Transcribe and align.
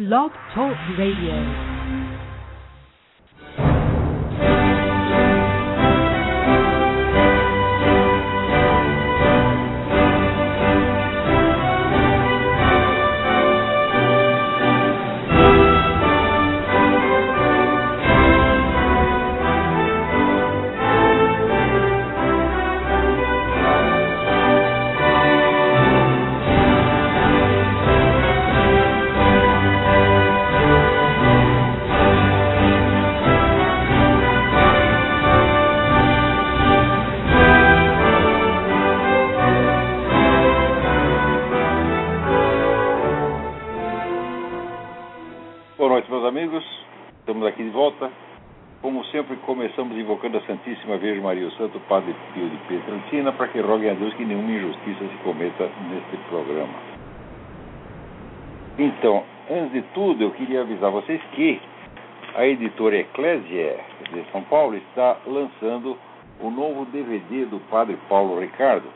Blog 0.00 0.32
Talk 0.54 0.78
Radio. 0.96 1.69
Petrantina, 53.10 53.32
para 53.32 53.48
que 53.48 53.60
roguem 53.60 53.90
a 53.90 53.94
Deus 53.94 54.14
que 54.14 54.24
nenhuma 54.24 54.50
injustiça 54.50 55.00
se 55.00 55.16
cometa 55.24 55.68
neste 55.90 56.16
programa. 56.28 56.74
Então, 58.78 59.24
antes 59.50 59.72
de 59.72 59.82
tudo, 59.92 60.22
eu 60.22 60.30
queria 60.30 60.62
avisar 60.62 60.90
vocês 60.90 61.20
que 61.32 61.60
a 62.36 62.46
editora 62.46 62.96
Eclésia 62.96 63.80
de 64.12 64.24
São 64.30 64.42
Paulo 64.42 64.76
está 64.76 65.16
lançando 65.26 65.98
o 66.40 66.50
novo 66.50 66.86
DVD 66.86 67.46
do 67.46 67.58
Padre 67.68 67.98
Paulo 68.08 68.40
Ricardo 68.40 68.86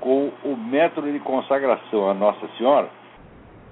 com 0.00 0.30
o 0.44 0.56
método 0.56 1.10
de 1.12 1.18
consagração 1.18 2.08
à 2.08 2.14
Nossa 2.14 2.46
Senhora 2.56 2.88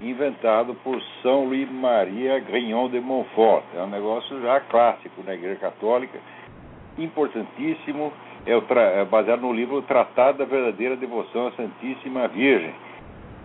inventado 0.01 0.75
por 0.83 1.01
São 1.23 1.45
Luís 1.45 1.71
Maria 1.71 2.39
Grignon 2.39 2.89
de 2.89 2.99
Montfort. 2.99 3.63
É 3.73 3.81
um 3.81 3.87
negócio 3.87 4.41
já 4.41 4.59
clássico 4.59 5.23
na 5.23 5.33
Igreja 5.33 5.55
Católica, 5.55 6.19
importantíssimo, 6.97 8.11
é, 8.45 8.59
tra- 8.61 8.81
é 8.81 9.05
baseado 9.05 9.41
no 9.41 9.53
livro 9.53 9.81
Tratado 9.83 10.37
da 10.39 10.45
Verdadeira 10.45 10.95
Devoção 10.95 11.47
à 11.47 11.51
Santíssima 11.51 12.27
Virgem. 12.27 12.73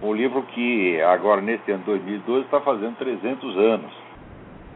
Um 0.02 0.14
livro 0.14 0.42
que 0.42 1.00
agora, 1.02 1.40
neste 1.40 1.70
ano 1.72 1.82
2012, 1.84 2.44
está 2.44 2.60
fazendo 2.60 2.96
300 2.96 3.56
anos. 3.58 3.92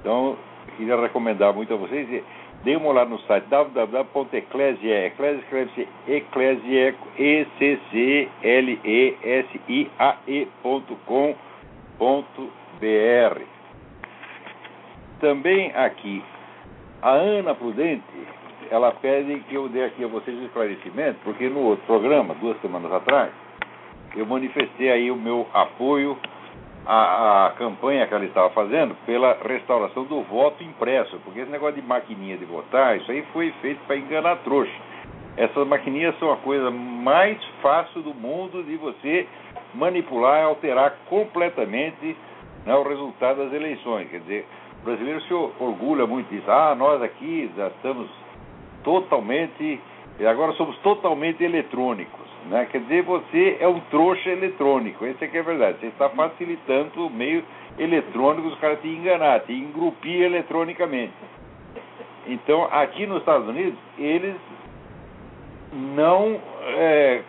Então, 0.01 0.37
queria 0.77 1.01
recomendar 1.01 1.53
muito 1.55 1.73
a 1.73 1.77
vocês. 1.77 2.23
Deem 2.63 2.77
uma 2.77 2.89
olhada 2.89 3.11
no 3.11 3.19
site 3.21 3.45
www.eclesia, 3.49 5.07
eclesia 5.07 5.41
escreve-se 5.43 5.89
eclesia, 6.09 6.95
e 7.19 7.47
c 7.59 7.79
c 7.91 8.29
l 8.43 8.81
e 8.85 9.17
s 9.23 9.61
i 9.69 9.91
a 9.99 10.17
e.com 10.27 11.35
www.eclesiastes.br. 11.99 13.43
Também 15.21 15.73
aqui, 15.75 16.23
a 17.03 17.11
Ana 17.11 17.55
Prudente, 17.55 18.03
ela 18.71 18.93
pede 18.93 19.41
que 19.49 19.55
eu 19.55 19.69
dê 19.69 19.85
aqui 19.85 20.05
a 20.05 20.09
vocês 20.09 20.37
um 20.37 20.45
esclarecimento, 20.45 21.19
porque 21.25 21.49
no 21.49 21.61
outro 21.61 21.85
programa, 21.87 22.35
duas 22.35 22.61
semanas 22.61 22.93
atrás, 22.93 23.31
eu 24.17 24.27
manifestei 24.27 24.91
aí 24.91 25.11
o 25.11 25.17
meu 25.17 25.47
apoio 25.53 26.17
à, 26.87 27.47
à 27.47 27.51
campanha 27.53 28.07
que 28.07 28.15
ela 28.15 28.25
estava 28.25 28.51
fazendo 28.51 28.95
pela 29.07 29.37
restauração 29.43 30.05
do 30.05 30.23
voto 30.23 30.63
impresso, 30.63 31.19
porque 31.25 31.41
esse 31.41 31.51
negócio 31.51 31.81
de 31.81 31.87
maquininha 31.87 32.37
de 32.37 32.45
votar, 32.45 32.97
isso 32.97 33.11
aí 33.11 33.23
foi 33.33 33.53
feito 33.61 33.81
para 33.87 33.97
enganar 33.97 34.37
trouxa. 34.39 34.73
Essas 35.37 35.67
maquininhas 35.67 36.17
são 36.19 36.33
a 36.33 36.37
coisa 36.37 36.71
mais 36.71 37.43
fácil 37.61 38.03
do 38.03 38.15
mundo 38.15 38.63
de 38.63 38.77
você 38.77 39.27
manipular 39.75 40.41
e 40.41 40.45
alterar 40.45 40.95
completamente 41.09 42.17
né, 42.65 42.75
o 42.75 42.83
resultado 42.83 43.39
das 43.39 43.53
eleições. 43.53 44.09
Quer 44.09 44.21
dizer, 44.21 44.47
o 44.81 44.85
brasileiro 44.85 45.21
se 45.23 45.35
orgulha 45.35 46.07
muito 46.07 46.29
disso. 46.29 46.49
Ah, 46.49 46.75
nós 46.77 47.03
aqui 47.03 47.51
já 47.57 47.67
estamos 47.67 48.09
totalmente, 48.85 49.81
agora 50.21 50.53
somos 50.53 50.77
totalmente 50.79 51.43
eletrônicos. 51.43 52.25
Né? 52.49 52.69
Quer 52.71 52.83
dizer, 52.83 53.03
você 53.03 53.57
é 53.59 53.67
um 53.67 53.81
trouxa 53.91 54.31
eletrônico. 54.31 55.05
Esse 55.07 55.25
é 55.25 55.29
que 55.29 55.37
é 55.37 55.41
a 55.41 55.45
verdade. 55.45 55.79
Você 55.81 55.87
está 55.87 56.09
facilitando 56.11 57.07
o 57.07 57.11
meio 57.11 57.43
eletrônico 57.79 58.51
dos 58.51 58.59
caras 58.59 58.81
te 58.81 58.89
enganar, 58.89 59.41
te 59.41 59.53
engrupir 59.53 60.23
eletronicamente. 60.23 61.13
Então, 62.27 62.69
aqui 62.71 63.07
nos 63.07 63.19
Estados 63.19 63.49
Unidos, 63.49 63.79
eles 63.99 64.37
não 65.73 66.41
é, 66.63 67.23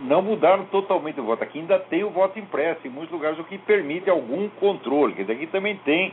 não 0.00 0.22
mudaram 0.22 0.64
totalmente 0.66 1.20
o 1.20 1.24
voto. 1.24 1.42
Aqui 1.42 1.58
ainda 1.58 1.78
tem 1.78 2.04
o 2.04 2.10
voto 2.10 2.38
impresso 2.38 2.86
em 2.86 2.90
muitos 2.90 3.12
lugares, 3.12 3.38
o 3.38 3.44
que 3.44 3.58
permite 3.58 4.08
algum 4.08 4.48
controle. 4.60 5.14
Quer 5.14 5.22
dizer, 5.22 5.32
aqui 5.34 5.46
também 5.46 5.76
tem 5.84 6.12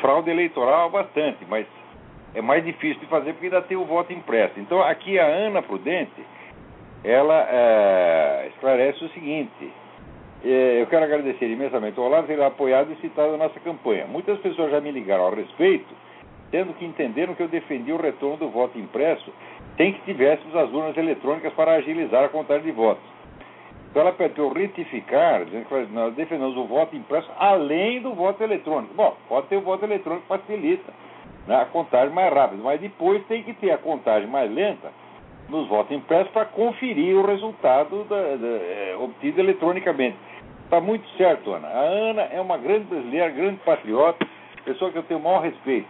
fraude 0.00 0.30
eleitoral 0.30 0.90
bastante, 0.90 1.44
mas 1.48 1.66
é 2.34 2.42
mais 2.42 2.64
difícil 2.64 3.00
de 3.00 3.06
fazer 3.06 3.32
porque 3.32 3.46
ainda 3.46 3.62
tem 3.62 3.76
o 3.76 3.84
voto 3.84 4.12
impresso. 4.12 4.58
Então, 4.58 4.82
aqui 4.82 5.18
a 5.18 5.26
Ana 5.26 5.62
Prudente, 5.62 6.24
ela 7.04 7.46
é, 7.48 8.48
esclarece 8.48 9.04
o 9.04 9.08
seguinte. 9.10 9.70
é, 10.44 10.82
eu 10.82 10.86
quero 10.86 11.04
agradecer 11.04 11.46
imensamente 11.46 11.98
ao 11.98 12.06
Olavo 12.06 12.26
ter 12.26 12.40
apoiado 12.42 12.92
e 12.92 12.96
citado 12.96 13.34
a 13.34 13.36
nossa 13.36 13.60
campanha. 13.60 14.06
Muitas 14.06 14.38
pessoas 14.40 14.70
já 14.70 14.80
me 14.80 14.90
ligaram 14.90 15.24
ao 15.24 15.34
respeito, 15.34 15.94
tendo 16.50 16.74
que 16.74 16.84
entenderam 16.84 17.34
que 17.34 17.42
eu 17.42 17.48
defendi 17.48 17.92
o 17.92 17.96
retorno 17.96 18.36
do 18.36 18.48
voto 18.48 18.78
impresso 18.78 19.32
sem 19.76 19.92
que 19.92 20.00
tivéssemos 20.02 20.54
as 20.56 20.70
urnas 20.72 20.96
eletrônicas 20.96 21.52
para 21.52 21.72
agilizar 21.72 22.24
a 22.24 22.28
contagem 22.28 22.64
de 22.64 22.72
votos. 22.72 23.02
Então 23.90 24.02
ela 24.02 24.12
pediu 24.12 24.52
retificar, 24.52 25.44
dizendo 25.44 25.66
que 25.66 25.94
nós 25.94 26.14
defendemos 26.14 26.56
o 26.56 26.64
voto 26.64 26.96
impresso 26.96 27.30
além 27.38 28.00
do 28.00 28.12
voto 28.12 28.42
eletrônico. 28.42 28.92
Bom, 28.94 29.16
pode 29.28 29.46
ter 29.46 29.56
o 29.56 29.60
voto 29.60 29.84
eletrônico 29.84 30.26
facilita 30.26 30.92
né, 31.46 31.56
a 31.60 31.64
contagem 31.66 32.14
mais 32.14 32.32
rápida, 32.32 32.62
mas 32.62 32.80
depois 32.80 33.24
tem 33.26 33.42
que 33.42 33.52
ter 33.54 33.70
a 33.70 33.78
contagem 33.78 34.28
mais 34.28 34.50
lenta 34.50 34.90
nos 35.48 35.68
votos 35.68 35.94
impressos 35.94 36.32
para 36.32 36.46
conferir 36.46 37.16
o 37.16 37.26
resultado 37.26 38.04
da- 38.04 38.36
da- 38.36 38.46
é, 38.64 38.96
obtido 38.98 39.40
eletronicamente. 39.40 40.16
Está 40.64 40.80
muito 40.80 41.06
certo, 41.16 41.52
Ana. 41.52 41.68
A 41.68 41.80
Ana 41.80 42.22
é 42.22 42.40
uma 42.40 42.56
grande 42.56 42.84
brasileira, 42.86 43.28
grande 43.28 43.58
patriota, 43.58 44.26
pessoa 44.64 44.90
que 44.90 44.96
eu 44.98 45.02
tenho 45.02 45.20
o 45.20 45.22
maior 45.22 45.42
respeito. 45.42 45.86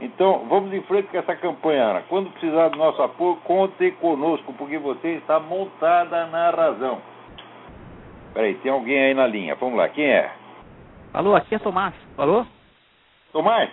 Então, 0.00 0.44
vamos 0.48 0.72
em 0.72 0.82
frente 0.82 1.08
com 1.08 1.16
essa 1.18 1.34
campanha, 1.34 1.82
Ana. 1.84 2.02
Quando 2.08 2.30
precisar 2.30 2.68
do 2.68 2.78
nosso 2.78 3.02
apoio, 3.02 3.36
conte 3.44 3.90
conosco, 3.92 4.52
porque 4.52 4.78
você 4.78 5.14
está 5.14 5.40
montada 5.40 6.26
na 6.26 6.50
razão. 6.50 6.98
Peraí, 8.34 8.54
tem 8.56 8.70
alguém 8.70 8.98
aí 9.06 9.14
na 9.14 9.26
linha. 9.26 9.54
Vamos 9.56 9.76
lá, 9.76 9.88
quem 9.88 10.04
é? 10.04 10.30
Alô, 11.14 11.34
aqui 11.34 11.54
é 11.54 11.58
Tomás. 11.58 11.94
Alô? 12.16 12.44
Tomás? 13.32 13.70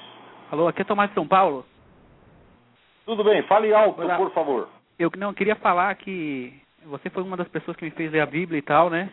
Alô, 0.56 0.70
aqui 0.70 0.84
é 0.84 0.86
Tomás 0.86 1.10
de 1.10 1.16
São 1.16 1.28
Paulo. 1.28 1.66
Tudo 3.06 3.26
bem, 3.26 3.44
fale 3.44 3.74
alto, 3.74 4.02
Olá. 4.02 4.16
por 4.16 4.32
favor. 4.32 4.70
Eu 4.98 5.12
não 5.18 5.34
queria 5.34 5.58
falar 5.58 5.94
que 5.96 6.54
você 6.86 7.10
foi 7.10 7.24
uma 7.24 7.36
das 7.36 7.50
pessoas 7.50 7.76
que 7.76 7.84
me 7.84 7.92
fez 7.92 8.10
ler 8.10 8.22
a 8.22 8.26
Bíblia 8.26 8.60
e 8.60 8.62
tal, 8.62 8.90
né? 8.90 9.12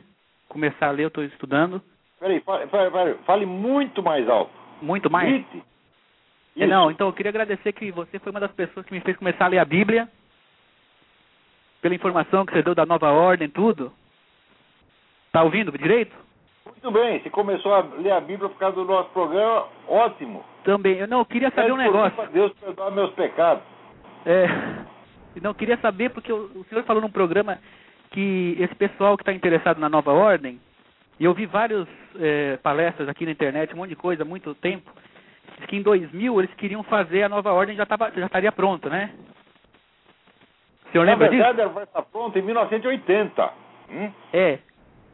Começar 0.49 0.87
a 0.87 0.91
ler, 0.93 1.03
eu 1.03 1.09
estou 1.09 1.25
estudando. 1.25 1.83
Peraí, 2.21 2.41
fale, 3.27 3.45
muito 3.45 4.05
mais 4.05 4.29
alto. 4.29 4.53
Muito 4.81 5.11
mais. 5.11 5.45
É, 6.57 6.65
não, 6.65 6.93
então 6.93 7.09
eu 7.09 7.13
queria 7.13 7.31
agradecer 7.31 7.73
que 7.73 7.91
você 7.91 8.21
foi 8.21 8.31
uma 8.31 8.39
das 8.39 8.53
pessoas 8.53 8.87
que 8.87 8.95
me 8.95 9.01
fez 9.01 9.17
começar 9.17 9.47
a 9.47 9.49
ler 9.49 9.59
a 9.59 9.65
Bíblia. 9.65 10.09
Pela 11.81 11.97
informação 11.97 12.47
que 12.47 12.53
você 12.53 12.63
deu 12.63 12.77
da 12.77 12.87
nova 12.87 13.11
ordem, 13.11 13.49
tudo. 13.49 13.93
Tá 15.33 15.43
ouvindo 15.43 15.77
direito? 15.77 16.15
Muito 16.65 16.91
bem, 16.91 17.21
você 17.21 17.31
começou 17.31 17.75
a 17.75 17.81
ler 17.99 18.13
a 18.13 18.21
Bíblia 18.21 18.49
por 18.49 18.59
causa 18.59 18.77
do 18.77 18.85
nosso 18.85 19.11
programa, 19.11 19.67
ótimo. 19.89 20.45
Também. 20.65 20.97
Eu 20.97 21.09
não 21.09 21.25
queria 21.25 21.51
saber 21.51 21.73
um 21.73 21.77
Pede 21.77 21.89
negócio. 21.89 22.29
Deus 22.33 22.53
perdoar 22.55 22.91
meus 22.93 23.13
pecados. 23.13 23.63
É, 24.25 24.47
não 25.43 25.55
queria 25.55 25.77
saber 25.79 26.11
porque 26.11 26.33
o, 26.33 26.51
o 26.55 26.65
senhor 26.69 26.85
falou 26.85 27.03
num 27.03 27.11
programa 27.11 27.59
que 28.11 28.57
esse 28.61 28.75
pessoal 28.75 29.17
que 29.17 29.23
está 29.23 29.33
interessado 29.33 29.79
na 29.79 29.89
nova 29.89 30.13
ordem, 30.13 30.61
e 31.19 31.25
eu 31.25 31.35
vi 31.35 31.47
várias 31.47 31.89
é, 32.21 32.57
palestras 32.59 33.09
aqui 33.09 33.25
na 33.25 33.33
internet, 33.33 33.75
um 33.75 33.79
monte 33.79 33.91
de 33.91 33.97
coisa, 33.97 34.23
há 34.23 34.27
muito 34.27 34.55
tempo, 34.55 34.91
diz 35.59 35.67
que 35.67 35.77
em 35.77 35.83
2000 35.83 36.41
eles 36.41 36.55
queriam 36.55 36.83
fazer 36.85 37.25
a 37.25 37.29
nova 37.29 37.53
ordem 37.53 37.75
já 37.75 37.87
tava, 37.87 38.11
já 38.13 38.27
estaria 38.27 38.53
pronto, 38.53 38.89
né? 38.89 39.11
O 40.87 40.93
senhor 40.93 41.05
Na 41.05 41.13
lembra 41.13 41.29
verdade, 41.29 41.53
disso? 41.53 41.63
ela 41.63 41.73
vai 41.73 41.85
estar 41.85 42.03
pronta 42.03 42.39
em 42.39 42.43
1980. 42.43 43.51
Hum? 43.91 44.13
É. 44.33 44.59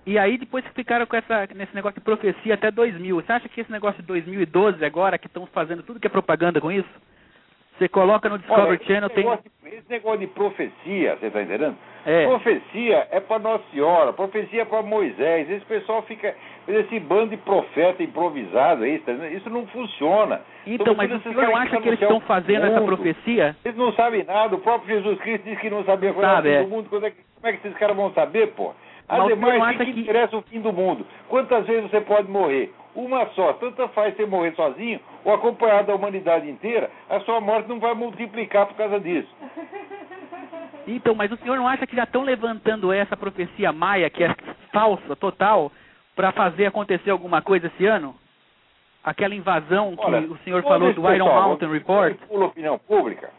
E 0.08 0.18
aí 0.18 0.38
depois 0.38 0.64
ficaram 0.74 1.04
com 1.04 1.16
essa 1.16 1.46
nesse 1.54 1.74
negócio 1.74 1.98
de 1.98 2.04
profecia 2.04 2.54
até 2.54 2.70
2000. 2.70 3.16
Você 3.16 3.30
acha 3.30 3.46
que 3.46 3.60
esse 3.60 3.70
negócio 3.70 4.00
de 4.00 4.06
2012 4.08 4.82
agora 4.82 5.18
que 5.18 5.26
estão 5.26 5.44
fazendo 5.48 5.82
tudo 5.82 6.00
que 6.00 6.06
é 6.06 6.10
propaganda 6.10 6.62
com 6.62 6.72
isso? 6.72 6.88
Você 7.76 7.88
coloca 7.90 8.26
no 8.28 8.38
Discovery 8.38 8.68
Olha, 8.70 8.84
Channel, 8.86 9.10
tem. 9.10 9.22
negócio, 9.24 9.44
esse 9.66 9.90
negócio 9.90 10.18
de 10.20 10.26
profecia, 10.28 11.14
você 11.16 11.26
está 11.26 11.42
entendendo? 11.42 11.76
É. 12.06 12.24
Profecia 12.26 13.06
é 13.10 13.20
para 13.20 13.38
Nossa 13.38 13.62
Senhora, 13.70 14.12
profecia 14.14 14.62
é 14.62 14.64
para 14.64 14.82
Moisés. 14.82 15.48
Esse 15.50 15.64
pessoal 15.66 16.00
fica. 16.02 16.34
Esse 16.66 16.98
bando 17.00 17.30
de 17.30 17.36
profeta 17.36 18.02
improvisado 18.02 18.84
aí, 18.84 18.98
tá 19.00 19.12
isso 19.12 19.50
não 19.50 19.66
funciona. 19.66 20.40
Então, 20.66 20.86
Então, 20.86 20.94
mas 20.94 21.12
o 21.12 21.20
senhor 21.20 21.44
acha 21.54 21.80
que 21.82 21.88
eles 21.88 22.00
estão 22.00 22.18
fazendo 22.20 22.64
essa 22.66 22.80
mundo. 22.80 22.86
profecia? 22.96 23.54
Eles 23.62 23.76
não 23.76 23.92
sabem 23.92 24.24
nada. 24.24 24.56
O 24.56 24.60
próprio 24.60 24.96
Jesus 24.96 25.18
Cristo 25.20 25.44
disse 25.44 25.60
que 25.60 25.68
não 25.70 25.84
sabia 25.84 26.12
qual 26.14 26.24
Sabe, 26.24 26.48
é. 26.48 26.62
do 26.62 26.68
mundo. 26.68 26.88
Quando 26.88 27.04
é 27.06 27.10
que- 27.10 27.22
como 27.34 27.46
é 27.46 27.52
que 27.52 27.66
esses 27.66 27.78
caras 27.78 27.94
vão 27.94 28.10
saber, 28.14 28.48
pô? 28.54 28.74
Ademais, 29.08 29.76
o 29.76 29.78
que, 29.78 29.92
que 29.92 30.00
interessa 30.00 30.36
o 30.36 30.42
fim 30.42 30.60
do 30.60 30.72
mundo? 30.72 31.06
Quantas 31.28 31.66
vezes 31.66 31.90
você 31.90 32.00
pode 32.00 32.30
morrer? 32.30 32.72
Uma 32.94 33.26
só. 33.28 33.54
Tanto 33.54 33.88
faz 33.88 34.14
você 34.14 34.26
morrer 34.26 34.52
sozinho 34.54 35.00
ou 35.24 35.32
acompanhado 35.32 35.86
da 35.86 35.94
humanidade 35.94 36.48
inteira, 36.48 36.90
a 37.08 37.20
sua 37.20 37.40
morte 37.40 37.68
não 37.68 37.80
vai 37.80 37.94
multiplicar 37.94 38.66
por 38.66 38.76
causa 38.76 39.00
disso. 39.00 39.28
Então, 40.90 41.14
mas 41.14 41.30
o 41.30 41.36
senhor 41.36 41.56
não 41.58 41.68
acha 41.68 41.86
que 41.86 41.94
já 41.94 42.04
estão 42.04 42.22
levantando 42.22 42.90
essa 42.90 43.14
profecia 43.14 43.70
maia, 43.70 44.08
que 44.08 44.24
é 44.24 44.34
falsa, 44.72 45.14
total, 45.16 45.70
para 46.16 46.32
fazer 46.32 46.64
acontecer 46.64 47.10
alguma 47.10 47.42
coisa 47.42 47.66
esse 47.66 47.84
ano? 47.84 48.14
Aquela 49.04 49.34
invasão 49.34 49.94
que 49.94 50.02
Olha, 50.02 50.20
o 50.20 50.38
senhor 50.38 50.62
falou 50.62 50.92
do 50.94 51.02
Iron 51.12 51.26
pessoal, 51.26 51.48
Mountain 51.48 51.70
Report? 51.70 52.16
Pela 52.26 52.46
opinião 52.46 52.78
pública, 52.78 53.30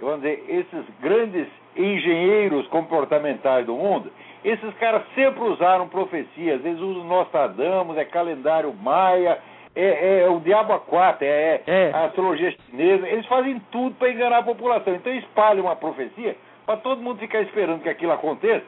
vamos 0.00 0.22
dizer, 0.22 0.44
esses 0.48 0.84
grandes 1.00 1.46
engenheiros 1.76 2.66
comportamentais 2.68 3.66
do 3.66 3.74
mundo, 3.74 4.10
esses 4.44 4.74
caras 4.74 5.02
sempre 5.14 5.42
usaram 5.42 5.88
profecias, 5.88 6.64
eles 6.64 6.80
usam 6.80 7.04
Nostradamus, 7.04 7.96
é 7.96 8.04
calendário 8.04 8.72
maia, 8.74 9.38
é, 9.74 10.22
é 10.22 10.28
o 10.28 10.40
diabo 10.40 10.72
a 10.72 10.80
quatro, 10.80 11.24
é, 11.24 11.62
É. 11.66 11.90
a 11.92 12.04
astrologia 12.06 12.54
chinesa, 12.66 13.08
eles 13.08 13.26
fazem 13.26 13.60
tudo 13.70 13.94
para 13.96 14.10
enganar 14.10 14.38
a 14.38 14.42
população. 14.42 14.94
Então 14.94 15.12
espalham 15.14 15.64
uma 15.64 15.76
profecia 15.76 16.36
para 16.66 16.76
todo 16.76 17.02
mundo 17.02 17.18
ficar 17.18 17.40
esperando 17.40 17.82
que 17.82 17.88
aquilo 17.88 18.12
aconteça. 18.12 18.64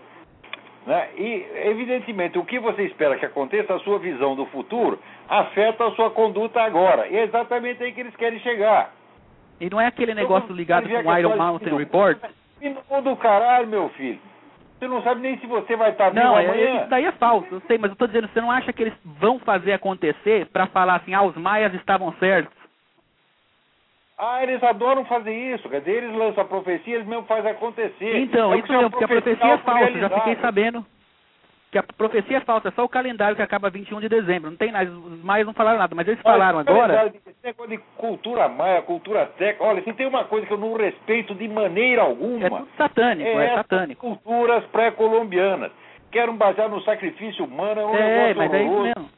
Né? 0.87 1.09
E, 1.17 1.47
evidentemente, 1.65 2.39
o 2.39 2.45
que 2.45 2.59
você 2.59 2.83
espera 2.83 3.17
que 3.17 3.25
aconteça, 3.25 3.75
a 3.75 3.79
sua 3.81 3.99
visão 3.99 4.37
do 4.37 4.45
futuro, 4.47 4.99
afeta 5.29 5.87
a 5.87 5.91
sua 5.93 6.11
conduta 6.11 6.61
agora. 6.63 7.09
E 7.09 7.17
é 7.17 7.23
exatamente 7.25 7.83
aí 7.83 7.93
que 7.93 8.01
eles 8.01 8.15
querem 8.17 8.39
chegar. 8.41 8.93
E 9.61 9.71
não 9.71 9.81
é 9.81 9.87
aquele 9.87 10.15
negócio 10.15 10.45
Então, 10.45 10.57
ligado 10.57 10.89
vai 10.89 10.97
ver 10.97 11.05
com 11.05 11.19
Iron 11.19 11.37
Mountain 11.37 11.77
Report? 11.77 12.19
Do 13.03 13.17
caralho, 13.17 13.67
meu 13.67 13.89
filho. 13.91 14.19
Você 14.85 14.89
não 14.89 15.03
sabe 15.03 15.23
nem 15.23 15.39
se 15.39 15.47
você 15.47 15.77
vai 15.77 15.93
estar 15.93 16.11
vivo 16.11 16.23
Não, 16.23 16.39
é, 16.39 16.45
amanhã. 16.45 16.77
isso 16.81 16.91
daí 16.91 17.07
é 17.07 17.13
falso, 17.13 17.47
eu 17.51 17.63
sei, 17.67 17.79
mas 17.79 17.91
eu 17.91 17.97
tô 17.97 18.07
dizendo, 18.07 18.29
você 18.29 18.39
não 18.39 18.51
acha 18.51 18.71
que 18.71 18.83
eles 18.83 18.93
vão 19.03 19.39
fazer 19.39 19.73
acontecer 19.73 20.45
para 20.53 20.67
falar 20.67 20.97
assim, 20.97 21.15
ah, 21.15 21.23
os 21.23 21.35
maias 21.37 21.73
estavam 21.73 22.13
certos? 22.19 22.53
Ah, 24.19 24.43
eles 24.43 24.63
adoram 24.63 25.07
fazer 25.07 25.33
isso. 25.33 25.69
Quer 25.71 25.81
dizer, 25.81 26.05
eles 26.05 26.15
lançam 26.15 26.45
a 26.45 26.47
profecia, 26.47 26.97
eles 26.97 27.07
mesmo 27.07 27.25
fazem 27.25 27.51
acontecer. 27.51 28.19
Então, 28.19 28.53
É 28.53 28.59
isso 28.59 28.71
mesmo, 28.71 28.91
porque 28.91 29.05
a 29.05 29.09
profecia 29.09 29.55
é 29.55 29.59
falsa, 29.59 29.99
já 29.99 30.11
fiquei 30.11 30.37
sabendo 30.37 30.87
que 31.75 31.79
a 31.79 31.83
profecia 31.83 32.37
é 32.37 32.41
falsa, 32.41 32.69
é 32.69 32.71
só 32.71 32.85
o 32.85 32.89
calendário 32.89 33.35
que 33.35 33.43
acaba 33.43 33.69
21 33.69 33.99
de 33.99 34.09
dezembro, 34.09 34.49
não 34.49 34.57
tem 34.57 34.71
nada, 34.71 34.89
os 34.89 35.25
maias 35.25 35.45
não 35.45 35.53
falaram 35.53 35.77
nada, 35.79 35.93
mas 35.93 36.07
eles 36.07 36.21
Olha, 36.25 36.33
falaram 36.35 36.59
agora... 36.61 37.07
Esse 37.07 37.35
negócio 37.43 37.71
de 37.77 37.79
cultura 37.97 38.49
maia, 38.49 38.81
cultura 38.83 39.27
teca. 39.37 39.65
Olha, 39.65 39.83
se 39.83 39.93
tem 39.95 40.07
uma 40.07 40.23
coisa 40.25 40.47
que 40.47 40.53
eu 40.53 40.59
não 40.59 40.77
respeito 40.77 41.35
de 41.35 41.49
maneira 41.49 42.03
alguma. 42.03 42.47
É 42.47 42.49
tudo 42.49 42.69
satânico, 42.77 43.29
é, 43.29 43.45
essas 43.47 43.57
satânico. 43.57 44.01
culturas 44.01 44.65
pré-colombianas. 44.67 45.73
Querem 46.13 46.37
basear 46.37 46.69
no 46.69 46.81
sacrifício 46.83 47.45
humano, 47.45 47.81
é 47.81 47.87
um 47.87 47.95
É, 47.97 48.09
negócio 48.29 48.37
mas 48.37 48.53
é 48.55 48.63
isso 48.63 48.71
horroroso. 48.73 48.95
mesmo. 48.97 49.11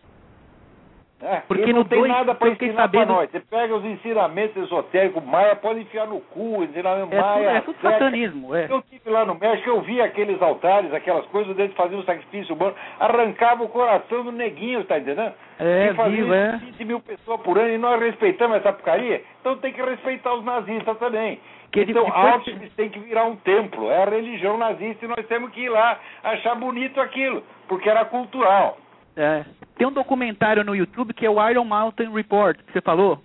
É, 1.22 1.36
Porque 1.48 1.72
não 1.72 1.82
tem 1.82 1.98
dois, 2.00 2.12
nada 2.12 2.34
para 2.34 2.50
ensinar 2.50 2.82
sabendo- 2.82 3.06
pra 3.06 3.14
nós. 3.14 3.30
Você 3.30 3.40
pega 3.40 3.74
os 3.74 3.82
ensinamentos 3.86 4.54
esotéricos 4.62 5.24
maia, 5.24 5.56
pode 5.56 5.80
enfiar 5.80 6.06
no 6.06 6.20
cu, 6.20 6.62
ensinamento 6.62 7.14
É 7.14 7.16
tudo, 7.16 7.26
maia. 7.26 7.48
é 7.56 7.60
tudo 7.62 7.76
teca. 7.76 7.90
satanismo, 7.90 8.54
é. 8.54 8.66
Eu 8.70 8.78
estive 8.80 9.08
lá 9.10 9.24
no 9.24 9.34
México, 9.34 9.66
eu 9.70 9.80
vi 9.80 10.00
aqueles 10.02 10.40
altares, 10.42 10.92
aquelas 10.92 11.24
coisas 11.26 11.56
deles 11.56 11.74
faziam 11.74 12.02
sacrifício 12.02 12.54
humano, 12.54 12.74
arrancava 13.00 13.62
o 13.64 13.68
coração 13.68 14.24
do 14.24 14.30
neguinho, 14.32 14.84
tá 14.84 14.98
entendendo? 14.98 15.32
É, 15.58 15.88
e 15.90 15.94
faziam 15.94 16.16
vivo, 16.24 16.34
é. 16.34 16.56
20 16.58 16.84
mil 16.84 17.00
pessoas 17.00 17.40
por 17.40 17.56
ano 17.58 17.70
e 17.70 17.78
nós 17.78 17.98
respeitamos 17.98 18.58
essa 18.58 18.72
porcaria, 18.74 19.22
então 19.40 19.56
tem 19.56 19.72
que 19.72 19.80
respeitar 19.80 20.34
os 20.34 20.44
nazistas 20.44 20.98
também. 20.98 21.40
Que 21.72 21.80
então, 21.80 22.04
depois- 22.04 22.24
Auschwitz 22.34 22.74
tem 22.74 22.90
que 22.90 22.98
virar 22.98 23.24
um 23.24 23.36
templo, 23.36 23.90
é 23.90 24.02
a 24.02 24.06
religião 24.08 24.58
nazista 24.58 25.04
e 25.04 25.08
nós 25.08 25.26
temos 25.26 25.50
que 25.50 25.62
ir 25.62 25.68
lá 25.70 25.98
achar 26.22 26.54
bonito 26.54 27.00
aquilo, 27.00 27.42
porque 27.68 27.88
era 27.88 28.04
cultural. 28.04 28.76
É. 29.16 29.44
Tem 29.76 29.86
um 29.86 29.92
documentário 29.92 30.62
no 30.64 30.74
YouTube 30.76 31.14
que 31.14 31.24
é 31.24 31.30
o 31.30 31.48
Iron 31.50 31.64
Mountain 31.64 32.12
Report, 32.12 32.56
que 32.58 32.72
você 32.72 32.80
falou. 32.80 33.22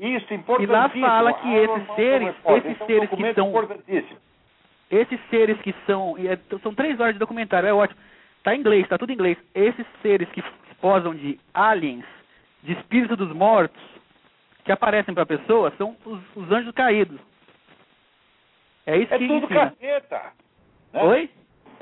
Isso, 0.00 0.32
importantíssimo. 0.34 0.62
E 0.62 0.66
lá 0.66 0.88
fala 0.88 1.32
que 1.34 1.46
Ah, 1.48 1.56
esses 1.62 1.94
seres- 1.94 2.28
esses 2.28 2.70
esse 2.70 2.80
é 2.80 2.84
um 2.84 2.86
seres 2.86 3.10
que 3.10 3.34
são-. 3.34 4.18
Esses 4.90 5.20
seres 5.30 5.60
que 5.60 5.74
são. 5.86 6.16
é- 6.18 6.58
são 6.62 6.74
três 6.74 6.98
horas 6.98 7.14
de 7.14 7.18
documentário, 7.18 7.68
é 7.68 7.72
ótimo. 7.72 7.98
Tá 8.42 8.54
em 8.54 8.58
inglês, 8.60 8.88
tá 8.88 8.98
tudo 8.98 9.10
em 9.10 9.14
inglês. 9.14 9.38
Esses 9.54 9.86
seres 10.02 10.28
que 10.30 10.42
posam 10.80 11.14
de 11.14 11.38
aliens, 11.54 12.04
de 12.62 12.72
espíritos 12.72 13.16
dos 13.16 13.32
mortos, 13.32 13.80
que 14.64 14.72
aparecem 14.72 15.14
para 15.14 15.22
a 15.22 15.26
pessoa, 15.26 15.72
são 15.78 15.96
os, 16.04 16.20
os 16.36 16.50
anjos 16.50 16.72
caídos. 16.72 17.20
É 18.86 18.96
isso 18.96 19.14
É 19.14 19.18
que 19.18 19.28
tudo 19.28 19.44
ensina. 19.44 19.70
capeta. 19.70 20.32
né? 20.92 21.02
Oi? 21.04 21.30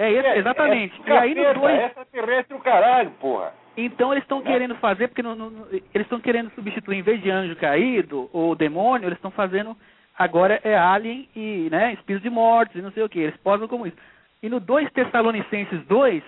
É 0.01 0.11
esse, 0.11 0.27
É, 0.27 0.39
exatamente. 0.39 1.01
É, 1.05 1.11
e 1.11 1.17
aí 1.19 1.35
no 1.35 1.61
dois. 1.61 1.81
extraterrestre 1.81 2.57
o 2.57 2.61
caralho, 2.61 3.11
porra. 3.21 3.53
Então 3.77 4.13
eles 4.13 4.25
estão 4.25 4.41
Né? 4.41 4.51
querendo 4.51 4.75
fazer, 4.77 5.09
porque 5.09 5.21
eles 5.95 6.07
estão 6.07 6.19
querendo 6.21 6.51
substituir, 6.55 6.99
em 6.99 7.03
vez 7.03 7.23
de 7.23 7.31
anjo 7.31 7.55
caído 7.57 8.29
ou 8.33 8.55
demônio, 8.55 9.07
eles 9.07 9.19
estão 9.19 9.31
fazendo 9.31 9.77
agora 10.19 10.59
é 10.65 10.77
alien 10.77 11.29
e 11.37 11.69
né, 11.71 11.93
espírito 11.93 12.23
de 12.23 12.31
mortos 12.31 12.77
e 12.77 12.83
não 12.83 12.91
sei 12.93 13.03
o 13.03 13.09
que. 13.09 13.21
Eles 13.21 13.37
posam 13.39 13.69
como 13.69 13.87
isso. 13.87 13.97
E 14.43 14.49
no 14.49 14.59
2 14.59 14.91
Tessalonicenses 14.93 15.83
2 15.87 16.23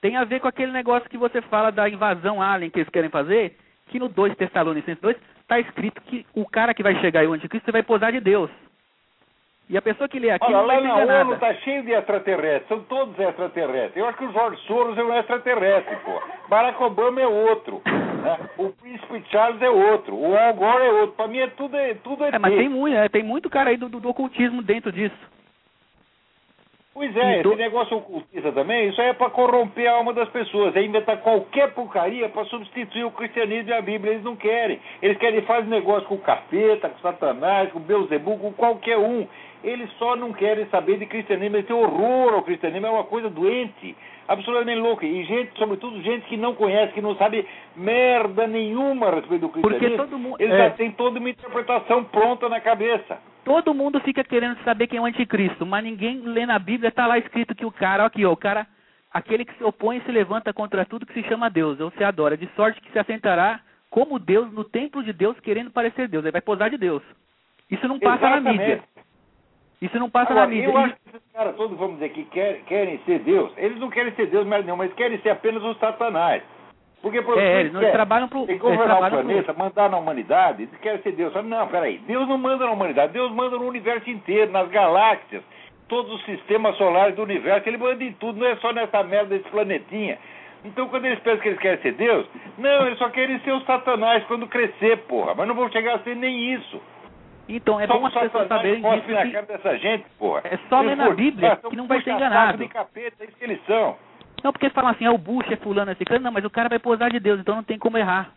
tem 0.00 0.16
a 0.16 0.24
ver 0.24 0.40
com 0.40 0.48
aquele 0.48 0.70
negócio 0.72 1.08
que 1.10 1.18
você 1.18 1.40
fala 1.42 1.70
da 1.72 1.88
invasão 1.88 2.40
alien 2.40 2.70
que 2.70 2.78
eles 2.78 2.90
querem 2.90 3.10
fazer, 3.10 3.56
que 3.88 3.98
no 3.98 4.08
2 4.08 4.36
Tessalonicenses 4.36 5.00
2 5.00 5.16
está 5.40 5.58
escrito 5.58 6.00
que 6.02 6.24
o 6.34 6.46
cara 6.48 6.72
que 6.74 6.82
vai 6.82 6.94
chegar 7.00 7.20
aí, 7.20 7.26
o 7.26 7.32
anticristo, 7.32 7.70
vai 7.72 7.82
posar 7.82 8.12
de 8.12 8.20
Deus. 8.20 8.50
E 9.68 9.78
a 9.78 9.82
pessoa 9.82 10.06
que 10.06 10.18
lê 10.18 10.30
aqui 10.30 10.44
Olha, 10.44 10.58
não 10.58 10.66
vai 10.66 10.80
lá 10.82 11.06
na. 11.06 11.20
ONU 11.22 11.38
tá 11.38 11.54
cheio 11.54 11.82
de 11.84 11.92
extraterrestres, 11.92 12.68
são 12.68 12.80
todos 12.84 13.18
extraterrestres. 13.18 13.96
Eu 13.96 14.06
acho 14.06 14.18
que 14.18 14.24
o 14.26 14.32
George 14.32 14.60
Soros 14.66 14.98
é 14.98 15.02
um 15.02 15.14
extraterrestre, 15.18 15.96
pô. 16.04 16.20
Barack 16.48 16.82
Obama 16.82 17.20
é 17.22 17.26
outro. 17.26 17.80
né? 17.86 18.38
O 18.58 18.68
Príncipe 18.70 19.24
Charles 19.30 19.62
é 19.62 19.70
outro. 19.70 20.14
O 20.16 20.36
Al 20.36 20.52
Gore 20.52 20.84
é 20.84 20.90
outro. 20.92 21.16
Pra 21.16 21.26
mim 21.28 21.38
é 21.38 21.46
tudo, 21.46 21.76
é, 21.76 21.94
tudo 21.94 22.24
É, 22.26 22.38
mas 22.38 22.54
tem 22.54 22.68
muito, 22.68 22.94
é, 22.94 23.08
tem 23.08 23.22
muito 23.22 23.48
cara 23.48 23.70
aí 23.70 23.78
do, 23.78 23.88
do, 23.88 24.00
do 24.00 24.08
ocultismo 24.10 24.60
dentro 24.62 24.92
disso. 24.92 25.16
Pois 26.92 27.16
é, 27.16 27.40
E 27.40 27.42
do- 27.42 27.52
esse 27.54 27.58
negócio 27.62 27.96
ocultista 27.96 28.52
também, 28.52 28.88
isso 28.88 29.00
aí 29.00 29.08
é 29.08 29.12
para 29.14 29.28
corromper 29.30 29.88
a 29.90 29.94
alma 29.96 30.12
das 30.12 30.28
pessoas, 30.28 30.76
é 30.76 30.82
inventar 30.82 31.16
qualquer 31.22 31.72
porcaria 31.74 32.28
para 32.28 32.44
substituir 32.44 33.02
o 33.04 33.10
cristianismo 33.10 33.70
e 33.70 33.72
a 33.72 33.82
Bíblia. 33.82 34.12
Eles 34.12 34.24
não 34.24 34.36
querem. 34.36 34.78
Eles 35.02 35.18
querem 35.18 35.42
fazer 35.42 35.68
negócio 35.68 36.06
com 36.06 36.14
o 36.14 36.18
capeta, 36.20 36.88
com 36.88 36.98
Satanás, 37.00 37.72
com 37.72 37.80
Beuzebu, 37.80 38.38
com 38.38 38.52
qualquer 38.52 38.96
um. 38.98 39.26
Eles 39.64 39.90
só 39.98 40.14
não 40.14 40.32
querem 40.32 40.66
saber 40.66 40.98
de 40.98 41.06
cristianismo. 41.06 41.56
Eles 41.56 41.66
têm 41.66 41.74
horror 41.74 42.34
ao 42.34 42.42
cristianismo, 42.42 42.86
é 42.86 42.90
uma 42.90 43.04
coisa 43.04 43.30
doente, 43.30 43.96
absolutamente 44.28 44.78
louca. 44.78 45.06
E 45.06 45.24
gente, 45.24 45.58
sobretudo 45.58 46.02
gente 46.02 46.26
que 46.26 46.36
não 46.36 46.54
conhece, 46.54 46.92
que 46.92 47.00
não 47.00 47.16
sabe 47.16 47.46
merda 47.74 48.46
nenhuma 48.46 49.08
a 49.08 49.14
respeito 49.14 49.40
do 49.40 49.48
Porque 49.48 49.68
cristianismo. 49.68 50.04
todo 50.04 50.18
mundo. 50.18 50.36
Eles 50.38 50.54
é. 50.54 50.58
já 50.58 50.70
têm 50.72 50.92
toda 50.92 51.18
uma 51.18 51.30
interpretação 51.30 52.04
pronta 52.04 52.46
na 52.48 52.60
cabeça. 52.60 53.18
Todo 53.42 53.74
mundo 53.74 53.98
fica 54.00 54.22
querendo 54.22 54.56
saber 54.64 54.86
quem 54.86 54.98
é 54.98 55.02
o 55.02 55.06
anticristo, 55.06 55.64
mas 55.64 55.82
ninguém 55.82 56.20
lê 56.20 56.44
na 56.44 56.58
Bíblia, 56.58 56.88
está 56.88 57.06
lá 57.06 57.18
escrito 57.18 57.54
que 57.54 57.64
o 57.64 57.72
cara, 57.72 58.04
aqui, 58.04 58.24
ó, 58.24 58.32
o 58.32 58.36
cara, 58.36 58.66
aquele 59.12 59.44
que 59.44 59.54
se 59.54 59.64
opõe 59.64 59.98
e 59.98 60.02
se 60.02 60.12
levanta 60.12 60.52
contra 60.52 60.84
tudo 60.84 61.06
que 61.06 61.14
se 61.14 61.26
chama 61.28 61.50
Deus, 61.50 61.80
ou 61.80 61.90
se 61.90 62.04
adora, 62.04 62.36
de 62.36 62.48
sorte 62.54 62.80
que 62.80 62.92
se 62.92 62.98
assentará 62.98 63.60
como 63.90 64.18
Deus 64.18 64.52
no 64.52 64.64
templo 64.64 65.02
de 65.02 65.12
Deus, 65.12 65.38
querendo 65.40 65.70
parecer 65.70 66.08
Deus. 66.08 66.24
Ele 66.24 66.32
vai 66.32 66.40
posar 66.40 66.68
de 66.68 66.76
Deus. 66.76 67.02
Isso 67.70 67.86
não 67.86 67.98
passa 67.98 68.28
na 68.28 68.36
Exatamente. 68.38 68.58
mídia. 68.58 68.84
Isso 69.84 69.98
não 69.98 70.08
passa 70.08 70.30
Agora, 70.32 70.46
na 70.46 70.52
mídia. 70.52 70.68
Eu 70.70 70.76
acho 70.78 70.94
que 70.94 71.16
esses 71.16 71.32
caras 71.32 71.56
todos, 71.56 71.76
vamos 71.78 71.94
dizer, 71.96 72.08
que 72.10 72.24
quer- 72.24 72.60
querem 72.66 72.98
ser 73.04 73.18
Deus, 73.20 73.52
eles 73.56 73.78
não 73.78 73.90
querem 73.90 74.12
ser 74.14 74.26
Deus 74.26 74.46
mais 74.46 74.64
nenhum, 74.64 74.76
mas 74.76 74.92
querem 74.94 75.18
ser 75.18 75.30
apenas 75.30 75.62
os 75.62 75.76
satanás. 75.78 76.42
Porque 77.02 77.20
por 77.20 77.38
É, 77.38 77.60
eles 77.60 77.76
quer- 77.78 77.92
trabalham 77.92 78.28
que 78.28 78.36
Eles 78.38 78.58
governar 78.58 78.84
o 78.86 78.88
trabalham 78.88 79.16
pro. 79.18 79.26
planeta, 79.26 79.52
mandar 79.52 79.90
na 79.90 79.98
humanidade, 79.98 80.62
eles 80.62 80.76
querem 80.80 81.02
ser 81.02 81.12
Deus. 81.12 81.34
Não, 81.44 81.66
peraí, 81.68 81.98
Deus 81.98 82.26
não 82.26 82.38
manda 82.38 82.64
na 82.64 82.72
humanidade, 82.72 83.12
Deus 83.12 83.30
manda 83.30 83.58
no 83.58 83.66
universo 83.66 84.08
inteiro, 84.08 84.50
nas 84.50 84.68
galáxias, 84.70 85.42
todos 85.86 86.10
os 86.14 86.24
sistemas 86.24 86.74
solares 86.78 87.14
do 87.14 87.22
universo, 87.22 87.68
ele 87.68 87.76
manda 87.76 88.02
em 88.02 88.12
tudo, 88.14 88.40
não 88.40 88.46
é 88.46 88.56
só 88.56 88.72
nessa 88.72 89.02
merda 89.02 89.36
desse 89.36 89.50
planetinha. 89.50 90.16
Então, 90.64 90.88
quando 90.88 91.04
eles 91.04 91.18
pensam 91.20 91.40
que 91.42 91.48
eles 91.48 91.60
querem 91.60 91.78
ser 91.82 91.92
Deus, 91.92 92.26
não, 92.56 92.86
eles 92.86 92.98
só 92.98 93.10
querem 93.10 93.38
ser 93.40 93.52
os 93.52 93.62
satanás 93.66 94.24
quando 94.24 94.46
crescer, 94.46 94.96
porra, 95.06 95.34
mas 95.36 95.46
não 95.46 95.54
vão 95.54 95.70
chegar 95.70 95.96
a 95.96 95.98
ser 95.98 96.16
nem 96.16 96.54
isso. 96.54 96.80
Então 97.48 97.78
é 97.78 97.86
Só 97.86 97.98
bom 97.98 98.06
as 98.06 98.14
pessoas 98.14 98.48
saberem 98.48 98.80
disso. 98.82 99.06
que- 99.06 99.42
dessa 99.42 99.76
gente, 99.78 100.04
porra. 100.18 100.40
É 100.44 100.56
só 100.68 100.82
Eles 100.82 100.88
ler 100.90 100.96
na 100.96 101.10
Bíblia 101.10 101.56
que 101.56 101.76
não 101.76 101.86
vai 101.86 102.00
ser 102.02 102.12
enganado. 102.12 102.58
de 102.58 102.68
capeta, 102.68 103.22
é 103.22 103.26
isso 103.26 103.36
que 103.36 103.44
eles 103.44 103.60
são. 103.66 103.96
Não, 104.42 104.52
porque 104.52 104.66
eles 104.66 104.74
falam 104.74 104.90
assim, 104.90 105.06
ah, 105.06 105.12
o 105.12 105.18
Bush 105.18 105.50
é 105.50 105.56
fulano 105.56 105.90
esse 105.92 106.04
cara. 106.04 106.20
Não, 106.20 106.32
mas 106.32 106.44
o 106.44 106.50
cara 106.50 106.68
vai 106.68 106.78
posar 106.78 107.10
de 107.10 107.20
Deus, 107.20 107.40
então 107.40 107.56
não 107.56 107.62
tem 107.62 107.78
como 107.78 107.96
errar. 107.98 108.30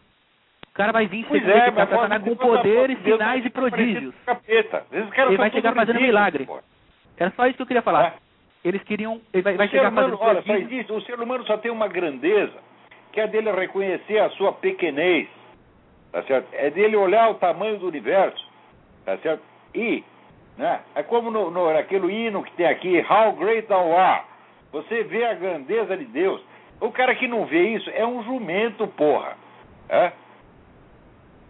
O 0.69 0.73
cara 0.77 0.91
vai 0.91 1.07
vir 1.07 1.25
Pois 1.27 1.41
é, 1.47 1.71
mas 1.71 1.89
Satanás 1.89 2.21
com 2.23 2.35
poderes, 2.35 2.99
Deus 2.99 3.17
sinais 3.17 3.45
e 3.45 3.49
tá 3.49 3.61
parecendo 3.61 3.77
prodígios. 3.83 4.15
Capeta. 4.25 4.85
Ele 4.91 5.37
vai 5.37 5.51
chegar 5.51 5.73
fazendo 5.73 5.99
milagre. 6.01 6.45
pô. 6.45 6.59
Era 7.17 7.31
só 7.31 7.47
isso 7.47 7.55
que 7.57 7.61
eu 7.63 7.67
queria 7.67 7.81
falar. 7.81 8.05
É. 8.05 8.13
Eles 8.63 8.83
queriam. 8.83 9.19
Ele 9.33 9.41
vai, 9.41 9.55
vai 9.55 9.67
chegar 9.69 9.89
humano, 9.91 10.17
fazendo 10.17 10.21
olha, 10.29 10.35
só 10.41 10.43
prodígios. 10.43 10.71
existe, 10.71 10.91
o 10.93 11.01
ser 11.01 11.19
humano 11.19 11.45
só 11.45 11.57
tem 11.57 11.71
uma 11.71 11.87
grandeza, 11.87 12.53
que 13.11 13.19
é 13.19 13.27
dele 13.27 13.51
reconhecer 13.51 14.19
a 14.19 14.29
sua 14.31 14.51
pequenez, 14.53 15.27
tá 16.11 16.21
certo? 16.23 16.47
É 16.53 16.69
dele 16.69 16.95
olhar 16.95 17.29
o 17.31 17.35
tamanho 17.35 17.79
do 17.79 17.87
universo, 17.87 18.46
tá 19.07 19.17
certo? 19.19 19.41
E, 19.73 20.03
né, 20.57 20.81
é 20.93 21.01
como 21.01 21.31
no, 21.31 21.49
no, 21.49 21.73
naquele 21.73 22.11
hino 22.11 22.43
que 22.43 22.51
tem 22.51 22.65
aqui, 22.65 23.03
How 23.09 23.31
Great 23.33 23.65
Thou 23.67 23.97
Art, 23.97 24.25
você 24.69 25.03
vê 25.03 25.23
a 25.23 25.33
grandeza 25.33 25.95
de 25.95 26.03
Deus. 26.03 26.41
O 26.81 26.91
cara 26.91 27.15
que 27.15 27.25
não 27.25 27.45
vê 27.45 27.69
isso 27.69 27.89
é 27.95 28.05
um 28.05 28.21
jumento, 28.23 28.85
porra. 28.89 29.37
É? 29.87 30.11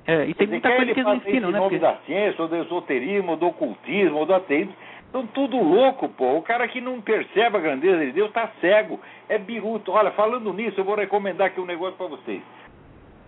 É, 0.05 0.25
e 0.27 0.35
tem 0.35 0.47
muita 0.47 0.69
coisa 0.69 0.93
que 0.93 0.99
eles 0.99 1.13
ensinam, 1.15 1.49
em 1.49 1.53
né? 1.53 1.59
nome 1.59 1.79
Porque- 1.79 1.79
da 1.79 1.95
ciência, 2.05 2.41
ou 2.43 2.47
do 2.47 2.55
esoterismo, 2.57 3.31
ou 3.31 3.37
do 3.37 3.47
ocultismo, 3.47 4.19
ou 4.19 4.25
do 4.27 4.35
ateísmo. 4.35 4.73
Estão 5.07 5.25
tudo 5.25 5.57
louco, 5.57 6.07
pô. 6.09 6.37
O 6.37 6.43
cara 6.43 6.67
que 6.67 6.79
não 6.79 7.01
percebe 7.01 7.57
a 7.57 7.59
grandeza 7.59 8.05
de 8.05 8.11
Deus 8.11 8.27
está 8.27 8.51
cego, 8.61 8.99
é 9.27 9.37
biruto. 9.39 9.91
Olha, 9.93 10.11
falando 10.11 10.53
nisso, 10.53 10.79
eu 10.79 10.85
vou 10.85 10.95
recomendar 10.95 11.47
aqui 11.47 11.59
um 11.59 11.65
negócio 11.65 11.97
para 11.97 12.07
vocês. 12.07 12.41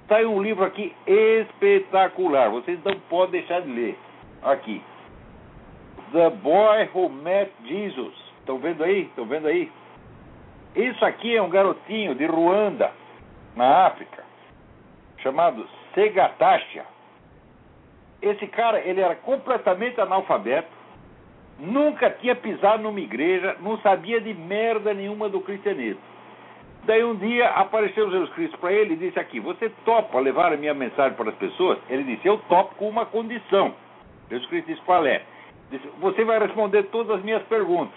Está 0.04 0.18
aí 0.18 0.26
um 0.26 0.42
livro 0.42 0.64
aqui 0.64 0.94
espetacular. 1.08 2.50
Vocês 2.52 2.80
não 2.84 2.94
podem 3.10 3.42
deixar 3.42 3.62
de 3.62 3.70
ler. 3.72 3.98
Aqui. 4.44 4.82
The 6.12 6.30
Boy 6.30 6.90
Who 6.94 7.10
Met 7.10 7.52
Jesus. 7.66 8.14
Estão 8.40 8.58
vendo 8.58 8.84
aí? 8.84 9.02
Estão 9.02 9.26
vendo 9.26 9.48
aí? 9.48 9.72
Isso 10.76 11.04
aqui 11.04 11.36
é 11.36 11.42
um 11.42 11.50
garotinho 11.50 12.16
de 12.16 12.26
Ruanda, 12.26 12.92
na 13.56 13.88
África, 13.88 14.24
chamado 15.18 15.68
Segatasha. 15.94 16.86
Esse 18.22 18.48
cara, 18.48 18.80
ele 18.80 19.02
era 19.02 19.16
completamente 19.16 20.00
analfabeto, 20.00 20.70
nunca 21.58 22.10
tinha 22.10 22.36
pisado 22.36 22.84
numa 22.84 23.00
igreja, 23.00 23.56
não 23.60 23.78
sabia 23.80 24.22
de 24.22 24.34
merda 24.34 24.94
nenhuma 24.94 25.30
do 25.30 25.42
cristianismo. 25.42 26.02
Daí 26.86 27.04
um 27.04 27.16
dia 27.16 27.50
apareceu 27.50 28.10
Jesus 28.10 28.30
Cristo 28.32 28.58
para 28.58 28.72
ele 28.72 28.94
e 28.94 28.98
disse 28.98 29.20
aqui, 29.20 29.40
você 29.40 29.70
topa 29.84 30.20
levar 30.20 30.54
a 30.54 30.58
minha 30.58 30.74
mensagem 30.74 31.16
para 31.16 31.30
as 31.30 31.36
pessoas? 31.36 31.78
Ele 31.90 32.04
disse, 32.04 32.28
eu 32.28 32.38
topo 32.50 32.76
com 32.76 32.88
uma 32.88 33.06
condição. 33.06 33.74
Jesus 34.30 34.48
Cristo 34.50 34.68
disse, 34.68 34.82
qual 34.82 35.06
é? 35.06 35.22
Disse, 35.72 35.88
você 36.00 36.24
vai 36.24 36.40
responder 36.40 36.84
todas 36.84 37.18
as 37.18 37.24
minhas 37.24 37.44
perguntas. 37.44 37.94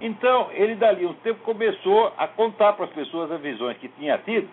Então, 0.00 0.48
ele 0.52 0.74
dali 0.74 1.06
um 1.06 1.14
tempo 1.14 1.40
começou 1.42 2.12
a 2.18 2.28
contar 2.28 2.74
para 2.74 2.84
as 2.84 2.90
pessoas 2.92 3.30
as 3.30 3.40
visões 3.40 3.78
que 3.78 3.88
tinha 3.88 4.18
tido, 4.18 4.48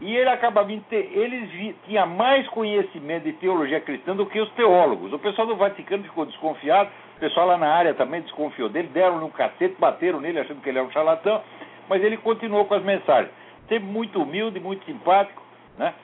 e 0.00 0.16
ele 0.16 0.28
acabava 0.28 0.68
vi, 0.68 1.76
tinha 1.86 2.04
mais 2.04 2.48
conhecimento 2.48 3.24
de 3.24 3.32
teologia 3.34 3.80
cristã 3.80 4.14
do 4.16 4.26
que 4.26 4.40
os 4.40 4.50
teólogos. 4.52 5.12
O 5.12 5.18
pessoal 5.18 5.46
do 5.46 5.56
Vaticano 5.56 6.02
ficou 6.02 6.26
desconfiado, 6.26 6.90
o 7.16 7.20
pessoal 7.20 7.46
lá 7.46 7.56
na 7.56 7.68
área 7.68 7.94
também 7.94 8.20
desconfiou 8.22 8.68
dele, 8.68 8.88
deram-lhe 8.88 9.24
um 9.24 9.30
cacete, 9.30 9.76
bateram 9.78 10.20
nele 10.20 10.40
achando 10.40 10.60
que 10.60 10.68
ele 10.68 10.78
era 10.78 10.86
um 10.86 10.90
charlatão, 10.90 11.42
mas 11.88 12.02
ele 12.02 12.16
continuou 12.16 12.64
com 12.64 12.74
as 12.74 12.82
mensagens. 12.82 13.32
Sempre 13.68 13.88
muito 13.88 14.20
humilde, 14.20 14.58
muito 14.58 14.84
simpático, 14.84 15.42
né? 15.78 15.94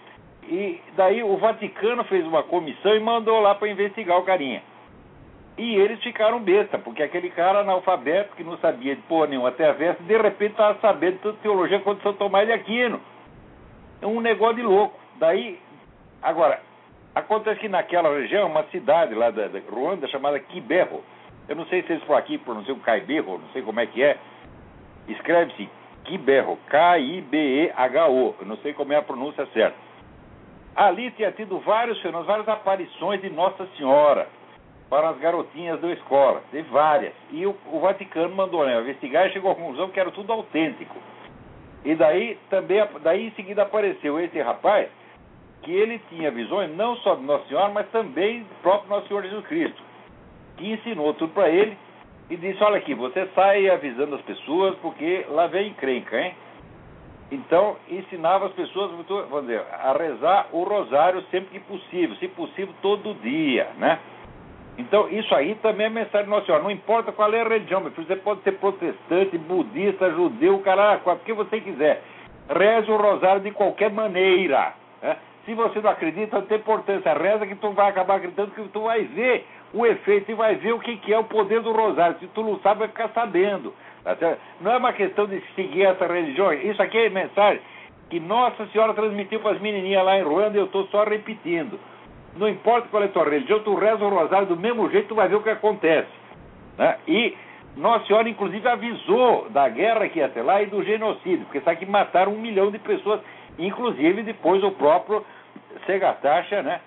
E 0.45 0.81
daí 0.97 1.23
o 1.23 1.37
Vaticano 1.37 2.05
fez 2.05 2.27
uma 2.27 2.43
comissão 2.43 2.95
e 2.95 3.01
mandou 3.01 3.41
lá 3.41 3.55
para 3.55 3.69
investigar 3.69 4.19
o 4.19 4.25
carinha. 4.25 4.63
E 5.59 5.77
eles 5.77 6.03
ficaram 6.03 6.41
besta, 6.41 6.79
porque 6.79 7.03
aquele 7.03 7.31
cara 7.31 7.61
analfabeto 7.61 8.35
que 8.35 8.43
não 8.43 8.57
sabia 8.59 8.97
de 8.97 9.03
porra 9.03 9.27
nenhuma 9.27 9.51
até 9.51 9.69
a 9.69 9.73
veste, 9.73 10.03
de 10.05 10.17
repente 10.17 10.53
estava 10.53 10.79
sabendo 10.81 11.19
tanto 11.21 11.39
teologia 11.39 11.81
quanto 11.81 12.03
São 12.03 12.15
Tomás 12.15 12.47
de 12.47 12.53
Aquino. 12.53 13.01
É 14.01 14.07
um 14.07 14.21
negócio 14.21 14.57
de 14.57 14.63
louco. 14.63 14.99
Daí, 15.19 15.59
agora, 16.23 16.61
acontece 17.15 17.61
que 17.61 17.69
naquela 17.69 18.09
região, 18.09 18.49
uma 18.49 18.65
cidade 18.65 19.15
lá 19.15 19.31
da, 19.31 19.49
da 19.49 19.61
Ruanda 19.71 20.09
chamada 20.09 20.41
Kiberro, 20.41 21.05
eu 21.49 21.57
não 21.57 21.67
sei 21.67 21.83
se 21.83 21.93
eles 21.93 22.05
por 22.05 22.17
aqui 22.17 22.39
pronunciam 22.39 22.79
Caiberro, 22.79 23.39
não 23.39 23.49
sei 23.53 23.61
como 23.61 23.81
é 23.81 23.87
que 23.87 24.03
é, 24.03 24.17
escreve-se 25.09 25.69
Kiberro, 26.05 26.59
K-I-B-E-H-O, 26.69 28.35
eu 28.41 28.47
não 28.47 28.57
sei 28.59 28.73
como 28.73 28.93
é 28.93 28.97
a 28.97 29.03
pronúncia 29.03 29.47
certa. 29.53 29.90
Ali 30.75 31.11
tinha 31.13 31.33
tido 31.33 31.59
vários 31.61 31.99
fenômenos, 32.01 32.27
várias 32.27 32.49
aparições 32.49 33.21
de 33.21 33.31
Nossa 33.31 33.67
Senhora 33.77 34.29
para 34.89 35.11
as 35.11 35.19
garotinhas 35.19 35.81
da 35.81 35.89
escola, 35.93 36.43
teve 36.51 36.69
várias. 36.69 37.13
E 37.31 37.47
o, 37.47 37.57
o 37.73 37.79
Vaticano 37.79 38.35
mandou 38.35 38.67
né, 38.67 38.81
investigar 38.81 39.29
e 39.29 39.33
chegou 39.33 39.53
à 39.53 39.55
conclusão 39.55 39.89
que 39.89 40.01
era 40.01 40.11
tudo 40.11 40.33
autêntico. 40.33 40.97
E 41.85 41.95
daí 41.95 42.37
também, 42.51 42.85
daí 43.03 43.29
em 43.29 43.31
seguida 43.33 43.63
apareceu 43.63 44.19
esse 44.19 44.41
rapaz, 44.41 44.89
que 45.63 45.73
ele 45.73 46.01
tinha 46.09 46.31
visões 46.31 46.75
não 46.77 46.97
só 46.97 47.15
de 47.15 47.23
Nossa 47.23 47.47
Senhora, 47.47 47.69
mas 47.69 47.89
também 47.91 48.41
do 48.41 48.63
próprio 48.63 48.91
Nosso 48.91 49.07
Senhor 49.07 49.23
Jesus 49.23 49.47
Cristo, 49.47 49.83
que 50.57 50.73
ensinou 50.73 51.15
tudo 51.15 51.33
para 51.33 51.49
ele 51.49 51.77
e 52.29 52.37
disse, 52.37 52.63
olha 52.63 52.79
aqui, 52.79 52.95
você 52.95 53.27
sai 53.35 53.69
avisando 53.69 54.17
as 54.17 54.23
pessoas 54.23 54.75
porque 54.77 55.25
lá 55.29 55.47
vem 55.47 55.69
encrenca, 55.69 56.21
hein? 56.21 56.35
Então, 57.31 57.77
ensinava 57.89 58.47
as 58.47 58.53
pessoas 58.53 58.91
vamos 58.91 59.43
dizer, 59.43 59.65
a 59.73 59.93
rezar 59.93 60.49
o 60.53 60.65
rosário 60.65 61.23
sempre 61.31 61.51
que 61.51 61.61
possível, 61.61 62.17
se 62.17 62.27
possível 62.29 62.75
todo 62.83 63.15
dia, 63.23 63.69
né? 63.79 64.01
Então, 64.77 65.09
isso 65.11 65.33
aí 65.35 65.55
também 65.57 65.87
é 65.87 65.91
mensagem 65.91 66.25
de 66.25 66.31
Nossa. 66.31 66.59
Não 66.59 66.71
importa 66.71 67.13
qual 67.13 67.33
é 67.33 67.41
a 67.41 67.49
religião, 67.49 67.81
meu 67.81 67.91
filho, 67.93 68.07
você 68.07 68.17
pode 68.17 68.43
ser 68.43 68.53
protestante, 68.53 69.37
budista, 69.37 70.11
judeu, 70.11 70.59
caralho, 70.61 71.01
o 71.05 71.17
que 71.19 71.33
você 71.33 71.61
quiser. 71.61 72.03
Reze 72.49 72.91
o 72.91 72.97
rosário 72.97 73.43
de 73.43 73.51
qualquer 73.53 73.91
maneira. 73.91 74.73
Né? 75.03 75.17
Se 75.45 75.55
você 75.55 75.81
não 75.81 75.91
acredita, 75.91 76.39
não 76.39 76.47
tem 76.47 76.59
importância. 76.59 77.13
Reza 77.15 77.47
que 77.47 77.55
tu 77.57 77.71
vai 77.73 77.89
acabar 77.91 78.17
acreditando 78.17 78.51
que 78.51 78.63
tu 78.69 78.83
vai 78.83 79.05
ver 79.05 79.47
o 79.73 79.87
efeito 79.87 80.31
e 80.31 80.35
vai 80.35 80.55
ver 80.57 80.73
o 80.73 80.81
que, 80.81 80.97
que 80.99 81.13
é 81.13 81.19
o 81.19 81.25
poder 81.25 81.61
do 81.61 81.73
rosário. 81.73 82.19
Se 82.19 82.27
tu 82.29 82.43
não 82.43 82.59
sabe, 82.61 82.81
vai 82.81 82.89
ficar 82.89 83.09
sabendo. 83.09 83.75
Tá? 84.05 84.37
Não 84.61 84.73
é 84.73 84.77
uma 84.77 84.93
questão 84.93 85.27
de 85.27 85.41
seguir 85.55 85.85
essa 85.85 86.07
religião. 86.07 86.53
Isso 86.53 86.83
aqui 86.83 86.99
é 86.99 87.09
mensagem 87.09 87.61
que 88.11 88.19
Nossa 88.19 88.67
Senhora 88.67 88.93
transmitiu 88.93 89.41
para 89.41 89.53
as 89.53 89.61
menininhas 89.61 90.05
lá 90.05 90.19
em 90.19 90.23
Ruanda 90.23 90.57
e 90.57 90.61
eu 90.61 90.67
estou 90.67 90.87
só 90.89 91.05
repetindo. 91.05 91.79
Não 92.37 92.49
importa 92.49 92.89
qual 92.91 93.03
é 93.03 93.07
a 93.07 93.09
tua 93.09 93.25
religião, 93.25 93.61
tu 93.61 93.75
reza 93.75 94.05
o 94.05 94.09
rosário 94.09 94.49
do 94.49 94.57
mesmo 94.57 94.91
jeito, 94.91 95.09
tu 95.09 95.15
vai 95.15 95.29
ver 95.29 95.37
o 95.37 95.43
que 95.43 95.51
acontece. 95.51 96.09
Né? 96.77 96.97
E 97.07 97.37
Nossa 97.77 98.07
Senhora, 98.07 98.29
inclusive, 98.29 98.69
avisou 98.69 99.49
da 99.51 99.69
guerra 99.69 100.09
que 100.09 100.19
ia 100.19 100.29
ter 100.29 100.43
lá 100.43 100.61
e 100.61 100.67
do 100.67 100.83
genocídio, 100.83 101.45
porque 101.47 101.61
sabe 101.61 101.79
que 101.79 101.87
mataram 101.87 102.33
um 102.33 102.41
milhão 102.41 102.71
de 102.71 102.79
pessoas, 102.79 103.21
inclusive 103.59 104.23
depois 104.23 104.63
o 104.63 104.71
próprio 104.73 105.25
Segatacha, 105.87 106.63
né? 106.63 106.81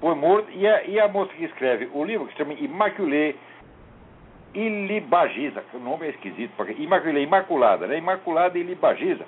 Foi 0.00 0.14
morto. 0.14 0.50
E 0.52 0.66
a, 0.66 0.84
e 0.84 1.00
a 1.00 1.08
moça 1.08 1.32
que 1.34 1.44
escreve 1.44 1.88
o 1.92 2.04
livro, 2.04 2.26
que 2.26 2.32
se 2.32 2.38
chama 2.38 2.54
Immaculée 2.54 3.36
Ilibagiza, 4.54 5.64
o 5.74 5.78
nome 5.78 6.06
é 6.06 6.10
esquisito, 6.10 6.52
porque 6.56 6.80
Immaculée, 6.80 7.24
Imaculada, 7.24 7.86
né? 7.86 7.98
Imaculada 7.98 8.58
Ilibagiza. 8.58 9.24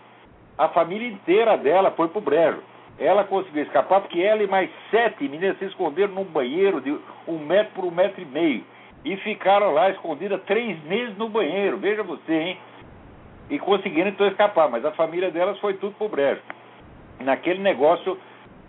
A 0.56 0.68
família 0.68 1.08
inteira 1.08 1.56
dela 1.56 1.90
foi 1.90 2.08
pro 2.08 2.20
brejo. 2.20 2.62
Ela 2.98 3.24
conseguiu 3.24 3.62
escapar 3.62 4.00
porque 4.00 4.20
ela 4.20 4.42
e 4.42 4.46
mais 4.46 4.70
sete 4.90 5.28
meninas 5.28 5.58
se 5.58 5.66
esconderam 5.66 6.14
num 6.14 6.24
banheiro 6.24 6.80
de 6.80 6.96
um 7.28 7.38
metro 7.38 7.74
por 7.74 7.84
um 7.84 7.90
metro 7.90 8.22
e 8.22 8.24
meio. 8.24 8.64
E 9.04 9.16
ficaram 9.18 9.72
lá 9.72 9.90
escondidas 9.90 10.40
três 10.44 10.82
meses 10.84 11.16
no 11.18 11.28
banheiro. 11.28 11.76
Veja 11.76 12.02
você, 12.02 12.32
hein? 12.32 12.58
E 13.50 13.58
conseguiram 13.58 14.08
então 14.08 14.26
escapar, 14.26 14.68
mas 14.70 14.84
a 14.84 14.92
família 14.92 15.30
delas 15.30 15.58
foi 15.58 15.74
tudo 15.74 15.94
pro 15.96 16.08
brejo. 16.08 16.40
Naquele 17.20 17.60
negócio 17.60 18.18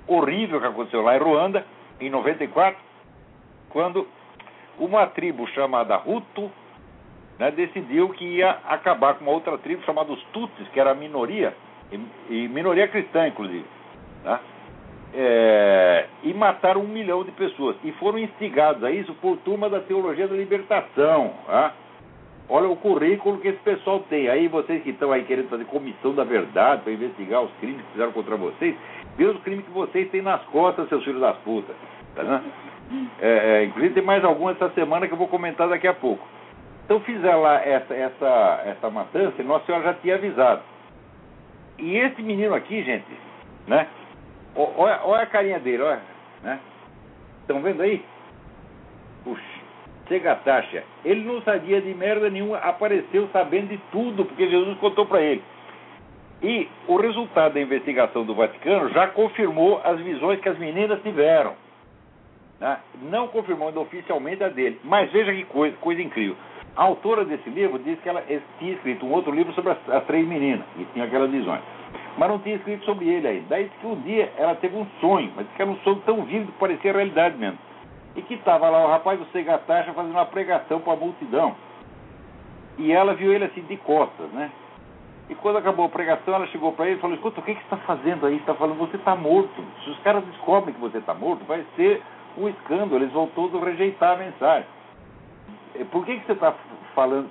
horrível 0.08 0.60
que 0.60 0.68
aconteceu 0.68 1.02
lá 1.02 1.16
em 1.16 1.20
Ruanda, 1.20 1.66
em 2.00 2.10
94, 2.10 2.80
quando 3.70 4.08
uma 4.80 5.08
tribo 5.08 5.48
chamada 5.48 6.02
Hutu 6.06 6.52
né, 7.38 7.52
decidiu 7.52 8.10
que 8.10 8.26
ia 8.26 8.58
acabar 8.68 9.16
com 9.16 9.26
uma 9.26 9.34
outra 9.34 9.58
tribo 9.58 9.84
chamada 9.84 10.12
os 10.12 10.24
Tutsis, 10.34 10.68
que 10.70 10.80
era 10.80 10.92
a 10.92 10.96
minoria, 10.96 11.54
e, 11.92 12.00
e 12.30 12.48
minoria 12.48 12.88
cristã, 12.88 13.28
inclusive. 13.28 13.66
Tá? 14.24 14.40
É, 15.14 16.06
e 16.24 16.34
mataram 16.34 16.82
um 16.82 16.88
milhão 16.88 17.24
de 17.24 17.32
pessoas. 17.32 17.76
E 17.84 17.92
foram 17.94 18.20
instigados 18.20 18.84
a 18.84 18.92
isso 18.92 19.14
por 19.16 19.38
turma 19.38 19.70
da 19.70 19.80
teologia 19.80 20.28
da 20.28 20.36
libertação. 20.36 21.34
Tá? 21.46 21.74
Olha 22.50 22.70
o 22.70 22.78
currículo 22.78 23.40
que 23.40 23.50
esse 23.50 23.60
pessoal 23.60 24.00
tem. 24.10 24.30
Aí 24.30 24.48
vocês 24.48 24.82
que 24.82 24.92
estão 24.92 25.12
aí 25.12 25.24
querendo 25.24 25.50
fazer 25.50 25.66
comissão 25.66 26.14
da 26.16 26.24
verdade 26.24 26.82
para 26.84 26.94
investigar 26.94 27.42
os 27.42 27.52
crimes 27.60 27.82
que 27.82 27.92
fizeram 27.92 28.14
contra 28.14 28.38
vocês, 28.38 28.76
vê 29.18 29.26
os 29.26 29.42
crimes 29.42 29.66
que 29.66 29.72
vocês 29.72 30.10
têm 30.12 30.22
nas 30.22 30.42
costas, 30.46 30.88
seus 30.88 31.04
filhos 31.04 31.20
das 31.20 31.36
putas. 31.38 31.76
Tá, 32.16 32.24
né? 32.24 32.44
é, 33.20 33.30
é, 33.30 33.64
inclusive 33.66 33.96
tem 33.96 34.04
mais 34.04 34.24
algumas 34.24 34.56
essa 34.56 34.74
semana 34.74 35.08
que 35.08 35.14
eu 35.14 35.18
vou 35.18 35.28
comentar 35.28 35.68
daqui 35.68 35.88
a 35.88 35.94
pouco. 35.94 36.26
Então 36.86 37.02
fizeram 37.02 37.42
lá 37.42 37.56
essa, 37.56 37.94
essa, 37.94 38.62
essa 38.66 38.90
matança 38.90 39.42
e 39.42 39.44
Nossa 39.44 39.66
Senhora 39.66 39.84
já 39.84 39.94
tinha 39.96 40.16
avisado. 40.16 40.62
E 41.78 41.98
esse 41.98 42.22
menino 42.22 42.56
aqui, 42.56 42.82
gente, 42.82 43.06
né? 43.68 43.88
Olha, 44.56 45.02
olha 45.04 45.24
a 45.24 45.28
carinha 45.28 45.60
dele, 45.60 45.84
olha. 45.84 46.02
Né? 46.42 46.60
Estão 47.42 47.62
vendo 47.62 47.82
aí? 47.82 48.04
Puxa, 49.24 49.44
Segatacha. 50.08 50.84
Ele 51.04 51.22
não 51.22 51.42
sabia 51.42 51.82
de 51.82 51.94
merda 51.94 52.30
nenhuma, 52.30 52.58
apareceu 52.58 53.28
sabendo 53.32 53.70
de 53.70 53.78
tudo, 53.92 54.26
porque 54.26 54.50
Jesus 54.50 54.78
contou 54.80 55.06
para 55.06 55.22
ele. 55.22 55.44
E 56.42 56.68
o 56.88 56.98
resultado 56.98 57.54
da 57.54 57.62
investigação 57.62 58.24
do 58.24 58.36
Vaticano 58.36 58.90
já 58.90 59.08
confirmou 59.08 59.82
as 59.84 60.00
visões 60.00 60.40
que 60.40 60.50
as 60.50 60.58
meninas 60.58 61.02
tiveram. 61.02 61.54
Né? 62.60 62.78
Não 63.04 63.28
confirmou 63.28 63.70
ainda 63.70 63.80
oficialmente 63.80 64.44
a 64.44 64.50
dele. 64.50 64.80
Mas 64.84 65.12
veja 65.12 65.34
que 65.34 65.44
coisa, 65.46 65.76
coisa 65.78 66.02
incrível. 66.02 66.36
A 66.76 66.84
autora 66.84 67.26
desse 67.26 67.50
livro 67.50 67.80
disse 67.80 68.02
que 68.04 68.10
ela 68.10 68.24
tinha 68.60 68.74
escrito 68.74 69.04
um 69.04 69.12
outro 69.12 69.34
livro 69.34 69.52
sobre 69.54 69.72
as, 69.72 69.90
as 69.90 70.06
três 70.06 70.28
meninas, 70.28 70.64
e 70.78 70.86
tinha 70.94 71.06
aquelas 71.06 71.32
visões. 71.32 71.62
Mas 72.18 72.30
não 72.30 72.38
tinha 72.38 72.56
escrito 72.56 72.86
sobre 72.86 73.08
ele 73.08 73.28
ainda. 73.28 73.46
Daí 73.50 73.72
que 73.82 73.88
um 73.88 73.96
dia 74.02 74.32
ela 74.38 74.54
teve 74.54 74.76
um 74.76 74.86
sonho, 75.00 75.32
mas 75.36 75.48
que 75.56 75.62
era 75.62 75.72
um 75.72 75.78
sonho 75.78 76.02
tão 76.06 76.24
vívido 76.24 76.52
que 76.52 76.60
parecia 76.60 76.94
realidade 76.94 77.36
mesmo. 77.36 77.58
E 78.18 78.22
que 78.24 78.34
estava 78.34 78.70
lá 78.70 78.84
o 78.84 78.90
rapaz 78.90 79.18
do 79.18 79.26
Segatacha 79.28 79.94
fazendo 79.94 80.12
uma 80.12 80.26
pregação 80.26 80.82
para 80.82 80.94
a 80.94 80.98
multidão. 80.98 81.56
E 82.78 82.92
ela 82.92 83.14
viu 83.14 83.32
ele 83.32 83.46
assim 83.46 83.62
de 83.62 83.78
costas, 83.78 84.30
né? 84.32 84.52
E 85.30 85.36
quando 85.36 85.58
acabou 85.58 85.86
a 85.86 85.90
pregação, 85.90 86.34
ela 86.34 86.48
chegou 86.48 86.72
para 86.72 86.88
ele 86.88 86.98
e 86.98 87.00
falou: 87.00 87.16
Escuta, 87.16 87.40
o 87.40 87.44
que, 87.44 87.54
que 87.54 87.60
você 87.62 87.76
está 87.76 87.78
fazendo 87.78 88.26
aí? 88.26 88.38
Está 88.38 88.54
falando, 88.54 88.78
você 88.78 88.98
está 88.98 89.16
morto. 89.16 89.64
Se 89.84 89.90
os 89.90 90.00
caras 90.00 90.24
descobrem 90.26 90.74
que 90.74 90.80
você 90.80 90.98
está 90.98 91.14
morto, 91.14 91.44
vai 91.46 91.66
ser 91.76 92.02
um 92.38 92.48
escândalo. 92.48 92.96
Eles 92.96 93.12
vão 93.12 93.28
todos 93.28 93.62
rejeitar 93.62 94.14
a 94.14 94.18
mensagem. 94.18 94.68
Por 95.92 96.06
que, 96.06 96.20
que 96.20 96.26
você 96.26 96.34
está 96.34 96.54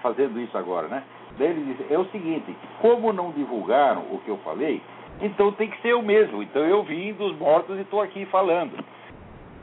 fazendo 0.02 0.38
isso 0.40 0.56
agora, 0.56 0.88
né? 0.88 1.02
Daí 1.38 1.48
ele 1.48 1.74
disse: 1.74 1.92
É 1.92 1.98
o 1.98 2.04
seguinte, 2.06 2.54
como 2.80 3.12
não 3.12 3.30
divulgaram 3.30 4.02
o 4.10 4.20
que 4.24 4.28
eu 4.28 4.36
falei, 4.38 4.82
então 5.20 5.52
tem 5.52 5.70
que 5.70 5.80
ser 5.80 5.88
eu 5.88 6.02
mesmo. 6.02 6.42
Então 6.42 6.62
eu 6.62 6.82
vim 6.82 7.12
dos 7.14 7.36
mortos 7.38 7.78
e 7.78 7.82
estou 7.82 8.02
aqui 8.02 8.26
falando. 8.26 8.72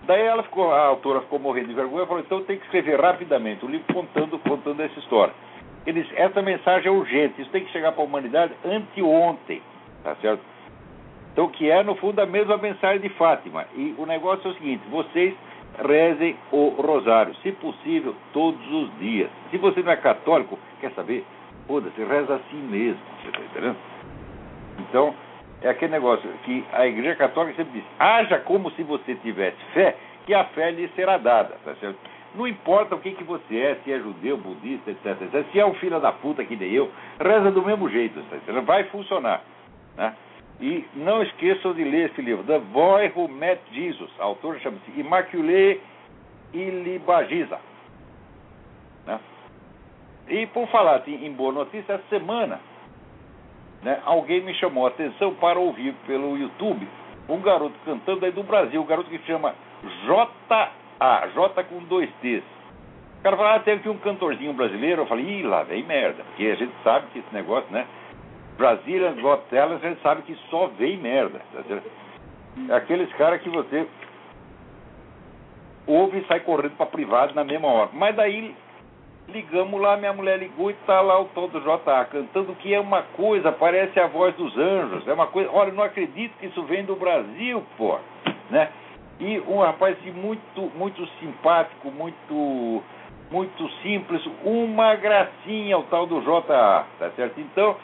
Daí 0.06 0.22
ela 0.22 0.44
ficou, 0.44 0.72
a 0.72 0.86
autora 0.86 1.22
ficou 1.22 1.40
morrendo 1.40 1.70
de 1.70 1.74
vergonha 1.74 2.04
e 2.04 2.08
falou: 2.08 2.22
Então 2.22 2.44
tem 2.44 2.58
que 2.58 2.66
escrever 2.66 3.00
rapidamente 3.00 3.66
o 3.66 3.70
livro 3.70 3.94
contando, 3.94 4.38
contando 4.40 4.82
essa 4.82 5.00
história. 5.00 5.34
Ele 5.86 6.02
disse, 6.02 6.16
essa 6.16 6.42
mensagem 6.42 6.88
é 6.88 6.92
urgente, 6.92 7.42
isso 7.42 7.52
tem 7.52 7.66
que 7.66 7.72
chegar 7.72 7.92
para 7.92 8.02
a 8.02 8.06
humanidade 8.06 8.54
anteontem, 8.64 9.62
tá 10.04 10.16
certo? 10.16 10.42
Então, 11.34 11.50
que 11.50 11.70
é, 11.70 11.84
no 11.84 11.96
fundo, 11.96 12.20
a 12.20 12.26
mesma 12.26 12.58
mensagem 12.58 13.02
de 13.02 13.10
Fátima. 13.10 13.66
E 13.76 13.94
o 13.98 14.06
negócio 14.06 14.48
é 14.48 14.52
o 14.52 14.54
seguinte, 14.54 14.84
vocês 14.90 15.34
rezem 15.84 16.38
o 16.52 16.70
rosário, 16.70 17.36
se 17.38 17.52
possível, 17.54 18.16
todos 18.32 18.66
os 18.72 18.98
dias. 19.00 19.30
Se 19.50 19.58
você 19.58 19.82
não 19.82 19.92
é 19.92 19.98
católico, 19.98 20.58
quer 20.80 20.92
saber? 20.92 21.26
Foda-se, 21.68 22.02
reza 22.04 22.36
assim 22.36 22.62
mesmo, 22.62 23.00
você 23.22 23.28
está 23.30 23.42
entendendo? 23.42 23.78
Então, 24.80 25.14
é 25.64 25.70
aquele 25.70 25.94
negócio 25.94 26.30
que 26.44 26.64
a 26.74 26.86
Igreja 26.86 27.16
Católica 27.16 27.56
sempre 27.56 27.80
diz, 27.80 27.90
haja 27.98 28.40
como 28.40 28.70
se 28.72 28.84
você 28.84 29.16
tivesse 29.16 29.58
fé, 29.74 29.96
que 30.26 30.34
a 30.34 30.44
fé 30.46 30.72
lhe 30.72 30.90
será 30.90 31.18
dada, 31.18 31.56
tá 31.64 31.74
certo? 31.76 31.98
Não 32.36 32.48
importa 32.48 32.96
o 32.96 33.00
que, 33.00 33.12
que 33.12 33.24
você 33.24 33.58
é, 33.58 33.76
se 33.84 33.92
é 33.92 34.00
judeu, 34.00 34.38
budista, 34.38 34.92
etc, 34.92 35.22
etc. 35.22 35.46
Se 35.52 35.60
é 35.60 35.66
um 35.66 35.74
filho 35.76 36.00
da 36.00 36.12
puta 36.12 36.44
que 36.44 36.56
nem 36.56 36.72
eu, 36.72 36.92
reza 37.20 37.52
do 37.52 37.64
mesmo 37.64 37.90
jeito, 37.90 38.22
tá 38.24 38.60
vai 38.62 38.84
funcionar. 38.86 39.42
Né? 39.96 40.14
E 40.60 40.86
não 40.96 41.22
esqueçam 41.22 41.74
de 41.74 41.84
ler 41.84 42.10
esse 42.10 42.22
livro, 42.22 42.44
The 42.44 42.60
Boy 42.60 43.12
Who 43.16 43.28
Met 43.28 43.62
Jesus. 43.72 44.12
A 44.20 44.24
autora 44.24 44.60
chama-se 44.60 45.00
Immaculée 45.00 45.80
Ilibagiza. 46.54 47.60
Né? 49.06 49.20
E 50.28 50.46
por 50.48 50.68
falar 50.70 51.04
em 51.08 51.32
boa 51.32 51.54
notícia, 51.54 51.94
essa 51.94 52.04
semana 52.10 52.60
né, 53.84 54.02
alguém 54.06 54.42
me 54.42 54.54
chamou 54.56 54.86
a 54.86 54.90
atenção 54.90 55.34
para 55.36 55.60
ouvir 55.60 55.94
pelo 56.08 56.38
YouTube 56.38 56.88
um 57.28 57.40
garoto 57.40 57.76
cantando 57.86 58.26
aí 58.26 58.32
do 58.32 58.44
Brasil, 58.44 58.82
um 58.82 58.86
garoto 58.86 59.10
que 59.10 59.18
se 59.20 59.26
chama 59.26 59.56
J 60.06 60.72
a, 61.00 61.28
J 61.28 61.64
com 61.66 61.80
dois 61.84 62.10
T's. 62.22 62.44
O 63.20 63.24
cara 63.24 63.38
falou, 63.38 63.52
ah, 63.54 63.60
teve 63.60 63.80
aqui 63.80 63.90
um 63.90 63.98
cantorzinho 63.98 64.54
brasileiro. 64.54 65.04
Eu 65.04 65.06
falei, 65.06 65.26
ih, 65.26 65.44
lá 65.44 65.64
vem 65.64 65.84
merda. 65.84 66.24
Porque 66.26 66.46
a 66.46 66.56
gente 66.56 66.74
sabe 66.84 67.08
que 67.14 67.20
esse 67.20 67.34
negócio, 67.34 67.72
né? 67.72 67.88
Brasília, 68.58 69.14
Got 69.14 69.46
a 69.52 69.78
gente 69.78 70.02
sabe 70.02 70.24
que 70.24 70.36
só 70.50 70.68
vem 70.78 70.98
merda. 70.98 71.42
Tá 71.54 71.62
é 72.70 72.76
aqueles 72.76 73.12
caras 73.14 73.42
que 73.42 73.50
você 73.50 73.88
ouve 75.88 76.20
e 76.20 76.26
sai 76.28 76.42
correndo 76.42 76.76
para 76.76 76.86
privado 76.86 77.34
na 77.34 77.44
mesma 77.44 77.68
hora. 77.68 77.90
Mas 77.94 78.16
daí 78.16 78.54
ligamos 79.30 79.80
lá, 79.80 79.98
minha 79.98 80.14
mulher 80.14 80.38
ligou 80.38 80.70
e 80.70 80.74
tá 80.86 81.00
lá 81.02 81.20
o 81.20 81.26
tal 81.26 81.48
do 81.48 81.60
JA 81.62 82.06
cantando 82.06 82.54
que 82.56 82.74
é 82.74 82.80
uma 82.80 83.02
coisa, 83.02 83.52
parece 83.52 84.00
a 84.00 84.08
voz 84.08 84.36
dos 84.36 84.56
anjos, 84.58 85.08
é 85.08 85.14
uma 85.14 85.28
coisa, 85.28 85.50
olha, 85.52 85.72
não 85.72 85.84
acredito 85.84 86.38
que 86.38 86.48
isso 86.48 86.64
vem 86.64 86.84
do 86.84 86.96
Brasil, 86.96 87.64
pô, 87.78 87.98
né? 88.50 88.70
E 89.20 89.40
um 89.48 89.60
rapaz 89.60 89.98
assim, 90.00 90.12
muito, 90.12 90.72
muito 90.76 91.06
simpático, 91.20 91.90
muito, 91.92 92.84
muito 93.32 93.70
simples, 93.82 94.22
uma 94.44 94.96
gracinha 94.96 95.78
o 95.78 95.84
tal 95.84 96.06
do 96.06 96.20
JA, 96.22 96.86
tá 97.00 97.10
certo? 97.16 97.40
Então, 97.40 97.76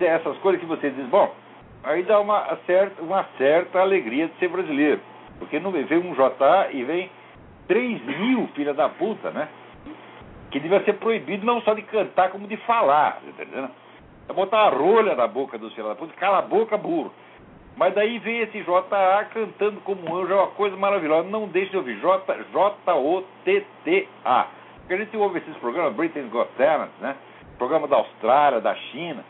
essas 0.00 0.36
coisas 0.38 0.60
que 0.60 0.66
você 0.66 0.90
diz, 0.90 1.06
bom, 1.06 1.34
aí 1.82 2.02
dá 2.02 2.20
uma 2.20 2.56
certa, 2.66 3.02
uma 3.02 3.24
certa 3.38 3.80
alegria 3.80 4.28
de 4.28 4.34
ser 4.38 4.48
brasileiro. 4.48 5.00
Porque 5.38 5.58
não 5.58 5.72
vem 5.72 5.84
um 5.98 6.14
JA 6.14 6.68
e 6.72 6.84
vem 6.84 7.10
3 7.66 8.04
mil, 8.04 8.48
filha 8.54 8.72
da 8.74 8.88
puta, 8.88 9.30
né? 9.30 9.48
Que 10.52 10.60
devia 10.60 10.84
ser 10.84 10.92
proibido 10.94 11.44
não 11.44 11.60
só 11.62 11.74
de 11.74 11.82
cantar, 11.82 12.30
como 12.30 12.46
de 12.46 12.56
falar, 12.58 13.14
tá 13.14 13.22
entendendo? 13.26 13.70
É 14.28 14.32
botar 14.32 14.60
a 14.60 14.68
rolha 14.68 15.16
na 15.16 15.26
boca 15.26 15.58
dos 15.58 15.74
filhos 15.74 15.88
da 15.88 15.96
puta, 15.96 16.12
cala 16.14 16.38
a 16.38 16.42
boca, 16.42 16.76
burro. 16.76 17.12
Mas 17.76 17.94
daí 17.94 18.18
vem 18.18 18.40
esse 18.40 18.62
JA 18.62 19.24
cantando 19.32 19.80
como 19.80 20.08
um 20.08 20.14
anjo, 20.16 20.32
é 20.32 20.36
uma 20.36 20.48
coisa 20.48 20.76
maravilhosa. 20.76 21.26
Não 21.28 21.48
deixe 21.48 21.70
de 21.70 21.76
ouvir. 21.78 21.98
J-O-T-T-A. 22.52 22.86
Porque 24.80 24.94
a 24.94 24.96
gente 24.98 25.16
ouve 25.16 25.38
esses 25.38 25.56
programas, 25.56 25.94
Britain's 25.94 26.30
Got 26.30 26.50
Talent, 26.58 26.90
né? 27.00 27.16
Programa 27.56 27.88
da 27.88 27.96
Austrália, 27.96 28.60
da 28.60 28.74
China. 28.74 29.24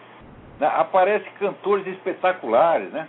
Né? 0.58 0.66
Aparece 0.66 1.30
cantores 1.38 1.86
espetaculares, 1.86 2.90
né? 2.90 3.08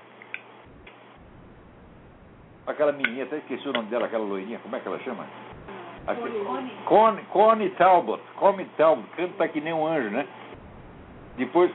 Aquela 2.67 2.91
menina, 2.91 3.23
até 3.23 3.37
esqueci 3.37 3.67
o 3.67 3.73
nome 3.73 3.87
dela, 3.89 4.05
aquela 4.05 4.23
loirinha, 4.23 4.59
como 4.59 4.75
é 4.75 4.79
que 4.79 4.87
ela 4.87 4.99
chama? 4.99 5.25
Connie. 6.85 7.23
Connie 7.25 7.69
Talbot. 7.71 8.21
Connie 8.35 8.65
Talbot, 8.77 9.07
canta 9.15 9.47
que 9.47 9.61
nem 9.61 9.73
um 9.73 9.87
anjo, 9.87 10.09
né? 10.09 10.27
Depois, 11.37 11.71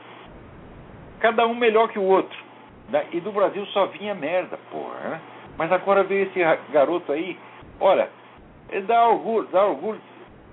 cada 1.19 1.45
um 1.47 1.55
melhor 1.55 1.89
que 1.89 1.99
o 1.99 2.03
outro. 2.03 2.37
Né? 2.89 3.05
E 3.11 3.19
do 3.19 3.31
Brasil 3.31 3.65
só 3.67 3.87
vinha 3.87 4.13
merda, 4.15 4.57
porra. 4.71 4.99
Né? 4.99 5.21
Mas 5.57 5.71
agora 5.71 6.03
veio 6.03 6.23
esse 6.23 6.39
garoto 6.71 7.11
aí, 7.11 7.37
olha, 7.79 8.09
dá 8.87 9.07
orgulho, 9.07 9.47
dá 9.51 9.65
orgulho, 9.65 10.01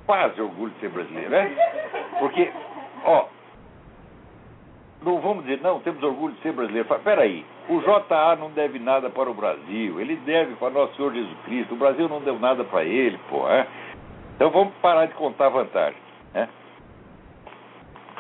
quase 0.05 0.41
orgulho 0.41 0.73
de 0.73 0.81
ser 0.81 0.91
brasileiro, 0.91 1.31
né? 1.31 1.57
Porque, 2.19 2.51
ó, 3.05 3.27
não 5.07 5.21
vamos 5.21 5.45
dizer, 5.45 5.61
não, 5.63 5.79
temos 5.81 6.03
orgulho 6.03 6.35
de 6.35 6.41
ser 6.41 6.53
brasileiro. 6.53 6.89
Peraí, 7.05 7.47
o 7.69 7.81
JA 7.81 8.37
não 8.37 8.51
deve 8.51 8.81
nada 8.81 9.09
para 9.09 9.31
o 9.31 9.35
Brasil, 9.35 10.01
ele 10.01 10.17
deve 10.17 10.57
para 10.57 10.71
nosso 10.71 10.97
Senhor 10.97 11.13
Jesus 11.13 11.39
Cristo. 11.45 11.75
O 11.75 11.79
Brasil 11.79 12.09
não 12.09 12.21
deu 12.21 12.39
nada 12.41 12.65
para 12.65 12.85
ele, 12.85 13.17
pô. 13.31 13.49
É? 13.49 13.67
Então 14.35 14.51
vamos 14.51 14.75
parar 14.83 15.07
de 15.07 15.15
contar 15.15 15.49
vantagem. 15.49 15.99
Né? 16.35 16.49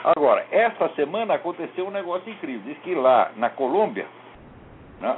Agora, 0.04 0.46
essa 0.52 0.88
semana 0.90 1.34
aconteceu 1.34 1.88
um 1.88 1.90
negócio 1.90 2.30
incrível. 2.32 2.62
Diz 2.64 2.78
que 2.78 2.94
lá 2.94 3.32
na 3.36 3.50
Colômbia, 3.50 4.06
né, 5.00 5.16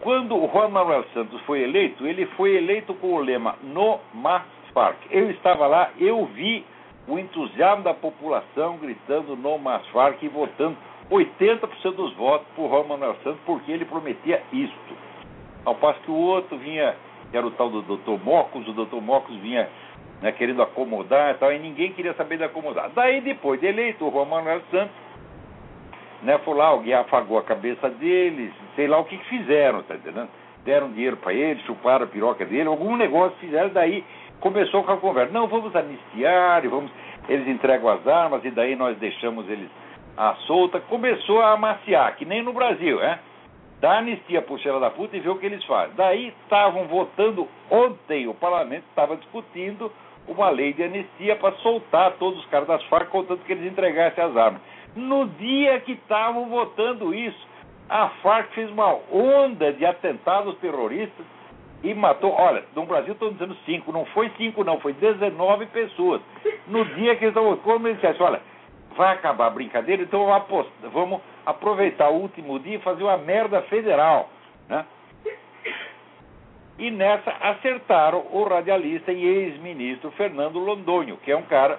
quando 0.00 0.36
o 0.36 0.46
Juan 0.48 0.68
Manuel 0.68 1.04
Santos 1.14 1.40
foi 1.42 1.62
eleito, 1.62 2.06
ele 2.06 2.26
foi 2.36 2.54
eleito 2.54 2.92
com 2.94 3.14
o 3.14 3.18
lema 3.18 3.56
No 3.62 3.98
Más 4.12 4.42
Farc. 4.74 4.98
Eu 5.10 5.30
estava 5.30 5.66
lá, 5.66 5.90
eu 5.98 6.26
vi 6.26 6.66
o 7.08 7.18
entusiasmo 7.18 7.84
da 7.84 7.94
população 7.94 8.76
gritando 8.78 9.36
No 9.36 9.58
Más 9.58 9.86
Farc 9.88 10.22
e 10.22 10.28
votando 10.28 10.76
80% 11.10 11.94
dos 11.94 12.12
votos 12.14 12.46
por 12.56 12.68
Juan 12.68 12.84
Manuel 12.84 13.16
Santos 13.22 13.40
porque 13.46 13.70
ele 13.70 13.84
prometia 13.84 14.42
isto. 14.52 14.96
Ao 15.64 15.74
passo 15.74 16.00
que 16.00 16.10
o 16.10 16.14
outro 16.14 16.56
vinha, 16.58 16.96
que 17.30 17.36
era 17.36 17.46
o 17.46 17.50
tal 17.52 17.70
do 17.70 17.82
Dr. 17.82 18.22
Mocos, 18.24 18.66
o 18.66 18.72
Dr. 18.72 19.00
Mocos 19.00 19.36
vinha 19.36 19.68
né, 20.20 20.32
querendo 20.32 20.62
acomodar 20.62 21.34
e 21.34 21.38
tal, 21.38 21.52
e 21.52 21.58
ninguém 21.58 21.92
queria 21.92 22.14
saber 22.14 22.38
de 22.38 22.44
acomodar. 22.44 22.90
Daí, 22.94 23.20
depois 23.20 23.60
de 23.60 23.66
eleito, 23.66 24.06
o 24.06 24.10
Juan 24.10 24.24
Manuel 24.24 24.62
Santos, 24.70 24.94
né, 26.22 26.38
foi 26.38 26.54
lá, 26.54 26.66
alguém 26.66 26.94
afagou 26.94 27.38
a 27.38 27.42
cabeça 27.42 27.88
deles, 27.90 28.52
sei 28.74 28.86
lá 28.86 28.98
o 28.98 29.04
que, 29.04 29.18
que 29.18 29.28
fizeram, 29.28 29.82
tá 29.82 29.94
entendendo? 29.94 30.28
Deram 30.64 30.90
dinheiro 30.90 31.16
para 31.18 31.32
ele, 31.32 31.60
chuparam 31.60 32.06
a 32.06 32.08
piroca 32.08 32.44
dele, 32.44 32.68
algum 32.68 32.96
negócio 32.96 33.36
fizeram, 33.38 33.68
daí 33.68 34.04
começou 34.40 34.84
com 34.84 34.92
a 34.92 34.96
conversa. 34.96 35.32
Não, 35.32 35.46
vamos 35.46 35.74
anistiar, 35.74 36.64
e 36.64 36.68
vamos, 36.68 36.90
eles 37.28 37.46
entregam 37.48 37.88
as 37.88 38.06
armas, 38.06 38.44
e 38.44 38.50
daí 38.50 38.76
nós 38.76 38.96
deixamos 38.98 39.48
eles 39.48 39.68
à 40.16 40.34
solta. 40.46 40.80
Começou 40.80 41.40
a 41.40 41.52
amaciar, 41.52 42.16
que 42.16 42.24
nem 42.24 42.42
no 42.42 42.52
Brasil, 42.52 43.02
é? 43.02 43.18
Dá 43.80 43.98
anistia 43.98 44.40
pro 44.40 44.58
cheiro 44.58 44.80
da 44.80 44.90
puta 44.90 45.16
e 45.16 45.20
vê 45.20 45.28
o 45.28 45.36
que 45.36 45.46
eles 45.46 45.62
fazem. 45.64 45.94
Daí 45.96 46.32
estavam 46.42 46.84
votando 46.86 47.46
ontem, 47.70 48.26
o 48.26 48.34
parlamento 48.34 48.84
estava 48.88 49.16
discutindo 49.16 49.92
uma 50.26 50.48
lei 50.48 50.72
de 50.72 50.82
anistia 50.82 51.36
para 51.36 51.54
soltar 51.56 52.12
todos 52.12 52.40
os 52.40 52.46
caras 52.46 52.66
das 52.66 52.82
Farc, 52.84 53.10
contanto 53.10 53.44
que 53.44 53.52
eles 53.52 53.70
entregassem 53.70 54.24
as 54.24 54.36
armas. 54.36 54.60
No 54.94 55.28
dia 55.28 55.78
que 55.80 55.92
estavam 55.92 56.48
votando 56.48 57.14
isso, 57.14 57.46
a 57.88 58.08
Farc 58.22 58.52
fez 58.54 58.70
uma 58.70 58.96
onda 59.12 59.72
de 59.72 59.84
atentados 59.84 60.56
terroristas 60.58 61.24
e 61.82 61.94
matou. 61.94 62.32
Olha, 62.32 62.64
no 62.74 62.84
Brasil 62.86 63.12
estão 63.12 63.32
dizendo 63.32 63.56
cinco, 63.64 63.92
não 63.92 64.04
foi 64.06 64.30
cinco, 64.36 64.64
não, 64.64 64.80
foi 64.80 64.92
19 64.92 65.66
pessoas. 65.66 66.20
No 66.66 66.84
dia 66.84 67.16
que 67.16 67.24
eles 67.24 67.36
estavam, 67.36 67.56
como 67.58 67.88
eles 67.88 68.00
disseram, 68.00 68.26
olha, 68.26 68.40
vai 68.96 69.14
acabar 69.14 69.46
a 69.46 69.50
brincadeira, 69.50 70.02
então 70.02 70.26
vamos, 70.26 70.66
vamos 70.92 71.20
aproveitar 71.44 72.08
o 72.08 72.16
último 72.16 72.58
dia 72.58 72.76
e 72.76 72.80
fazer 72.80 73.02
uma 73.02 73.18
merda 73.18 73.62
federal. 73.62 74.28
Né? 74.68 74.84
E 76.78 76.90
nessa 76.90 77.30
acertaram 77.40 78.26
o 78.32 78.44
radialista 78.44 79.12
e 79.12 79.24
ex-ministro 79.24 80.10
Fernando 80.12 80.58
Londonho, 80.58 81.16
que 81.18 81.30
é 81.30 81.36
um 81.36 81.42
cara 81.42 81.78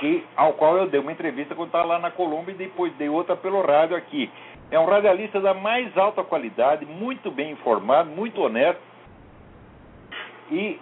que, 0.00 0.24
ao 0.34 0.54
qual 0.54 0.76
eu 0.78 0.88
dei 0.88 0.98
uma 0.98 1.12
entrevista 1.12 1.54
quando 1.54 1.68
estava 1.68 1.84
lá 1.84 1.98
na 1.98 2.10
Colômbia 2.10 2.52
e 2.52 2.56
depois 2.56 2.92
dei 2.94 3.08
outra 3.08 3.36
pelo 3.36 3.60
rádio 3.60 3.96
aqui. 3.96 4.30
É 4.70 4.78
um 4.78 4.86
radialista 4.86 5.40
da 5.40 5.52
mais 5.52 5.96
alta 5.96 6.24
qualidade, 6.24 6.86
muito 6.86 7.30
bem 7.30 7.52
informado, 7.52 8.08
muito 8.10 8.40
honesto. 8.40 8.80
E 10.50 10.80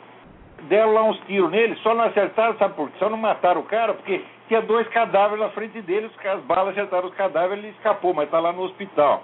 deram 0.69 0.95
lá 0.95 1.03
uns 1.03 1.19
tiros 1.27 1.51
nele, 1.51 1.77
só 1.77 1.95
não 1.95 2.05
acertaram, 2.05 2.57
sabe 2.59 2.75
por 2.75 2.91
quê? 2.91 2.97
Só 2.99 3.11
não 3.11 3.19
mataram 3.19 3.61
o 3.61 3.65
cara, 3.65 3.93
porque 3.93 4.23
tinha 4.47 4.63
dois 4.63 4.87
cadáveres 4.89 5.41
na 5.45 5.51
frente 5.51 5.81
dele, 5.83 6.11
as 6.25 6.41
balas 6.43 6.73
acertaram 6.73 7.09
os 7.09 7.15
cadáveres, 7.15 7.63
ele 7.63 7.75
escapou, 7.77 8.15
mas 8.15 8.27
está 8.27 8.39
lá 8.41 8.53
no 8.53 8.63
hospital. 8.63 9.23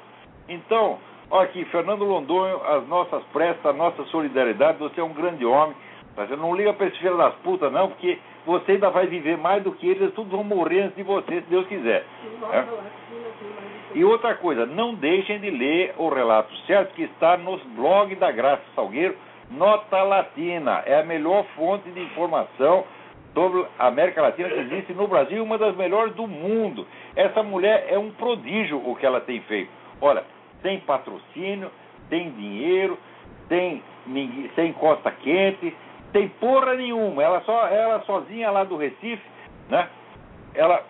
Então, 0.49 0.99
olha 1.31 1.45
aqui, 1.45 1.65
Fernando 1.67 2.05
Londonho, 2.05 2.61
as 2.65 2.87
nossas 2.89 3.23
prestas, 3.33 3.67
a 3.67 3.73
nossa 3.73 4.05
solidariedade, 4.07 4.79
você 4.79 5.01
é 5.01 5.05
um 5.05 5.15
grande 5.15 5.45
homem, 5.45 5.77
mas 6.17 6.31
eu 6.31 6.37
não 6.37 6.55
liga 6.55 6.73
para 6.73 6.87
esse 6.87 6.99
filho 6.99 7.17
das 7.17 7.35
putas, 7.37 7.73
não, 7.73 7.89
porque 7.89 8.19
você 8.45 8.73
ainda 8.73 8.91
vai 8.91 9.07
viver 9.07 9.39
mais 9.39 9.63
do 9.63 9.73
que 9.73 9.89
eles, 9.89 10.13
todos 10.15 10.31
vão 10.31 10.45
morrer 10.45 10.83
antes 10.83 10.97
de 10.97 11.03
você, 11.03 11.41
se 11.41 11.49
Deus 11.49 11.67
quiser. 11.67 12.05
É? 12.53 12.65
E 13.95 14.05
outra 14.05 14.35
coisa, 14.35 14.67
não 14.67 14.95
deixem 14.95 15.39
de 15.39 15.51
ler 15.51 15.95
o 15.97 16.09
relato 16.09 16.55
certo 16.67 16.95
que 16.95 17.05
está 17.05 17.37
nos 17.37 17.63
blogs 17.77 18.19
da 18.19 18.31
Graça 18.31 18.63
Salgueiro, 18.75 19.17
Nota 19.51 20.03
Latina. 20.03 20.83
É 20.85 21.01
a 21.01 21.05
melhor 21.05 21.45
fonte 21.57 21.91
de 21.91 22.01
informação 22.01 22.85
sobre 23.33 23.67
a 23.79 23.87
América 23.87 24.23
Latina 24.23 24.49
que 24.49 24.61
existe 24.61 24.93
no 24.93 25.07
Brasil, 25.07 25.43
uma 25.43 25.59
das 25.59 25.77
melhores 25.77 26.15
do 26.15 26.27
mundo. 26.27 26.87
Essa 27.15 27.43
mulher 27.43 27.87
é 27.89 27.99
um 27.99 28.11
prodígio 28.11 28.79
o 28.79 28.97
que 28.97 29.07
ela 29.07 29.21
tem 29.21 29.41
feito. 29.43 29.71
Olha, 30.01 30.25
tem 30.63 30.81
patrocínio, 30.81 31.71
tem 32.09 32.31
dinheiro, 32.31 32.99
tem, 33.49 33.83
tem 34.55 34.73
costa 34.73 35.11
quente, 35.11 35.75
tem 36.14 36.29
porra 36.29 36.74
nenhuma. 36.74 37.22
Ela, 37.22 37.40
só, 37.40 37.66
ela 37.66 38.00
sozinha 38.05 38.48
lá 38.48 38.62
do 38.62 38.77
Recife, 38.77 39.22
né? 39.68 39.88
Ela 40.55 40.81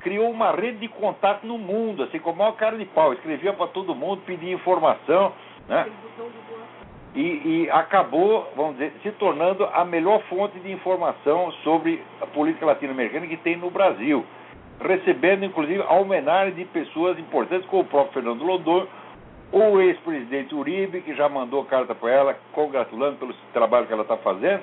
criou 0.00 0.30
uma 0.30 0.50
rede 0.52 0.78
de 0.78 0.88
contato 0.88 1.46
no 1.46 1.58
mundo, 1.58 2.04
assim 2.04 2.18
como 2.18 2.42
a 2.42 2.54
cara 2.54 2.78
de 2.78 2.86
pau. 2.86 3.12
Escrevia 3.12 3.52
para 3.52 3.66
todo 3.66 3.94
mundo, 3.94 4.22
pedia 4.24 4.54
informação, 4.54 5.34
né? 5.68 5.86
E, 7.14 7.20
e, 7.20 7.70
acabou, 7.70 8.50
vamos 8.56 8.72
dizer, 8.78 8.92
se 9.02 9.10
tornando 9.12 9.64
a 9.66 9.84
melhor 9.84 10.22
fonte 10.22 10.58
de 10.60 10.72
informação 10.72 11.52
sobre 11.62 12.02
a 12.22 12.26
política 12.26 12.66
latino-americana 12.66 13.26
que 13.26 13.36
tem 13.38 13.56
no 13.56 13.70
Brasil, 13.70 14.24
recebendo 14.80 15.44
inclusive 15.44 15.80
homenagem 15.80 16.54
de 16.54 16.64
pessoas 16.66 17.18
importantes 17.18 17.66
como 17.68 17.82
o 17.82 17.86
próprio 17.86 18.14
Fernando 18.14 18.44
London, 18.44 18.86
o 19.52 19.80
ex-presidente 19.80 20.54
Uribe, 20.54 21.02
que 21.02 21.14
já 21.14 21.28
mandou 21.28 21.64
carta 21.64 21.94
para 21.94 22.10
ela, 22.10 22.36
congratulando 22.52 23.18
pelo 23.18 23.34
trabalho 23.52 23.86
que 23.86 23.92
ela 23.92 24.02
está 24.02 24.16
fazendo. 24.16 24.62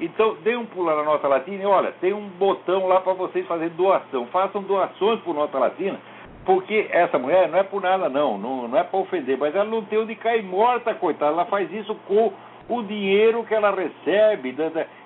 Então, 0.00 0.36
dê 0.42 0.56
um 0.56 0.66
pulo 0.66 0.94
na 0.94 1.02
Nota 1.02 1.26
Latina 1.26 1.62
e 1.62 1.66
olha, 1.66 1.92
tem 2.00 2.12
um 2.12 2.28
botão 2.28 2.86
lá 2.86 3.00
para 3.00 3.14
vocês 3.14 3.46
fazerem 3.46 3.74
doação. 3.74 4.26
Façam 4.26 4.62
doações 4.62 5.20
por 5.20 5.34
Nota 5.34 5.58
Latina, 5.58 5.98
porque 6.44 6.88
essa 6.90 7.18
mulher 7.18 7.48
não 7.48 7.58
é 7.58 7.62
por 7.64 7.82
nada, 7.82 8.08
não, 8.08 8.38
não, 8.38 8.68
não 8.68 8.78
é 8.78 8.84
para 8.84 8.98
ofender, 8.98 9.36
mas 9.36 9.54
ela 9.54 9.64
não 9.64 9.82
tem 9.82 9.98
onde 9.98 10.14
cair 10.14 10.42
morta, 10.42 10.94
coitada. 10.94 11.32
Ela 11.32 11.46
faz 11.46 11.72
isso 11.72 11.94
com 12.06 12.32
o 12.68 12.82
dinheiro 12.82 13.42
que 13.44 13.54
ela 13.54 13.70
recebe. 13.70 14.54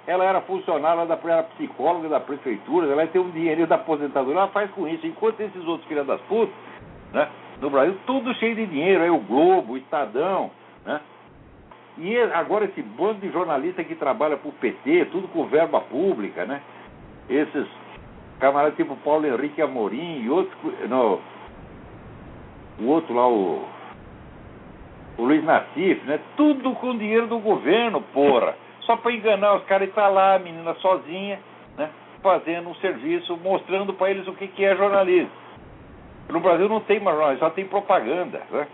Ela 0.06 0.24
era 0.24 0.40
funcionária, 0.42 1.06
da, 1.06 1.18
era 1.24 1.42
psicóloga 1.44 2.08
da 2.08 2.20
prefeitura, 2.20 2.92
ela 2.92 3.06
tem 3.06 3.20
um 3.20 3.30
dinheiro 3.30 3.66
da 3.66 3.76
aposentadoria, 3.76 4.40
ela 4.40 4.48
faz 4.48 4.70
com 4.72 4.86
isso. 4.86 5.06
Enquanto 5.06 5.40
esses 5.40 5.64
outros 5.66 5.88
filhos 5.88 6.06
das 6.06 6.20
putas, 6.22 6.54
né? 7.12 7.28
No 7.62 7.70
Brasil, 7.70 7.96
tudo 8.06 8.34
cheio 8.34 8.56
de 8.56 8.66
dinheiro, 8.66 9.04
aí 9.04 9.10
o 9.10 9.18
Globo, 9.18 9.74
o 9.74 9.76
Estadão, 9.78 10.50
né? 10.84 11.00
E 11.96 12.18
agora 12.18 12.64
esse 12.64 12.82
bando 12.82 13.20
de 13.20 13.30
jornalista 13.30 13.84
que 13.84 13.94
trabalha 13.94 14.36
para 14.36 14.48
o 14.48 14.52
PT, 14.52 15.06
tudo 15.12 15.28
com 15.28 15.46
verba 15.46 15.80
pública, 15.80 16.44
né? 16.44 16.60
Esses 17.30 17.68
camaradas 18.40 18.74
tipo 18.74 18.96
Paulo 18.96 19.26
Henrique 19.26 19.62
Amorim 19.62 20.22
e 20.22 20.28
outros. 20.28 20.58
No, 20.88 21.20
o 22.80 22.86
outro 22.88 23.14
lá, 23.14 23.28
o. 23.28 23.64
O 25.18 25.24
Luiz 25.24 25.44
Nassif, 25.44 26.04
né? 26.04 26.18
Tudo 26.36 26.72
com 26.72 26.98
dinheiro 26.98 27.28
do 27.28 27.38
governo, 27.38 28.00
porra. 28.12 28.56
Só 28.80 28.96
para 28.96 29.12
enganar 29.12 29.54
os 29.54 29.64
caras 29.66 29.88
e 29.88 29.92
tá 29.92 30.08
lá 30.08 30.34
a 30.34 30.38
menina 30.40 30.74
sozinha, 30.76 31.38
né? 31.76 31.90
Fazendo 32.22 32.70
um 32.70 32.74
serviço, 32.76 33.36
mostrando 33.36 33.92
para 33.92 34.10
eles 34.10 34.26
o 34.26 34.32
que, 34.32 34.48
que 34.48 34.64
é 34.64 34.74
jornalismo. 34.74 35.41
No 36.28 36.40
Brasil 36.40 36.68
não 36.68 36.80
tem 36.80 37.00
mais 37.00 37.16
jornalismo, 37.16 37.46
só 37.46 37.54
tem 37.54 37.66
propaganda, 37.66 38.42
né? 38.50 38.66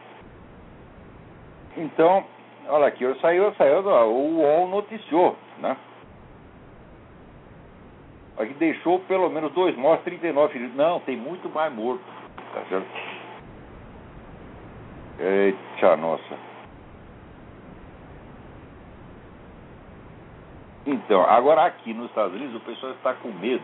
Então, 1.76 2.24
olha 2.68 2.87
aqui, 2.87 3.04
saiu, 3.20 3.52
saiu, 3.54 3.80
o 3.80 4.40
UOL 4.40 4.68
noticiou, 4.68 5.37
né? 5.58 5.76
Aqui 8.38 8.54
deixou 8.54 9.00
pelo 9.00 9.28
menos 9.28 9.52
dois 9.52 9.76
mortos, 9.76 10.04
39 10.04 10.52
feridos. 10.52 10.76
Não, 10.76 11.00
tem 11.00 11.16
muito 11.16 11.48
mais 11.48 11.72
morto. 11.72 12.04
Tá 12.54 12.62
certo? 12.68 12.87
Eita, 15.18 15.96
nossa. 15.96 16.48
Então, 20.87 21.22
agora 21.22 21.66
aqui 21.66 21.92
nos 21.92 22.08
Estados 22.08 22.34
Unidos 22.34 22.54
o 22.54 22.61
pessoal 22.61 22.92
está 22.92 23.12
com 23.14 23.28
medo 23.28 23.62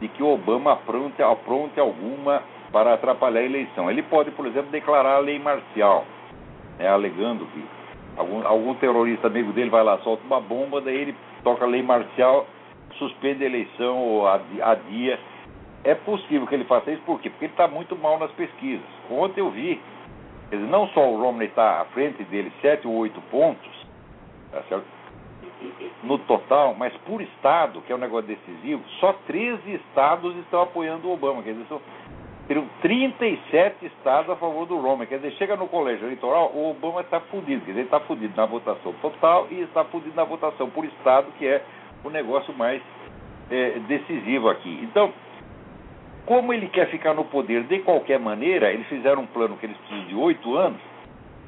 de 0.00 0.08
que 0.08 0.22
Obama 0.22 0.72
apronte, 0.72 1.22
apronte 1.22 1.78
alguma 1.80 2.42
para 2.72 2.94
atrapalhar 2.94 3.40
a 3.40 3.44
eleição. 3.44 3.90
Ele 3.90 4.02
pode, 4.02 4.30
por 4.30 4.46
exemplo, 4.46 4.70
declarar 4.70 5.16
a 5.16 5.20
lei 5.20 5.38
marcial, 5.38 6.04
né, 6.78 6.88
alegando 6.88 7.46
que 7.46 7.64
algum, 8.16 8.46
algum 8.46 8.74
terrorista 8.74 9.26
amigo 9.26 9.52
dele 9.52 9.70
vai 9.70 9.82
lá, 9.82 9.98
solta 9.98 10.22
uma 10.24 10.40
bomba, 10.40 10.80
daí 10.80 10.96
ele 10.96 11.16
toca 11.42 11.64
a 11.64 11.68
lei 11.68 11.82
marcial, 11.82 12.46
suspende 12.98 13.44
a 13.44 13.46
eleição 13.46 13.98
ou 13.98 14.26
adia. 14.26 15.18
É 15.84 15.94
possível 15.94 16.46
que 16.46 16.54
ele 16.54 16.64
faça 16.64 16.90
isso, 16.90 17.02
por 17.02 17.20
quê? 17.20 17.30
Porque 17.30 17.46
ele 17.46 17.52
está 17.52 17.68
muito 17.68 17.96
mal 17.96 18.18
nas 18.18 18.30
pesquisas. 18.32 18.84
Ontem 19.10 19.40
eu 19.40 19.50
vi, 19.50 19.80
dizer, 20.50 20.66
não 20.66 20.88
só 20.88 21.08
o 21.08 21.20
Romney 21.20 21.48
está 21.48 21.80
à 21.80 21.84
frente 21.86 22.22
dele, 22.24 22.52
sete 22.60 22.86
ou 22.86 22.94
oito 22.94 23.20
pontos, 23.30 23.86
tá 24.50 24.62
certo? 24.68 24.97
No 26.02 26.18
total, 26.18 26.74
mas 26.78 26.92
por 27.06 27.20
estado, 27.20 27.80
que 27.82 27.92
é 27.92 27.96
um 27.96 27.98
negócio 27.98 28.28
decisivo, 28.28 28.82
só 29.00 29.12
13 29.26 29.74
estados 29.74 30.36
estão 30.36 30.62
apoiando 30.62 31.08
o 31.08 31.12
Obama. 31.12 31.42
Quer 31.42 31.52
dizer, 31.52 31.66
são, 31.68 31.80
teriam 32.46 32.68
37 32.80 33.86
estados 33.86 34.30
a 34.30 34.36
favor 34.36 34.66
do 34.66 34.78
Romney. 34.78 35.06
Quer 35.06 35.16
dizer, 35.16 35.32
chega 35.32 35.56
no 35.56 35.68
colégio 35.68 36.06
eleitoral, 36.06 36.52
o 36.54 36.70
Obama 36.70 37.00
está 37.00 37.20
fudido. 37.20 37.60
Quer 37.64 37.72
dizer, 37.72 37.80
ele 37.80 37.88
está 37.88 38.00
fudido 38.00 38.34
na 38.36 38.46
votação 38.46 38.92
total 39.02 39.48
e 39.50 39.60
está 39.60 39.84
fudido 39.84 40.14
na 40.14 40.24
votação 40.24 40.70
por 40.70 40.84
estado, 40.84 41.26
que 41.38 41.46
é 41.46 41.62
o 42.04 42.10
negócio 42.10 42.54
mais 42.54 42.80
é, 43.50 43.78
decisivo 43.80 44.48
aqui. 44.48 44.80
Então, 44.82 45.12
como 46.24 46.52
ele 46.52 46.68
quer 46.68 46.88
ficar 46.90 47.14
no 47.14 47.24
poder 47.24 47.64
de 47.64 47.80
qualquer 47.80 48.20
maneira, 48.20 48.70
eles 48.72 48.86
fizeram 48.86 49.22
um 49.22 49.26
plano 49.26 49.56
que 49.56 49.66
eles 49.66 49.76
precisam 49.78 50.06
de 50.06 50.14
oito 50.14 50.56
anos 50.56 50.80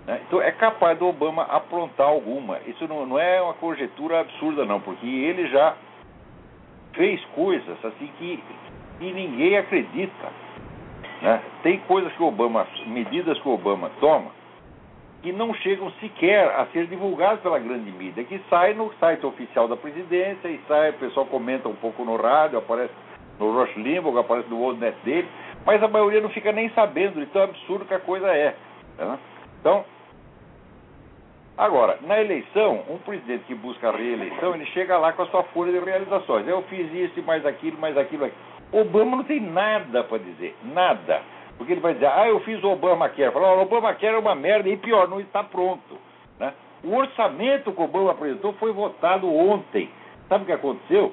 né? 0.07 0.21
Então 0.27 0.41
é 0.41 0.51
capaz 0.53 0.99
do 0.99 1.07
Obama 1.07 1.43
aprontar 1.45 2.07
alguma. 2.07 2.59
Isso 2.67 2.87
não, 2.89 3.07
não 3.07 3.19
é 3.19 3.41
uma 3.41 3.55
conjetura 3.55 4.21
absurda, 4.21 4.65
não, 4.65 4.81
porque 4.81 5.07
ele 5.07 5.49
já 5.49 5.75
fez 6.95 7.25
coisas 7.35 7.85
assim 7.85 8.11
que, 8.19 8.43
que 8.99 9.13
ninguém 9.13 9.57
acredita. 9.57 10.29
Né? 11.23 11.41
Tem 11.63 11.79
coisas 11.81 12.13
que 12.13 12.23
o 12.23 12.27
Obama, 12.27 12.67
medidas 12.87 13.39
que 13.41 13.49
o 13.49 13.53
Obama 13.53 13.91
toma, 14.01 14.31
que 15.23 15.33
não 15.33 15.53
chegam 15.55 15.91
sequer 16.01 16.49
a 16.49 16.67
ser 16.67 16.87
divulgadas 16.87 17.41
pela 17.41 17.59
grande 17.59 17.91
mídia, 17.93 18.25
que 18.25 18.41
sai 18.49 18.73
no 18.73 18.93
site 18.95 19.25
oficial 19.27 19.69
da 19.69 19.77
presidência 19.77 20.49
e 20.49 20.59
sai, 20.67 20.91
o 20.91 20.95
pessoal 20.95 21.27
comenta 21.27 21.69
um 21.69 21.75
pouco 21.75 22.05
no 22.05 22.17
rádio, 22.17 22.59
aparece 22.59 22.93
no 23.39 23.53
Rush 23.53 23.77
Limbaugh, 23.77 24.19
aparece 24.19 24.49
no 24.49 24.59
Worldnet 24.59 24.97
dele, 25.05 25.29
mas 25.65 25.83
a 25.83 25.89
maioria 25.89 26.23
não 26.23 26.31
fica 26.31 26.53
nem 26.53 26.71
sabendo 26.71 27.21
de 27.21 27.27
tão 27.27 27.43
absurdo 27.43 27.85
que 27.85 27.95
a 27.95 28.01
coisa 28.01 28.29
é. 28.29 28.57
Né? 28.99 29.19
Então, 29.61 29.85
Agora, 31.61 31.99
na 32.01 32.18
eleição, 32.18 32.83
um 32.88 32.96
presidente 32.96 33.44
que 33.44 33.55
busca 33.55 33.90
a 33.90 33.92
reeleição, 33.94 34.55
ele 34.55 34.64
chega 34.66 34.96
lá 34.96 35.12
com 35.12 35.20
a 35.20 35.27
sua 35.27 35.42
folha 35.42 35.70
de 35.70 35.85
realizações. 35.85 36.49
Eu 36.49 36.62
fiz 36.62 36.90
isso, 36.90 37.23
mais 37.23 37.44
aquilo, 37.44 37.79
mais 37.79 37.99
aquilo. 37.99 38.31
Obama 38.73 39.18
não 39.18 39.25
tem 39.25 39.40
nada 39.40 40.03
para 40.05 40.16
dizer, 40.16 40.57
nada. 40.62 41.20
Porque 41.59 41.75
ele 41.75 41.83
vai 41.83 41.92
dizer, 41.92 42.07
ah, 42.07 42.27
eu 42.27 42.40
fiz 42.40 42.64
o 42.64 42.68
Obamacare. 42.70 43.31
Fala, 43.31 43.59
o 43.59 43.61
Obamacare 43.61 44.14
é 44.14 44.18
uma 44.18 44.35
merda 44.35 44.70
e 44.70 44.77
pior, 44.79 45.07
não 45.07 45.20
está 45.20 45.44
pronto. 45.44 45.99
Né? 46.38 46.55
O 46.83 46.96
orçamento 46.96 47.73
que 47.73 47.81
o 47.83 47.85
Obama 47.85 48.12
apresentou 48.12 48.55
foi 48.55 48.73
votado 48.73 49.31
ontem. 49.31 49.90
Sabe 50.31 50.44
o 50.44 50.46
que 50.46 50.53
aconteceu? 50.53 51.12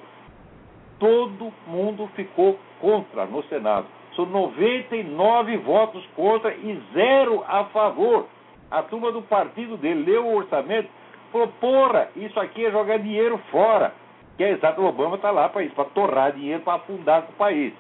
Todo 0.97 1.53
mundo 1.67 2.09
ficou 2.15 2.57
contra 2.79 3.25
no 3.25 3.43
Senado. 3.49 3.87
São 4.15 4.25
99 4.25 5.57
votos 5.57 6.07
contra 6.15 6.53
e 6.53 6.81
zero 6.93 7.43
a 7.45 7.65
favor 7.65 8.27
a 8.69 8.83
turma 8.83 9.11
do 9.11 9.21
partido 9.21 9.77
dele 9.77 10.03
leu 10.03 10.25
o 10.25 10.35
orçamento, 10.35 10.89
falou, 11.31 11.47
porra, 11.59 12.09
isso 12.15 12.39
aqui 12.39 12.65
é 12.65 12.71
jogar 12.71 12.97
dinheiro 12.99 13.37
fora. 13.51 13.93
que 14.35 14.43
é 14.43 14.51
exato, 14.51 14.81
o 14.81 14.85
Obama 14.85 15.15
está 15.15 15.31
lá 15.31 15.49
para 15.49 15.63
isso, 15.63 15.73
para 15.73 15.85
torrar 15.85 16.31
dinheiro, 16.31 16.61
para 16.61 16.75
afundar 16.75 17.25
o 17.29 17.33
país. 17.33 17.73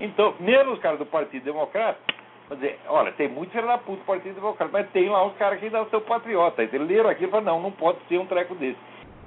Então, 0.00 0.34
mesmo 0.40 0.72
os 0.72 0.80
caras 0.80 0.98
do 0.98 1.06
Partido 1.06 1.44
Democrata, 1.44 1.98
Quer 2.48 2.54
dizer, 2.56 2.80
olha, 2.88 3.12
tem 3.12 3.28
muito 3.28 3.50
filho 3.50 3.66
da 3.66 3.78
puta 3.78 3.98
do 3.98 4.04
Partido 4.04 4.34
Democrata, 4.34 4.70
mas 4.70 4.90
tem 4.90 5.08
lá 5.08 5.24
uns 5.24 5.34
caras 5.36 5.58
que 5.58 5.66
ainda 5.66 5.86
são 5.86 6.00
patriotas. 6.02 6.70
Eles 6.72 6.86
leram 6.86 7.08
aquilo 7.08 7.28
e 7.28 7.30
falaram, 7.30 7.54
não, 7.54 7.62
não 7.62 7.70
pode 7.70 7.98
ser 8.08 8.18
um 8.18 8.26
treco 8.26 8.54
desse. 8.56 8.76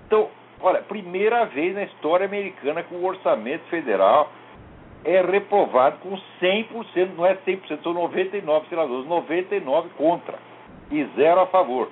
Então, 0.06 0.30
olha, 0.62 0.82
primeira 0.84 1.46
vez 1.46 1.74
na 1.74 1.84
história 1.84 2.28
americana 2.28 2.84
que 2.84 2.94
o 2.94 3.04
orçamento 3.04 3.64
federal 3.64 4.30
é 5.04 5.22
reprovado 5.22 5.98
com 6.00 6.16
100%, 6.40 7.16
não 7.16 7.26
é 7.26 7.36
100%, 7.36 7.82
são 7.82 7.94
99 7.94 8.68
senadores, 8.68 9.08
99 9.08 9.90
contra 9.98 10.38
e 10.92 11.04
zero 11.16 11.42
a 11.42 11.48
favor. 11.48 11.90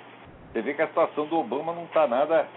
Você 0.52 0.62
vê 0.62 0.74
que 0.74 0.82
a 0.82 0.88
situação 0.88 1.26
do 1.26 1.40
Obama 1.40 1.74
não 1.74 1.84
está 1.86 2.08
nada, 2.08 2.48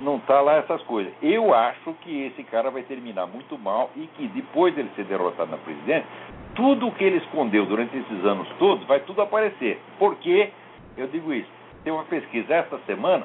não 0.00 0.16
está 0.16 0.40
lá 0.40 0.56
essas 0.56 0.82
coisas. 0.82 1.12
Eu 1.22 1.54
acho 1.54 1.92
que 2.00 2.26
esse 2.26 2.42
cara 2.44 2.70
vai 2.70 2.82
terminar 2.82 3.26
muito 3.26 3.56
mal 3.58 3.90
e 3.94 4.06
que 4.16 4.26
depois 4.28 4.74
dele 4.74 4.90
ser 4.96 5.04
derrotado 5.04 5.50
na 5.50 5.58
presidência, 5.58 6.06
tudo 6.54 6.88
o 6.88 6.92
que 6.92 7.04
ele 7.04 7.18
escondeu 7.18 7.66
durante 7.66 7.96
esses 7.96 8.24
anos 8.24 8.48
todos 8.58 8.86
vai 8.86 9.00
tudo 9.00 9.22
aparecer. 9.22 9.80
Por 9.98 10.16
que 10.16 10.50
eu 10.96 11.06
digo 11.08 11.32
isso? 11.32 11.50
Tem 11.82 11.92
uma 11.92 12.04
pesquisa 12.04 12.54
esta 12.54 12.78
semana 12.86 13.24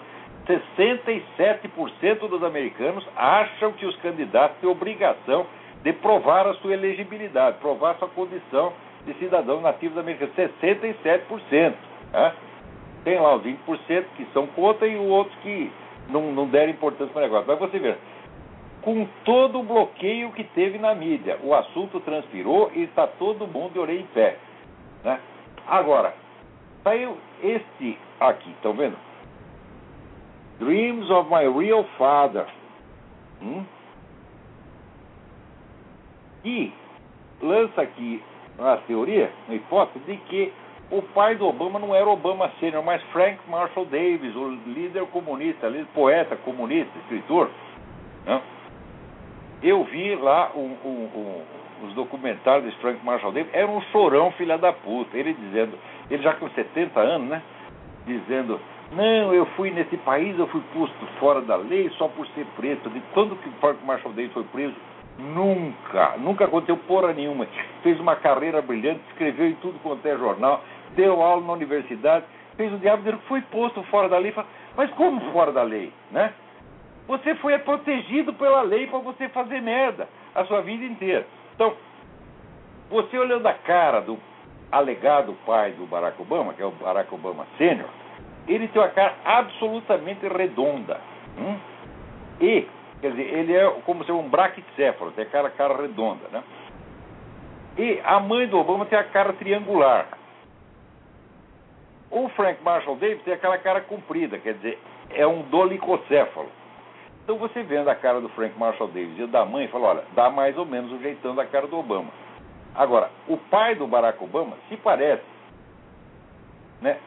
67% 0.49 2.27
dos 2.27 2.43
americanos 2.43 3.05
acham 3.15 3.71
que 3.73 3.85
os 3.85 3.95
candidatos 3.97 4.57
têm 4.59 4.69
obrigação 4.69 5.45
de 5.83 5.93
provar 5.93 6.47
a 6.47 6.55
sua 6.55 6.73
elegibilidade, 6.73 7.57
provar 7.59 7.91
a 7.91 7.95
sua 7.95 8.09
condição 8.09 8.73
de 9.05 9.13
cidadão 9.15 9.61
nativo 9.61 9.99
americano. 9.99 10.31
67%. 10.61 11.73
Né? 12.13 12.33
Tem 13.03 13.19
lá 13.19 13.35
os 13.35 13.43
20% 13.43 14.05
que 14.15 14.25
são 14.33 14.47
contra 14.47 14.87
e 14.87 14.95
os 14.95 15.09
outros 15.09 15.35
que 15.39 15.71
não, 16.09 16.31
não 16.31 16.47
deram 16.47 16.71
importância 16.71 17.13
para 17.13 17.21
o 17.21 17.23
negócio. 17.23 17.47
Mas 17.47 17.59
você 17.59 17.79
vê, 17.79 17.95
com 18.81 19.07
todo 19.23 19.59
o 19.59 19.63
bloqueio 19.63 20.31
que 20.31 20.43
teve 20.43 20.77
na 20.77 20.93
mídia, 20.95 21.37
o 21.43 21.53
assunto 21.53 21.99
transpirou 21.99 22.71
e 22.73 22.83
está 22.83 23.07
todo 23.07 23.47
mundo 23.47 23.73
de 23.73 23.79
orelha 23.79 24.01
em 24.01 24.07
pé. 24.07 24.37
Né? 25.03 25.19
Agora, 25.67 26.13
saiu 26.83 27.17
este 27.43 27.97
aqui, 28.19 28.49
estão 28.51 28.73
vendo? 28.73 28.97
Dreams 30.59 31.09
of 31.09 31.29
My 31.29 31.47
Real 31.47 31.83
Father. 31.97 32.45
Hum? 33.41 33.63
E 36.43 36.73
lança 37.41 37.81
aqui 37.81 38.21
a 38.57 38.77
teoria, 38.77 39.31
a 39.47 39.53
hipótese, 39.53 40.03
de 40.05 40.17
que 40.17 40.53
o 40.91 41.02
pai 41.02 41.36
do 41.36 41.47
Obama 41.47 41.80
não 41.80 41.93
era 41.93 42.10
Obama 42.10 42.52
Sênior, 42.60 42.84
mas 42.84 43.02
Frank 43.12 43.38
Marshall 43.47 43.86
Davis, 43.86 44.36
o 44.36 44.49
líder 44.65 45.06
comunista, 45.08 45.67
líder 45.67 45.88
poeta 45.93 46.36
comunista, 46.38 46.91
escritor. 46.99 47.49
Né? 48.25 48.41
Eu 49.62 49.84
vi 49.84 50.15
lá 50.15 50.52
um, 50.56 50.75
um, 50.84 51.10
um, 51.15 51.41
os 51.86 51.93
documentários 51.93 52.71
de 52.71 52.80
Frank 52.80 53.06
Marshall 53.06 53.32
Davis, 53.32 53.54
era 53.54 53.67
um 53.67 53.82
chorão 53.91 54.32
filha 54.32 54.58
da 54.58 54.73
puta, 54.73 55.17
ele 55.17 55.34
dizendo, 55.34 55.78
ele 56.10 56.23
já 56.23 56.34
com 56.34 56.49
70 56.49 56.99
anos, 56.99 57.30
né? 57.30 57.41
Dizendo, 58.08 58.60
não, 58.91 59.34
eu 59.34 59.45
fui 59.56 59.69
nesse 59.69 59.95
país, 59.97 60.38
eu 60.39 60.47
fui 60.47 60.62
posto 60.73 61.06
fora 61.19 61.41
da 61.41 61.56
lei 61.56 61.89
só 61.97 62.08
por 62.08 62.25
ser 62.30 62.45
preto. 62.56 62.89
De 62.89 62.99
quando 63.13 63.36
que 63.36 63.49
Frank 63.60 63.78
Marshall 63.86 64.13
Davis 64.13 64.34
foi 64.34 64.43
preso? 64.45 64.73
Nunca, 65.19 66.15
nunca 66.17 66.45
aconteceu 66.45 66.78
porra 66.78 67.13
nenhuma. 67.13 67.45
Fez 67.84 67.99
uma 67.99 68.15
carreira 68.15 68.62
brilhante, 68.62 69.02
escreveu 69.10 69.47
em 69.47 69.56
tudo 69.56 69.78
quanto 69.84 70.06
é 70.08 70.17
jornal, 70.17 70.63
deu 70.95 71.21
aula 71.21 71.45
na 71.45 71.54
universidade, 71.54 72.25
fez 72.56 72.73
o 72.73 72.78
diabo 72.78 73.04
dele, 73.04 73.17
foi 73.28 73.41
posto 73.41 73.82
fora 73.84 74.10
da 74.10 74.17
lei. 74.17 74.34
Mas 74.75 74.89
como 74.91 75.19
fora 75.32 75.52
da 75.52 75.63
lei, 75.63 75.91
né? 76.12 76.34
Você 77.08 77.34
foi 77.36 77.58
protegido 77.60 78.34
pela 78.34 78.62
lei 78.62 78.86
para 78.86 78.99
você 78.99 79.28
fazer 79.30 79.62
merda 79.62 80.08
a 80.36 80.45
sua 80.45 80.62
vida 80.62 80.86
inteira. 80.86 81.25
Então, 81.56 81.73
você 82.89 83.17
olhando 83.17 83.47
a 83.47 83.54
cara 83.54 84.02
do 84.02 84.17
alegado 84.71 85.36
pai 85.45 85.71
do 85.71 85.86
Barack 85.86 86.21
Obama, 86.21 86.54
que 86.54 86.62
é 86.62 86.65
o 86.65 86.71
Barack 86.71 87.13
Obama 87.13 87.47
Sênior, 87.58 87.89
ele 88.47 88.67
tem 88.67 88.82
uma 88.82 88.89
cara 88.89 89.15
absolutamente 89.25 90.28
redonda. 90.28 90.99
Hum? 91.38 91.58
E, 92.41 92.67
quer 93.02 93.12
dizer, 93.12 93.34
ele 93.34 93.54
é 93.56 93.69
como 93.86 94.04
se 94.04 94.12
fosse 94.12 94.25
um 94.25 94.30
braquicéfalo, 94.30 95.12
tem 95.12 95.23
aquela 95.23 95.49
cara 95.49 95.82
redonda, 95.82 96.28
né? 96.32 96.43
E 97.78 97.99
a 98.04 98.19
mãe 98.19 98.47
do 98.47 98.60
Obama 98.60 98.86
tem 98.86 98.99
a 98.99 99.04
cara 99.04 99.34
triangular. 99.34 100.18
O 102.11 102.27
Frank 102.29 102.61
Marshall 102.63 102.95
Davis 102.95 103.23
tem 103.23 103.33
aquela 103.33 103.57
cara 103.57 103.81
comprida, 103.81 104.37
quer 104.39 104.55
dizer, 104.55 104.79
é 105.11 105.25
um 105.27 105.43
dolicocéfalo. 105.43 106.49
Então 107.23 107.37
você 107.37 107.61
vendo 107.61 107.89
a 107.89 107.95
cara 107.95 108.19
do 108.19 108.29
Frank 108.29 108.57
Marshall 108.57 108.87
Davis 108.89 109.19
e 109.19 109.27
da 109.27 109.45
mãe, 109.45 109.67
fala, 109.67 109.87
olha, 109.89 110.03
dá 110.15 110.29
mais 110.29 110.57
ou 110.57 110.65
menos 110.65 110.91
o 110.91 110.99
jeitão 110.99 111.35
da 111.35 111.45
cara 111.45 111.67
do 111.67 111.77
Obama. 111.77 112.09
Agora, 112.73 113.11
o 113.27 113.37
pai 113.37 113.75
do 113.75 113.85
Barack 113.85 114.23
Obama 114.23 114.55
se 114.67 114.77
parece, 114.77 115.23
né, 116.81 116.97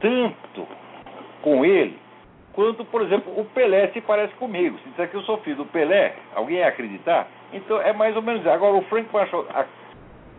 tanto 0.00 0.66
com 1.42 1.64
ele, 1.64 1.98
quanto, 2.52 2.84
por 2.84 3.02
exemplo, 3.02 3.32
o 3.36 3.44
Pelé 3.44 3.88
se 3.88 4.00
parece 4.00 4.34
comigo. 4.34 4.78
Se 4.78 4.90
disser 4.90 5.08
que 5.08 5.16
eu 5.16 5.22
sou 5.22 5.38
filho 5.38 5.56
do 5.56 5.66
Pelé, 5.66 6.14
alguém 6.34 6.58
ia 6.58 6.68
acreditar? 6.68 7.26
Então 7.52 7.80
é 7.80 7.92
mais 7.92 8.14
ou 8.16 8.22
menos. 8.22 8.46
Agora, 8.46 8.74
o 8.76 8.82
Frank 8.82 9.08
Marshall. 9.12 9.46
A... 9.54 9.64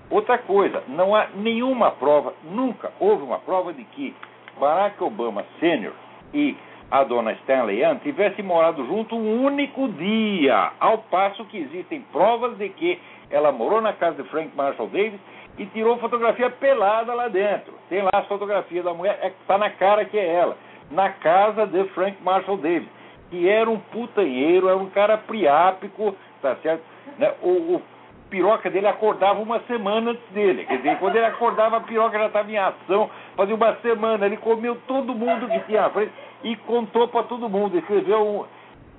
Outra 0.10 0.38
coisa, 0.40 0.84
não 0.88 1.16
há 1.16 1.28
nenhuma 1.36 1.92
prova, 1.92 2.34
nunca 2.44 2.92
houve 3.00 3.24
uma 3.24 3.40
prova 3.40 3.72
de 3.72 3.84
que 3.84 4.16
Barack 4.60 5.04
Obama 5.04 5.46
Sênior 5.60 5.94
e 6.34 6.58
a 6.90 7.04
dona 7.04 7.34
Stanley 7.34 7.84
Ann 7.84 7.98
tivessem 7.98 8.44
morado 8.44 8.84
junto 8.88 9.16
um 9.16 9.44
único 9.44 9.88
dia, 9.90 10.72
ao 10.80 10.98
passo 10.98 11.46
que 11.46 11.58
existem 11.58 12.02
provas 12.12 12.58
de 12.58 12.70
que 12.70 13.00
ela 13.30 13.52
morou 13.52 13.80
na 13.80 13.94
casa 13.94 14.24
de 14.24 14.30
Frank 14.30 14.50
Marshall 14.56 14.88
Davis 14.88 15.20
e 15.60 15.66
tirou 15.68 15.98
fotografia 16.00 16.50
pelada 16.50 17.14
lá 17.14 17.28
dentro. 17.28 17.74
Tem 17.90 18.02
lá 18.02 18.10
as 18.14 18.26
fotografias 18.26 18.84
da 18.84 18.94
mulher, 18.94 19.34
está 19.42 19.56
é, 19.56 19.58
na 19.60 19.70
cara 19.70 20.06
que 20.06 20.18
é 20.18 20.26
ela, 20.26 20.58
na 20.90 21.12
casa 21.12 21.68
de 21.68 21.84
Frank 21.90 22.18
Marshall 22.24 22.58
Davis, 22.58 22.90
que 23.30 23.48
era 23.48 23.70
um 23.70 23.80
putanheiro, 23.80 24.68
era 24.68 24.78
um 24.78 24.90
cara 24.90 25.18
priápico, 25.18 26.16
tá 26.42 26.56
certo? 26.64 26.82
Né? 27.20 27.32
O, 27.44 27.76
o 27.76 27.82
piroca 28.30 28.70
dele 28.70 28.88
acordava 28.88 29.42
uma 29.42 29.60
semana 29.62 30.12
antes 30.12 30.30
dele. 30.32 30.66
Quer 30.66 30.78
dizer, 30.78 30.98
quando 31.00 31.16
ele 31.16 31.26
acordava, 31.26 31.78
a 31.78 31.82
piroca 31.82 32.18
já 32.18 32.28
estava 32.28 32.52
em 32.52 32.58
ação, 32.58 33.10
fazia 33.36 33.56
uma 33.56 33.76
semana. 33.78 34.26
Ele 34.26 34.38
comeu 34.38 34.78
todo 34.88 35.16
mundo 35.16 35.48
que 35.48 35.60
tinha 35.62 35.82
na 35.82 35.90
frente 35.90 36.12
e 36.44 36.56
contou 36.56 37.08
para 37.08 37.24
todo 37.24 37.50
mundo. 37.50 37.78
Escreveu 37.78 38.26
um, 38.26 38.46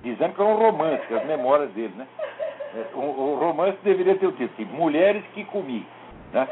dizendo 0.03 0.35
que 0.35 0.41
era 0.41 0.51
um 0.51 0.57
romance, 0.57 1.15
as 1.15 1.25
memórias 1.27 1.71
dele, 1.71 1.93
né? 1.97 2.07
É, 2.75 2.87
o, 2.95 3.01
o 3.01 3.39
romance 3.39 3.79
deveria 3.83 4.15
ter 4.15 4.27
o 4.27 4.33
título, 4.33 4.69
Mulheres 4.69 5.25
que 5.35 5.45
Comi. 5.45 5.85
Né? 6.33 6.47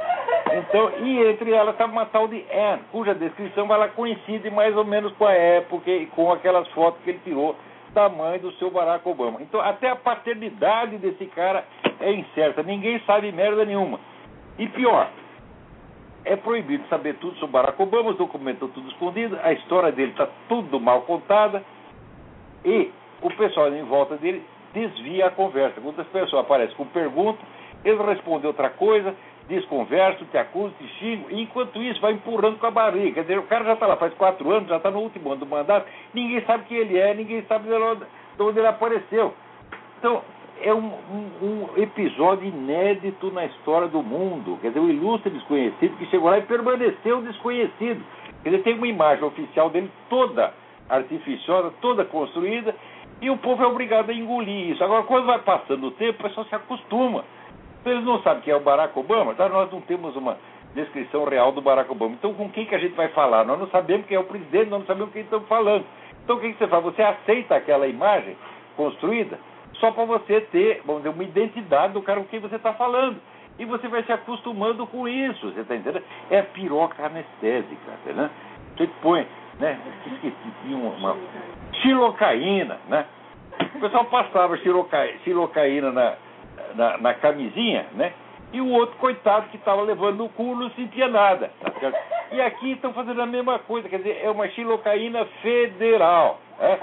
Então, 0.53 0.91
e 1.05 1.25
entre 1.29 1.53
elas 1.53 1.75
estava 1.75 1.93
uma 1.93 2.07
tal 2.07 2.27
de 2.27 2.45
Anne, 2.53 2.83
cuja 2.91 3.15
descrição 3.15 3.73
ela 3.73 3.89
coincide 3.89 4.51
mais 4.51 4.77
ou 4.77 4.85
menos 4.85 5.13
com 5.13 5.27
a 5.27 5.33
época 5.33 5.91
e 5.91 6.07
com 6.07 6.33
aquelas 6.33 6.67
fotos 6.69 7.01
que 7.05 7.11
ele 7.11 7.21
tirou 7.23 7.55
da 7.93 8.09
mãe 8.09 8.39
do 8.39 8.53
seu 8.53 8.71
Barack 8.71 9.09
Obama. 9.09 9.41
Então, 9.41 9.61
até 9.61 9.89
a 9.89 9.97
paternidade 9.97 10.99
desse 10.99 11.27
cara 11.27 11.65
é 12.01 12.13
incerta, 12.13 12.63
ninguém 12.63 13.01
sabe 13.07 13.33
merda 13.33 13.65
nenhuma. 13.65 13.99
E 14.59 14.67
pior, 14.69 15.09
é 16.25 16.37
proibido 16.37 16.87
saber 16.89 17.15
tudo 17.15 17.37
sobre 17.39 17.53
Barack 17.53 17.81
Obama, 17.81 18.11
os 18.11 18.17
documentos 18.17 18.63
estão 18.63 18.69
tudo 18.69 18.91
escondidos, 18.91 19.39
a 19.43 19.53
história 19.53 19.93
dele 19.93 20.13
está 20.13 20.29
tudo 20.49 20.79
mal 20.79 21.03
contada 21.03 21.63
e 22.65 22.91
o 23.23 23.31
pessoal 23.31 23.73
em 23.73 23.85
volta 23.85 24.17
dele 24.17 24.45
desvia 24.73 25.27
a 25.27 25.31
conversa. 25.31 25.81
Quando 25.81 26.01
as 26.01 26.07
pessoas 26.09 26.45
aparecem 26.45 26.77
com 26.77 26.87
perguntas, 26.87 27.41
ele 27.85 28.03
responde 28.03 28.47
outra 28.47 28.71
coisa, 28.71 29.15
desconverso, 29.49 30.25
te 30.27 30.39
acuso, 30.39 30.75
te 30.79 30.87
xingo, 30.99 31.31
e 31.31 31.43
enquanto 31.43 31.83
isso 31.83 32.01
vai 32.01 32.13
empurrando 32.13 32.59
com 32.59 32.67
a 32.67 32.71
barriga. 32.71 33.15
Quer 33.15 33.21
dizer, 33.23 33.39
o 33.39 33.45
cara 33.45 33.65
já 33.65 33.73
está 33.73 33.87
lá 33.87 33.97
faz 33.97 34.13
quatro 34.15 34.51
anos, 34.51 34.69
já 34.69 34.77
está 34.77 34.91
no 34.91 35.01
último 35.01 35.33
ano 35.33 35.41
do 35.41 35.47
mandato, 35.47 35.87
ninguém 36.13 36.41
sabe 36.43 36.65
quem 36.65 36.79
ele 36.79 36.99
é, 36.99 37.15
ninguém 37.15 37.43
sabe 37.49 37.69
de 37.69 37.75
onde, 37.75 38.05
de 38.37 38.43
onde 38.43 38.59
ele 38.59 38.69
apareceu. 38.69 39.35
Então, 39.99 40.23
é 40.61 40.75
um, 40.75 40.87
um, 40.87 41.31
um, 41.43 41.69
episódio 41.77 42.47
inédito 42.47 43.31
na 43.31 43.47
história 43.47 43.89
do 43.89 44.03
mundo. 44.03 44.59
Quer 44.61 44.69
dizer, 44.69 44.81
o 44.81 44.91
ilustre 44.91 45.31
desconhecido 45.31 45.97
que 45.97 46.07
chegou 46.07 46.31
lá 46.31 46.39
e 46.39 46.43
permaneceu 46.43 47.23
desconhecido. 47.23 48.05
Ele 48.45 48.59
tem 48.59 48.75
uma 48.75 48.87
imagem 48.87 49.25
oficial 49.25 49.71
dele 49.71 49.91
toda 50.11 50.53
artificiosa, 50.89 51.73
toda 51.81 52.05
construída, 52.05 52.75
e 53.21 53.31
o 53.31 53.37
povo 53.37 53.63
é 53.63 53.67
obrigado 53.67 54.11
a 54.11 54.15
engolir 54.15 54.71
isso. 54.71 54.83
Agora, 54.83 55.03
quando 55.05 55.27
vai 55.27 55.39
passando 55.41 55.87
o 55.87 55.91
tempo, 55.93 56.21
o 56.21 56.29
pessoal 56.29 56.47
se 56.47 56.55
acostuma. 56.55 57.25
Eles 57.91 58.05
não 58.05 58.21
sabem 58.23 58.43
quem 58.43 58.53
é 58.53 58.57
o 58.57 58.61
Barack 58.61 58.99
Obama, 58.99 59.35
tá? 59.35 59.49
nós 59.49 59.71
não 59.71 59.81
temos 59.81 60.15
uma 60.17 60.37
descrição 60.75 61.25
real 61.25 61.53
do 61.53 61.61
Barack 61.61 61.91
Obama. 61.91 62.15
Então, 62.15 62.35
com 62.35 62.49
quem 62.51 62.67
que 62.67 62.75
a 62.75 62.79
gente 62.79 62.95
vai 62.95 63.09
falar? 63.09 63.45
Nós 63.45 63.59
não 63.59 63.69
sabemos 63.69 64.07
quem 64.07 64.17
é 64.17 64.21
o 64.21 64.25
presidente, 64.25 64.71
nós 64.71 64.81
não 64.81 64.87
sabemos 64.87 65.13
quem 65.13 65.23
estamos 65.23 65.49
falando. 65.49 65.85
Então, 66.25 66.37
o 66.37 66.41
que, 66.41 66.53
que 66.53 66.59
você 66.59 66.69
faz? 66.69 66.85
Você 66.85 67.03
aceita 67.03 67.57
aquela 67.57 67.87
imagem 67.87 68.37
construída 68.77 69.39
só 69.81 69.91
para 69.93 70.05
você 70.05 70.41
ter, 70.41 70.83
vamos 70.85 71.03
dizer, 71.03 71.15
uma 71.15 71.25
identidade 71.25 71.93
do 71.93 72.03
cara 72.03 72.21
com 72.21 72.27
quem 72.27 72.41
você 72.41 72.57
está 72.57 72.73
falando. 72.75 73.17
E 73.59 73.65
você 73.65 73.89
vai 73.89 74.05
se 74.05 74.13
acostumando 74.13 74.87
com 74.87 75.09
isso, 75.09 75.51
você 75.51 75.61
está 75.61 75.75
entendendo? 75.75 76.05
É 76.31 76.41
a 76.41 76.45
piroca 76.45 77.05
anestésica, 77.05 77.93
né? 78.07 78.31
Você 78.77 78.89
põe, 79.03 79.27
né? 79.59 79.79
Esqueci, 80.07 80.33
tinha 80.63 80.77
uma, 80.77 80.91
uma 80.91 81.17
xilocaína, 81.83 82.79
né? 82.89 83.05
O 83.75 83.81
pessoal 83.81 84.05
passava 84.05 84.57
xilocaína 84.59 85.91
na, 85.91 86.15
na, 86.75 86.99
na 86.99 87.15
camisinha, 87.15 87.87
né? 87.95 88.13
E 88.53 88.61
o 88.61 88.69
outro, 88.71 88.97
coitado, 88.97 89.49
que 89.51 89.57
estava 89.57 89.83
levando 89.83 90.25
o 90.25 90.29
cu, 90.31 90.55
não 90.55 90.71
sentia 90.71 91.07
nada. 91.09 91.51
Tá 91.61 91.93
e 92.33 92.41
aqui 92.41 92.73
estão 92.73 92.95
fazendo 92.95 93.21
a 93.21 93.27
mesma 93.27 93.59
coisa, 93.59 93.89
quer 93.89 93.99
dizer, 93.99 94.21
é 94.23 94.31
uma 94.31 94.49
xilocaína 94.49 95.25
federal. 95.43 96.41
É? 96.59 96.79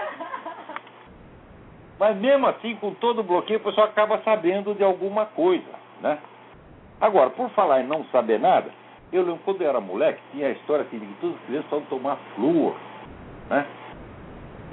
Mas 1.99 2.17
mesmo 2.17 2.45
assim, 2.47 2.75
com 2.75 2.93
todo 2.93 3.19
o 3.19 3.23
bloqueio, 3.23 3.59
o 3.59 3.63
pessoal 3.63 3.87
acaba 3.87 4.19
sabendo 4.19 4.75
de 4.75 4.83
alguma 4.83 5.25
coisa. 5.27 5.63
Né? 6.01 6.19
Agora, 7.01 7.29
por 7.31 7.49
falar 7.51 7.81
em 7.81 7.87
não 7.87 8.03
saber 8.05 8.39
nada, 8.39 8.69
eu 9.11 9.23
lembro 9.23 9.39
quando 9.43 9.61
eu 9.61 9.69
era 9.69 9.79
moleque, 9.79 10.21
tinha 10.31 10.47
a 10.47 10.51
história 10.51 10.85
assim, 10.85 10.99
de 10.99 11.05
que 11.05 11.13
todas 11.21 11.35
as 11.35 11.41
crianças 11.45 11.65
estavam 11.65 11.85
tomar 11.85 12.17
flúor. 12.35 12.75
Né? 13.49 13.65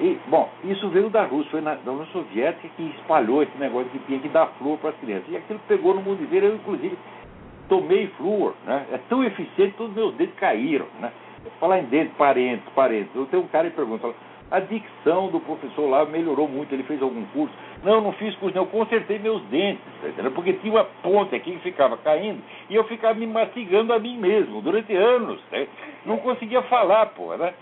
E, 0.02 0.18
bom, 0.26 0.50
isso 0.64 0.88
veio 0.88 1.08
da 1.10 1.22
Rússia, 1.22 1.52
foi 1.52 1.60
na, 1.60 1.74
da 1.76 1.92
União 1.92 2.06
Soviética 2.06 2.68
que 2.76 2.82
espalhou 2.98 3.40
esse 3.40 3.56
negócio 3.56 3.88
que 3.90 4.00
tinha 4.00 4.18
que 4.18 4.28
dar 4.28 4.48
flúor 4.58 4.76
para 4.78 4.90
as 4.90 4.96
crianças. 4.96 5.26
E 5.28 5.36
aquilo 5.36 5.60
pegou 5.68 5.94
no 5.94 6.02
mundo 6.02 6.24
inteiro, 6.24 6.46
eu 6.46 6.56
inclusive 6.56 6.98
tomei 7.68 8.08
flúor, 8.16 8.52
né? 8.66 8.84
É 8.90 8.98
tão 9.08 9.22
eficiente 9.22 9.76
todos 9.76 9.92
os 9.92 9.96
meus 9.96 10.14
dentes 10.16 10.34
caíram, 10.34 10.86
né? 10.98 11.12
Falar 11.60 11.78
em 11.78 11.84
dentes, 11.84 12.16
parentes, 12.16 12.68
parentes. 12.74 13.14
Eu 13.14 13.26
tenho 13.26 13.44
um 13.44 13.46
cara 13.46 13.70
que 13.70 13.76
pergunta, 13.76 14.12
a 14.50 14.58
dicção 14.58 15.28
do 15.28 15.38
professor 15.38 15.88
lá 15.88 16.04
melhorou 16.04 16.48
muito, 16.48 16.74
ele 16.74 16.82
fez 16.82 17.00
algum 17.00 17.24
curso. 17.26 17.54
Não, 17.84 18.00
não 18.00 18.12
fiz 18.14 18.34
curso, 18.36 18.56
não, 18.56 18.64
eu 18.64 18.70
consertei 18.70 19.20
meus 19.20 19.40
dentes, 19.44 19.82
tá 20.16 20.30
porque 20.30 20.54
tinha 20.54 20.72
uma 20.72 20.84
ponte 20.84 21.36
aqui 21.36 21.52
que 21.52 21.60
ficava 21.60 21.96
caindo 21.96 22.42
e 22.68 22.74
eu 22.74 22.82
ficava 22.84 23.14
me 23.14 23.26
mastigando 23.28 23.92
a 23.92 24.00
mim 24.00 24.18
mesmo 24.18 24.60
durante 24.60 24.92
anos. 24.96 25.40
Né? 25.52 25.68
Não 26.04 26.16
conseguia 26.16 26.60
falar, 26.62 27.06
pô, 27.06 27.36
né? 27.36 27.54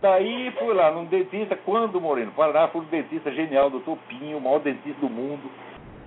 Daí 0.00 0.50
fui 0.58 0.74
lá 0.74 0.90
num 0.90 1.06
dentista, 1.06 1.56
quando 1.64 2.00
morei 2.00 2.24
no 2.24 2.32
Paraná, 2.32 2.68
fui 2.68 2.82
um 2.82 2.84
dentista 2.84 3.32
genial, 3.32 3.70
doutor 3.70 3.96
Pinho, 4.08 4.38
o 4.38 4.40
maior 4.40 4.60
dentista 4.60 5.00
do 5.00 5.08
mundo. 5.08 5.50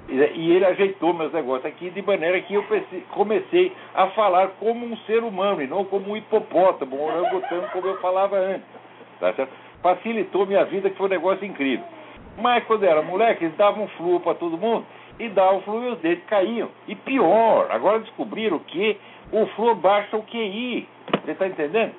E 0.08 0.52
ele 0.52 0.66
ajeitou 0.66 1.14
meus 1.14 1.32
negócios 1.32 1.66
aqui 1.66 1.90
de 1.90 2.02
maneira 2.02 2.40
que 2.42 2.54
eu 2.54 2.66
comecei 3.12 3.72
a 3.94 4.08
falar 4.08 4.50
como 4.60 4.86
um 4.86 4.98
ser 5.06 5.24
humano 5.24 5.62
e 5.62 5.68
não 5.68 5.86
como 5.86 6.12
um 6.12 6.18
hipopótamo, 6.18 6.96
um 6.96 7.04
orangotango, 7.04 7.68
como 7.72 7.88
eu 7.88 7.98
falava 8.00 8.38
antes. 8.38 8.68
Tá 9.20 9.34
certo? 9.34 9.52
Facilitou 9.84 10.46
minha 10.46 10.66
vida, 10.66 10.90
que 10.90 10.98
foi 10.98 11.08
um 11.08 11.12
negócio 11.12 11.46
incrível. 11.46 11.86
Mas 12.38 12.64
quando 12.66 12.86
era 12.86 13.02
moleque, 13.02 13.46
eles 13.46 13.58
davam 13.58 13.88
flúor 13.90 14.22
para 14.22 14.34
todo 14.36 14.58
mundo 14.58 14.86
e 15.20 15.30
davam 15.30 15.62
flúor 15.62 15.84
e 15.84 15.90
os 15.90 16.00
dentes 16.00 16.26
caíam. 16.26 16.70
E 16.88 16.96
pior, 16.96 17.68
agora 17.70 18.00
descobriram 18.00 18.58
que 18.60 18.98
o 19.32 19.46
flúor 19.48 19.76
baixa 19.76 20.18
o 20.18 20.24
QI. 20.24 20.88
Você 21.24 21.32
está 21.32 21.46
entendendo? 21.46 21.94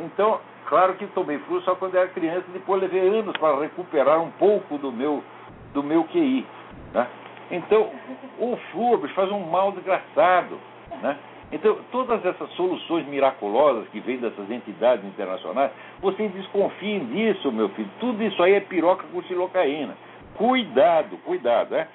Então, 0.00 0.40
claro 0.68 0.94
que 0.94 1.06
tomei 1.08 1.38
flúor 1.40 1.62
só 1.62 1.74
quando 1.74 1.96
era 1.96 2.08
criança, 2.08 2.44
depois 2.52 2.80
levei 2.80 3.00
anos 3.00 3.36
para 3.38 3.58
recuperar 3.60 4.22
um 4.22 4.30
pouco 4.32 4.78
do 4.78 4.92
meu, 4.92 5.24
do 5.72 5.82
meu 5.82 6.04
QI. 6.04 6.46
Né? 6.92 7.06
Então, 7.50 7.90
o 8.38 8.56
flúor 8.70 9.06
faz 9.14 9.32
um 9.32 9.40
mal 9.40 9.72
desgraçado. 9.72 10.58
Né? 11.02 11.16
Então, 11.50 11.78
todas 11.90 12.24
essas 12.24 12.50
soluções 12.50 13.06
miraculosas 13.06 13.88
que 13.88 14.00
vêm 14.00 14.18
dessas 14.18 14.50
entidades 14.50 15.04
internacionais, 15.06 15.72
vocês 16.00 16.30
desconfiem 16.32 17.06
disso, 17.06 17.50
meu 17.50 17.70
filho. 17.70 17.88
Tudo 17.98 18.22
isso 18.22 18.42
aí 18.42 18.52
é 18.54 18.60
piroca 18.60 19.04
com 19.10 19.22
xilocaína. 19.22 19.96
Cuidado, 20.36 21.16
cuidado, 21.24 21.74
é? 21.74 21.88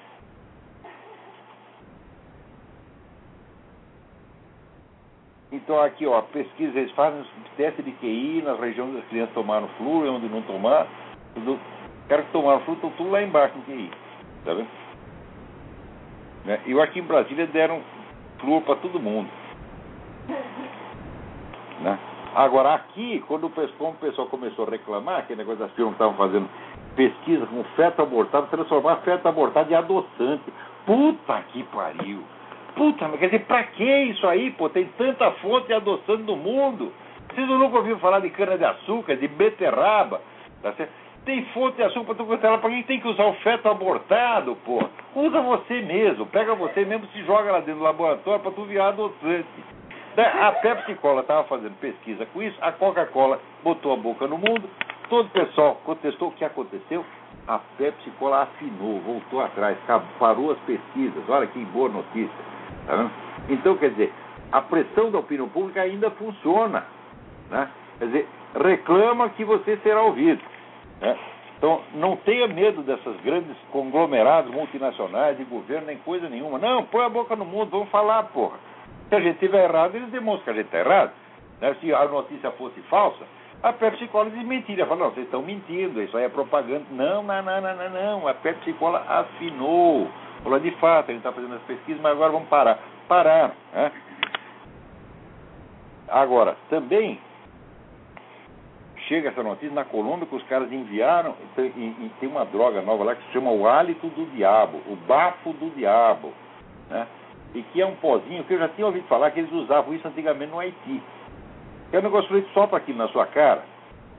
Então 5.53 5.79
aqui, 5.79 6.07
ó, 6.07 6.19
pesquisa, 6.19 6.79
eles 6.79 6.91
fazem 6.93 7.23
teste 7.55 7.83
de 7.83 7.91
QI 7.91 8.41
nas 8.43 8.59
regiões 8.59 8.89
onde 8.89 8.99
as 9.01 9.05
crianças 9.05 9.35
tomaram 9.35 9.67
flúor 9.77 10.07
e 10.07 10.09
onde 10.09 10.27
não 10.27 10.41
tomaram. 10.41 10.87
Tudo, 11.35 11.59
cara 12.09 12.23
que 12.23 12.31
tomaram 12.31 12.59
flúor 12.61 12.77
estão 12.77 12.89
tudo 12.97 13.11
lá 13.11 13.21
embaixo 13.21 13.55
no 13.55 13.63
QI. 13.63 13.91
Tá 14.43 14.53
vendo? 14.55 14.67
Né? 16.45 16.59
E 16.65 16.81
aqui 16.81 16.99
em 16.99 17.03
Brasília 17.03 17.45
deram 17.45 17.81
flúor 18.39 18.63
para 18.63 18.77
todo 18.77 18.99
mundo. 18.99 19.29
Né? 21.81 21.99
Agora, 22.33 22.73
aqui, 22.73 23.23
quando 23.27 23.45
o, 23.45 23.49
como 23.77 23.91
o 23.91 23.95
pessoal 23.95 24.27
começou 24.27 24.65
a 24.65 24.71
reclamar, 24.71 25.27
que 25.27 25.35
negócio 25.35 25.59
das 25.59 25.71
firmas 25.73 25.93
estavam 25.93 26.15
fazendo 26.15 26.49
pesquisa 26.95 27.45
com 27.45 27.63
feto 27.75 28.01
abortado, 28.01 28.47
transformar 28.47 28.95
feto 28.97 29.27
abortado 29.27 29.71
em 29.71 29.75
adoçante. 29.75 30.51
Puta 30.87 31.43
que 31.51 31.61
pariu! 31.65 32.23
Puta, 32.75 33.07
mas 33.07 33.19
quer 33.19 33.27
dizer, 33.27 33.45
pra 33.45 33.63
que 33.63 33.83
isso 33.83 34.27
aí, 34.27 34.51
pô? 34.51 34.67
Tem 34.69 34.85
tanta 34.97 35.29
fonte 35.33 35.71
adoçante 35.71 36.23
no 36.23 36.35
mundo. 36.35 36.91
Vocês 37.29 37.47
nunca 37.47 37.77
ouviram 37.77 37.99
falar 37.99 38.19
de 38.19 38.29
cana-de-açúcar, 38.29 39.15
de 39.15 39.27
beterraba, 39.27 40.21
tá 40.61 40.71
certo? 40.73 40.91
Tem 41.25 41.45
fonte 41.45 41.77
de 41.77 41.83
açúcar 41.83 42.15
para 42.15 42.25
tu 42.25 42.45
ela 42.45 42.57
para 42.57 42.69
quem 42.69 42.83
tem 42.83 42.99
que 42.99 43.07
usar 43.07 43.25
o 43.25 43.33
feto 43.35 43.69
abortado, 43.69 44.57
pô? 44.65 44.83
Usa 45.15 45.41
você 45.41 45.81
mesmo, 45.81 46.25
pega 46.25 46.53
você 46.53 46.83
mesmo, 46.83 47.07
se 47.07 47.23
joga 47.23 47.51
lá 47.51 47.59
dentro 47.59 47.75
do 47.75 47.83
laboratório 47.83 48.41
para 48.41 48.51
tu 48.51 48.65
virar 48.65 48.89
adoçante. 48.89 49.47
Né? 50.17 50.25
A 50.25 50.51
Pepsi 50.51 50.95
Cola 50.95 51.21
estava 51.21 51.43
fazendo 51.45 51.79
pesquisa 51.79 52.25
com 52.27 52.43
isso, 52.43 52.57
a 52.61 52.71
Coca-Cola 52.71 53.39
botou 53.63 53.93
a 53.93 53.97
boca 53.97 54.27
no 54.27 54.37
mundo, 54.37 54.69
todo 55.09 55.27
o 55.27 55.29
pessoal 55.29 55.79
contestou 55.85 56.27
o 56.27 56.31
que 56.33 56.43
aconteceu. 56.43 57.05
A 57.47 57.59
Pepsi 57.77 58.11
Cola 58.19 58.43
afinou, 58.43 58.99
voltou 58.99 59.41
atrás, 59.41 59.77
parou 60.19 60.51
as 60.51 60.59
pesquisas. 60.59 61.23
Olha 61.29 61.47
que 61.47 61.59
boa 61.65 61.89
notícia. 61.89 62.52
Tá 62.87 63.09
então, 63.49 63.75
quer 63.77 63.91
dizer, 63.91 64.13
a 64.51 64.61
pressão 64.61 65.11
da 65.11 65.19
opinião 65.19 65.49
pública 65.49 65.81
ainda 65.81 66.09
funciona. 66.11 66.85
Né? 67.49 67.69
Quer 67.99 68.05
dizer, 68.05 68.27
reclama 68.61 69.29
que 69.29 69.43
você 69.43 69.77
será 69.77 70.01
ouvido. 70.01 70.41
Né? 71.01 71.17
Então, 71.57 71.81
não 71.93 72.17
tenha 72.17 72.47
medo 72.47 72.81
dessas 72.81 73.15
grandes 73.21 73.55
conglomerados 73.71 74.51
multinacionais 74.51 75.37
de 75.37 75.43
governo, 75.45 75.87
nem 75.87 75.97
coisa 75.97 76.27
nenhuma. 76.29 76.59
Não, 76.59 76.83
põe 76.83 77.05
a 77.05 77.09
boca 77.09 77.35
no 77.35 77.45
mundo, 77.45 77.71
vamos 77.71 77.89
falar, 77.89 78.23
porra. 78.23 78.57
Se 79.09 79.15
a 79.15 79.19
gente 79.19 79.35
estiver 79.35 79.63
errado, 79.63 79.95
eles 79.95 80.09
demonstram 80.09 80.43
que 80.43 80.49
a 80.49 80.53
gente 80.53 80.65
está 80.65 80.79
errado. 80.79 81.11
Né? 81.61 81.75
Se 81.79 81.93
a 81.93 82.05
notícia 82.05 82.51
fosse 82.51 82.81
falsa, 82.89 83.23
a 83.63 83.71
Pepsi 83.71 84.07
Cola 84.09 84.29
mentira. 84.29 84.85
Fala, 84.85 85.05
não, 85.05 85.11
vocês 85.11 85.25
estão 85.25 85.41
mentindo, 85.41 86.01
isso 86.01 86.17
aí 86.17 86.25
é 86.25 86.29
propaganda. 86.29 86.83
Não, 86.91 87.23
não, 87.23 87.41
não, 87.41 87.61
não, 87.61 87.75
não, 87.77 87.89
não. 87.89 88.27
A 88.27 88.33
Pepsi 88.33 88.73
Cola 88.73 89.01
afinou. 89.07 90.09
Falou, 90.43 90.59
de 90.59 90.71
fato, 90.71 91.07
gente 91.07 91.17
está 91.17 91.31
fazendo 91.31 91.55
as 91.55 91.61
pesquisas, 91.63 92.01
mas 92.01 92.11
agora 92.11 92.31
vamos 92.31 92.49
parar. 92.49 92.79
Parar. 93.07 93.55
Né? 93.73 93.91
Agora, 96.09 96.57
também 96.69 97.19
chega 99.07 99.29
essa 99.29 99.41
notícia 99.41 99.73
na 99.73 99.85
Colômbia 99.85 100.27
que 100.27 100.35
os 100.35 100.43
caras 100.43 100.71
enviaram, 100.71 101.35
e, 101.57 101.61
e, 101.61 102.11
tem 102.19 102.29
uma 102.29 102.45
droga 102.45 102.81
nova 102.81 103.03
lá 103.03 103.15
que 103.15 103.23
se 103.25 103.31
chama 103.31 103.51
o 103.51 103.67
hálito 103.67 104.07
do 104.07 104.25
diabo, 104.35 104.77
o 104.87 104.95
bafo 105.07 105.53
do 105.53 105.69
diabo. 105.75 106.33
Né? 106.89 107.07
e 107.53 107.61
que 107.61 107.81
é 107.81 107.85
um 107.85 107.95
pozinho 107.95 108.43
que 108.43 108.53
eu 108.53 108.59
já 108.59 108.67
tinha 108.69 108.87
ouvido 108.87 109.07
falar 109.07 109.31
que 109.31 109.39
eles 109.39 109.51
usavam 109.51 109.93
isso 109.93 110.07
antigamente 110.07 110.51
no 110.51 110.59
Haiti. 110.59 111.01
É 111.91 111.99
um 111.99 112.01
negócio 112.01 112.29
feito 112.29 112.49
só 112.53 112.65
para 112.65 112.79
aqui 112.79 112.93
na 112.93 113.07
sua 113.09 113.27
cara. 113.27 113.63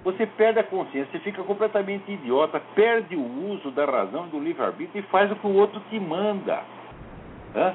Você 0.05 0.27
perde 0.27 0.59
a 0.59 0.64
consciência, 0.64 1.11
você 1.11 1.19
fica 1.21 1.43
completamente 1.43 2.12
idiota, 2.12 2.61
perde 2.75 3.17
o 3.17 3.53
uso 3.53 3.71
da 3.71 3.87
razão 3.87 4.29
do 4.29 4.38
livre-arbítrio 4.38 5.01
e 5.01 5.11
faz 5.11 5.33
o 5.33 5.37
que 5.37 5.47
o 5.47 5.55
outro 5.55 5.81
te 5.88 5.99
manda. 5.99 6.62
Hã? 7.57 7.75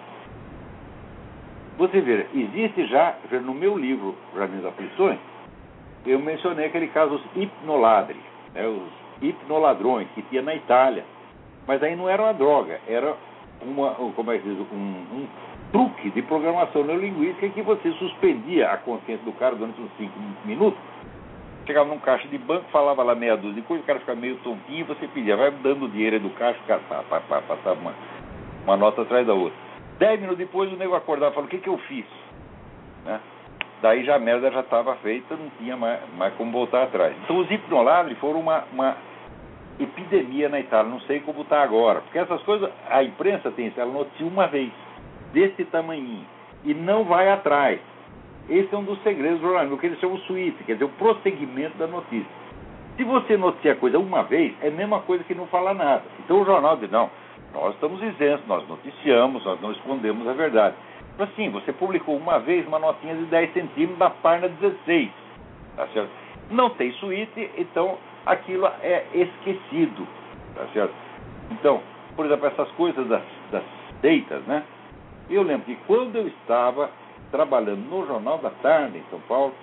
Você 1.79 2.01
vê, 2.01 2.27
existe 2.35 2.85
já, 2.85 3.15
no 3.43 3.53
meu 3.53 3.75
livro, 3.77 4.15
das 4.35 4.65
Aflições, 4.65 5.17
eu 6.05 6.19
mencionei 6.19 6.67
aquele 6.67 6.87
caso 6.89 7.17
dos 7.17 7.25
hipnoladres, 7.35 8.21
né, 8.53 8.67
os 8.67 9.23
hipnoladrões 9.23 10.07
que 10.13 10.21
tinha 10.23 10.41
na 10.41 10.53
Itália. 10.53 11.05
Mas 11.65 11.81
aí 11.81 11.95
não 11.95 12.07
era 12.07 12.21
uma 12.21 12.33
droga, 12.33 12.79
era 12.87 13.15
uma, 13.61 13.91
como 13.91 14.31
é 14.31 14.37
que 14.37 14.47
diz, 14.47 14.59
um, 14.71 14.75
um 14.75 15.27
truque 15.71 16.09
de 16.11 16.21
programação 16.21 16.83
neurolinguística 16.83 17.49
que 17.49 17.61
você 17.61 17.91
suspendia 17.93 18.71
a 18.71 18.77
consciência 18.77 19.23
do 19.25 19.31
cara 19.33 19.55
durante 19.55 19.79
uns 19.81 19.91
5 19.97 20.11
minutos. 20.45 20.79
Chegava 21.69 21.87
num 21.87 21.99
caixa 21.99 22.27
de 22.27 22.37
banco, 22.39 22.65
falava 22.71 23.03
lá 23.03 23.13
meia 23.13 23.37
dúzia 23.37 23.61
de 23.61 23.67
coisas, 23.67 23.83
o 23.83 23.87
cara 23.87 23.99
ficava 23.99 24.19
meio 24.19 24.37
tontinho, 24.37 24.87
você 24.87 25.07
pedia, 25.07 25.37
vai 25.37 25.51
dando 25.51 25.87
dinheiro 25.87 26.19
do 26.19 26.31
caixa, 26.31 26.59
o 26.63 26.67
cara 26.67 26.81
pá, 26.89 27.03
pá, 27.03 27.43
passava 27.43 27.79
uma, 27.79 27.93
uma 28.63 28.75
nota 28.75 29.03
atrás 29.03 29.27
da 29.27 29.35
outra. 29.35 29.55
Dez 29.99 30.19
minutos 30.19 30.39
depois 30.39 30.73
o 30.73 30.75
nego 30.75 30.95
acordava 30.95 31.31
e 31.31 31.35
falou, 31.35 31.45
o 31.45 31.51
que, 31.51 31.59
que 31.59 31.69
eu 31.69 31.77
fiz? 31.77 32.07
Né? 33.05 33.19
Daí 33.83 34.03
já 34.03 34.15
a 34.15 34.19
merda 34.19 34.49
já 34.49 34.61
estava 34.61 34.95
feita, 34.95 35.35
não 35.35 35.47
tinha 35.59 35.77
mais, 35.77 35.99
mais 36.17 36.33
como 36.33 36.51
voltar 36.51 36.85
atrás. 36.85 37.15
Então 37.23 37.37
os 37.37 37.51
hipnoladres 37.51 38.17
foram 38.17 38.39
uma, 38.39 38.63
uma 38.73 38.97
epidemia 39.79 40.49
na 40.49 40.59
Itália, 40.59 40.89
não 40.89 41.01
sei 41.01 41.19
como 41.19 41.43
está 41.43 41.61
agora. 41.61 42.01
Porque 42.01 42.17
essas 42.17 42.41
coisas, 42.41 42.67
a 42.89 43.03
imprensa 43.03 43.51
tem 43.51 43.67
isso, 43.67 43.79
ela 43.79 43.93
noticia 43.93 44.25
uma 44.25 44.47
vez 44.47 44.71
desse 45.31 45.63
tamanho 45.65 46.25
e 46.63 46.73
não 46.73 47.03
vai 47.03 47.29
atrás. 47.29 47.79
Esse 48.49 48.73
é 48.73 48.77
um 48.77 48.83
dos 48.83 49.01
segredos 49.03 49.39
do 49.39 49.45
jornalismo, 49.45 49.75
o 49.75 49.79
que 49.79 49.85
eles 49.85 49.99
chamam 49.99 50.17
de 50.17 50.25
suíte, 50.25 50.63
quer 50.63 50.73
dizer, 50.73 50.85
o 50.85 50.89
prosseguimento 50.89 51.77
da 51.77 51.85
notícia. 51.85 52.31
Se 52.97 53.03
você 53.03 53.37
noticia 53.37 53.73
a 53.73 53.75
coisa 53.75 53.99
uma 53.99 54.23
vez, 54.23 54.53
é 54.61 54.69
a 54.69 54.71
mesma 54.71 54.99
coisa 55.01 55.23
que 55.23 55.35
não 55.35 55.45
falar 55.47 55.75
nada. 55.75 56.03
Então 56.25 56.41
o 56.41 56.45
jornal 56.45 56.75
diz, 56.77 56.89
não, 56.89 57.09
nós 57.53 57.75
estamos 57.75 58.01
isentos, 58.01 58.45
nós 58.47 58.67
noticiamos, 58.67 59.45
nós 59.45 59.61
não 59.61 59.71
escondemos 59.71 60.27
a 60.27 60.33
verdade. 60.33 60.75
Mas 61.17 61.29
assim, 61.29 61.49
você 61.49 61.71
publicou 61.71 62.17
uma 62.17 62.39
vez 62.39 62.65
uma 62.67 62.79
notinha 62.79 63.15
de 63.15 63.25
10 63.25 63.53
centímetros 63.53 63.99
da 63.99 64.09
página 64.09 64.49
16. 64.49 65.11
Tá 65.75 65.87
certo? 65.93 66.09
Não 66.49 66.71
tem 66.71 66.91
suíte, 66.93 67.51
então 67.57 67.97
aquilo 68.25 68.65
é 68.81 69.05
esquecido. 69.13 70.07
Tá 70.55 70.65
certo? 70.73 70.93
Então, 71.51 71.81
por 72.15 72.25
exemplo, 72.25 72.47
essas 72.47 72.69
coisas 72.71 73.07
das, 73.07 73.23
das 73.51 73.63
seitas, 74.01 74.41
né? 74.43 74.63
Eu 75.29 75.43
lembro 75.43 75.65
que 75.65 75.77
quando 75.85 76.15
eu 76.15 76.27
estava 76.27 76.89
trabalhando 77.31 77.81
no 77.89 78.05
Jornal 78.05 78.37
da 78.39 78.49
Tarde, 78.49 78.97
em 78.97 79.03
São 79.09 79.19
Paulo, 79.21 79.53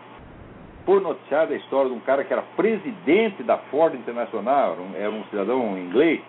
foi 0.85 1.01
noticiada 1.01 1.53
a 1.53 1.57
história 1.57 1.91
de 1.91 1.97
um 1.97 2.01
cara 2.01 2.25
que 2.25 2.33
era 2.33 2.43
presidente 2.57 3.43
da 3.43 3.59
Ford 3.59 3.95
Internacional, 3.95 4.77
era 4.95 5.11
um, 5.11 5.25
cidadão 5.25 5.77
inglês, 5.77 6.21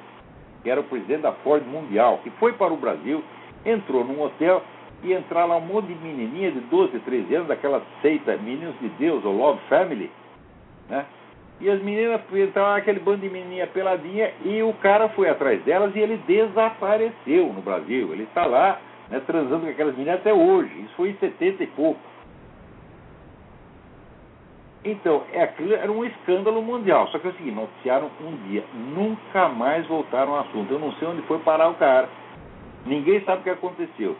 que 0.64 0.70
era 0.70 0.82
o 0.82 0.84
presidente 0.84 1.22
da 1.22 1.32
Ford 1.32 1.64
Mundial, 1.66 2.20
que 2.24 2.32
foi 2.32 2.54
para 2.54 2.74
o 2.74 2.78
Brasil, 2.78 3.24
entrou 3.64 4.04
num 4.04 4.22
hotel 4.22 4.64
e 5.04 5.14
entrar 5.14 5.46
lá 5.46 5.58
um 5.58 5.62
monte 5.62 5.88
de 5.88 5.96
menininha 5.96 6.52
de 6.52 6.60
12, 6.62 7.00
13 7.00 7.36
anos, 7.36 7.48
daquela 7.48 7.84
seita 8.02 8.36
Meninos 8.38 8.78
de 8.80 8.90
Deus, 8.90 9.24
ou 9.24 9.38
Love 9.38 9.60
Family, 9.70 10.12
né? 10.90 11.06
E 11.60 11.70
as 11.70 11.82
meninas 11.82 12.22
entraram 12.32 12.74
naquele 12.74 13.00
bando 13.00 13.22
de 13.22 13.30
menininha 13.30 13.66
peladinha 13.66 14.32
e 14.46 14.62
o 14.62 14.74
cara 14.74 15.10
foi 15.10 15.28
atrás 15.28 15.62
delas 15.64 15.96
e 15.96 16.00
ele 16.00 16.18
desapareceu 16.28 17.52
no 17.52 17.62
Brasil. 17.62 18.14
Ele 18.14 18.24
está 18.24 18.46
lá, 18.46 18.80
né, 19.10 19.22
transando 19.26 19.66
com 19.66 19.72
aquelas 19.72 19.96
meninas 19.96 20.20
até 20.20 20.34
hoje. 20.34 20.72
Isso 20.82 20.94
foi 20.96 21.10
em 21.10 21.18
70 21.18 21.64
e 21.64 21.68
pouco. 21.68 22.00
Então, 24.84 25.24
é, 25.34 25.52
era 25.82 25.92
um 25.92 26.06
escândalo 26.06 26.62
mundial. 26.62 27.08
Só 27.10 27.20
que 27.20 27.28
é 27.28 27.32
o 27.32 27.34
seguinte, 27.34 27.56
noticiaram 27.56 28.10
um 28.22 28.36
dia, 28.48 28.64
nunca 28.74 29.50
mais 29.50 29.86
voltaram 29.88 30.34
ao 30.34 30.42
assunto. 30.42 30.72
Eu 30.72 30.80
não 30.80 30.94
sei 30.94 31.08
onde 31.08 31.22
foi 31.24 31.40
parar 31.40 31.70
o 31.70 31.76
cara. 31.76 32.08
Ninguém 32.86 33.22
sabe 33.22 33.42
o 33.42 33.44
que 33.44 33.50
aconteceu. 33.50 34.16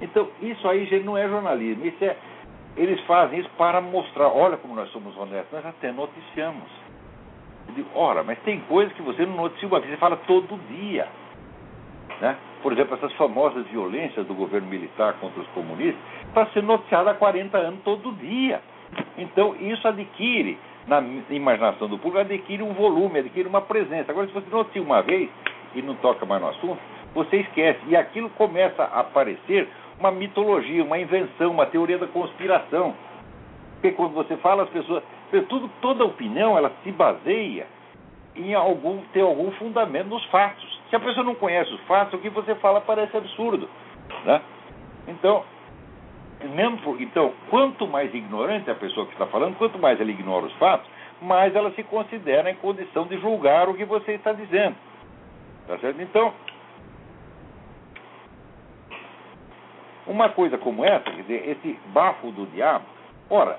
Então, 0.00 0.28
isso 0.42 0.66
aí 0.68 0.86
já 0.86 0.98
não 0.98 1.16
é 1.16 1.28
jornalismo. 1.28 1.86
Isso 1.86 2.04
é, 2.04 2.16
eles 2.76 3.00
fazem 3.02 3.40
isso 3.40 3.50
para 3.56 3.80
mostrar, 3.80 4.28
olha 4.28 4.56
como 4.56 4.74
nós 4.74 4.90
somos 4.90 5.16
honestos, 5.16 5.52
nós 5.52 5.66
até 5.66 5.92
noticiamos. 5.92 6.68
Eu 7.68 7.74
digo, 7.74 7.88
ora, 7.94 8.22
mas 8.22 8.38
tem 8.40 8.60
coisas 8.60 8.92
que 8.94 9.02
você 9.02 9.24
não 9.24 9.36
noticia 9.36 9.68
uma 9.68 9.80
vez, 9.80 9.92
você 9.92 9.98
fala 9.98 10.16
todo 10.26 10.58
dia. 10.68 11.06
Né? 12.20 12.36
Por 12.62 12.72
exemplo, 12.72 12.94
essas 12.94 13.12
famosas 13.14 13.66
violências 13.68 14.26
do 14.26 14.34
governo 14.34 14.68
militar 14.68 15.14
contra 15.14 15.40
os 15.40 15.46
comunistas, 15.48 16.00
está 16.28 16.46
sendo 16.46 16.66
noticiada 16.66 17.10
há 17.10 17.14
40 17.14 17.56
anos 17.56 17.80
todo 17.82 18.12
dia. 18.12 18.60
Então, 19.16 19.56
isso 19.56 19.86
adquire, 19.88 20.58
na 20.86 21.02
imaginação 21.30 21.88
do 21.88 21.96
público, 21.96 22.18
adquire 22.18 22.62
um 22.62 22.74
volume, 22.74 23.20
adquire 23.20 23.48
uma 23.48 23.62
presença. 23.62 24.12
Agora, 24.12 24.26
se 24.26 24.32
você 24.34 24.50
noticia 24.50 24.82
uma 24.82 25.00
vez 25.00 25.30
e 25.74 25.80
não 25.80 25.94
toca 25.96 26.26
mais 26.26 26.42
no 26.42 26.48
assunto, 26.48 26.78
você 27.14 27.38
esquece. 27.38 27.80
E 27.86 27.96
aquilo 27.96 28.28
começa 28.30 28.82
a 28.82 29.00
aparecer 29.00 29.68
uma 29.98 30.10
mitologia, 30.10 30.82
uma 30.82 30.98
invenção, 30.98 31.52
uma 31.52 31.66
teoria 31.66 31.98
da 31.98 32.06
conspiração. 32.06 32.94
Porque 33.74 33.92
quando 33.92 34.12
você 34.12 34.36
fala, 34.38 34.64
as 34.64 34.70
pessoas. 34.70 35.02
Tudo, 35.48 35.70
toda 35.80 36.04
opinião 36.04 36.58
ela 36.58 36.72
se 36.82 36.90
baseia 36.90 37.64
em 38.34 38.52
algum, 38.52 38.98
ter 39.12 39.20
algum 39.20 39.52
fundamento 39.52 40.08
nos 40.08 40.24
fatos. 40.26 40.79
Se 40.90 40.96
a 40.96 41.00
pessoa 41.00 41.24
não 41.24 41.36
conhece 41.36 41.72
os 41.72 41.80
fatos, 41.82 42.14
o 42.14 42.22
que 42.22 42.28
você 42.28 42.54
fala 42.56 42.80
parece 42.80 43.16
absurdo. 43.16 43.68
Né? 44.24 44.42
Então, 45.06 45.44
mesmo 46.52 46.78
por, 46.78 47.00
então, 47.00 47.32
quanto 47.48 47.86
mais 47.86 48.12
ignorante 48.12 48.68
a 48.70 48.74
pessoa 48.74 49.06
que 49.06 49.12
está 49.12 49.26
falando, 49.26 49.56
quanto 49.56 49.78
mais 49.78 50.00
ela 50.00 50.10
ignora 50.10 50.46
os 50.46 50.52
fatos, 50.54 50.90
mais 51.22 51.54
ela 51.54 51.70
se 51.72 51.82
considera 51.84 52.50
em 52.50 52.56
condição 52.56 53.06
de 53.06 53.18
julgar 53.20 53.68
o 53.68 53.74
que 53.74 53.84
você 53.84 54.12
está 54.12 54.32
dizendo. 54.32 54.74
Tá 55.68 55.78
certo? 55.78 56.02
Então, 56.02 56.32
uma 60.06 60.28
coisa 60.30 60.58
como 60.58 60.84
essa, 60.84 61.04
quer 61.04 61.22
dizer, 61.22 61.48
esse 61.50 61.78
bafo 61.92 62.32
do 62.32 62.46
diabo, 62.46 62.84
ora, 63.28 63.58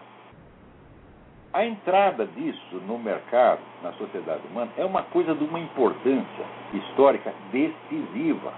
a 1.54 1.66
entrada 1.66 2.26
disso 2.26 2.82
no 2.88 2.97
mercado, 2.97 3.60
na 3.84 3.91
sociedade 3.93 4.41
humana, 4.49 4.72
é 4.78 4.86
uma 4.86 5.04
coisa 5.04 5.36
de 5.36 5.43
uma 5.43 5.60
importância 5.60 6.45
histórica 6.74 7.34
decisiva. 7.52 8.54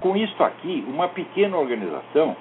Com 0.00 0.16
isso 0.16 0.42
aqui, 0.42 0.84
uma 0.86 1.08
pequena 1.08 1.56
organização 1.56 2.36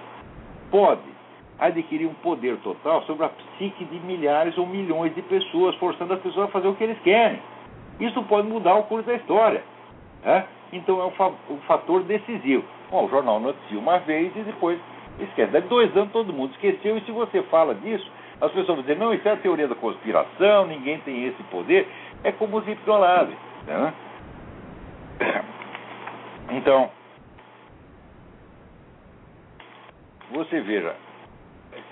pode 0.69 1.15
adquirir 1.57 2.05
um 2.05 2.13
poder 2.15 2.57
total 2.57 3.03
sobre 3.03 3.25
a 3.25 3.29
psique 3.29 3.85
de 3.85 3.99
milhares 3.99 4.57
ou 4.57 4.65
milhões 4.65 5.15
de 5.15 5.21
pessoas, 5.21 5.73
forçando 5.75 6.13
as 6.13 6.19
pessoas 6.19 6.49
a 6.49 6.51
fazer 6.51 6.67
o 6.67 6.75
que 6.75 6.83
eles 6.83 6.99
querem. 6.99 7.39
Isso 7.99 8.21
pode 8.23 8.47
mudar 8.47 8.75
o 8.75 8.83
curso 8.83 9.07
da 9.07 9.13
história. 9.13 9.63
Né? 10.23 10.45
Então 10.73 10.99
é 10.99 11.05
um, 11.05 11.11
fa 11.11 11.31
um 11.49 11.57
fator 11.65 12.03
decisivo. 12.03 12.65
Bom, 12.91 13.05
o 13.05 13.09
jornal 13.09 13.39
noticia 13.39 13.79
uma 13.79 13.99
vez 13.99 14.35
e 14.35 14.39
depois 14.41 14.77
esquece. 15.19 15.53
Daqui 15.53 15.69
dois 15.69 15.95
anos 15.95 16.11
todo 16.11 16.33
mundo 16.33 16.51
esqueceu, 16.51 16.97
e 16.97 17.01
se 17.01 17.11
você 17.11 17.41
fala 17.43 17.73
disso, 17.75 18.05
as 18.41 18.51
pessoas 18.51 18.67
vão 18.67 18.81
dizer, 18.81 18.97
não, 18.97 19.13
isso 19.13 19.27
é 19.27 19.31
a 19.31 19.37
teoria 19.37 19.67
da 19.67 19.75
conspiração, 19.75 20.67
ninguém 20.67 20.99
tem 20.99 21.25
esse 21.25 21.41
poder. 21.43 21.87
É 22.23 22.31
como 22.31 22.57
os 22.57 22.67
hipnolados. 22.67 23.35
Né? 23.65 23.93
Então, 26.47 26.91
você 30.31 30.61
veja, 30.61 30.95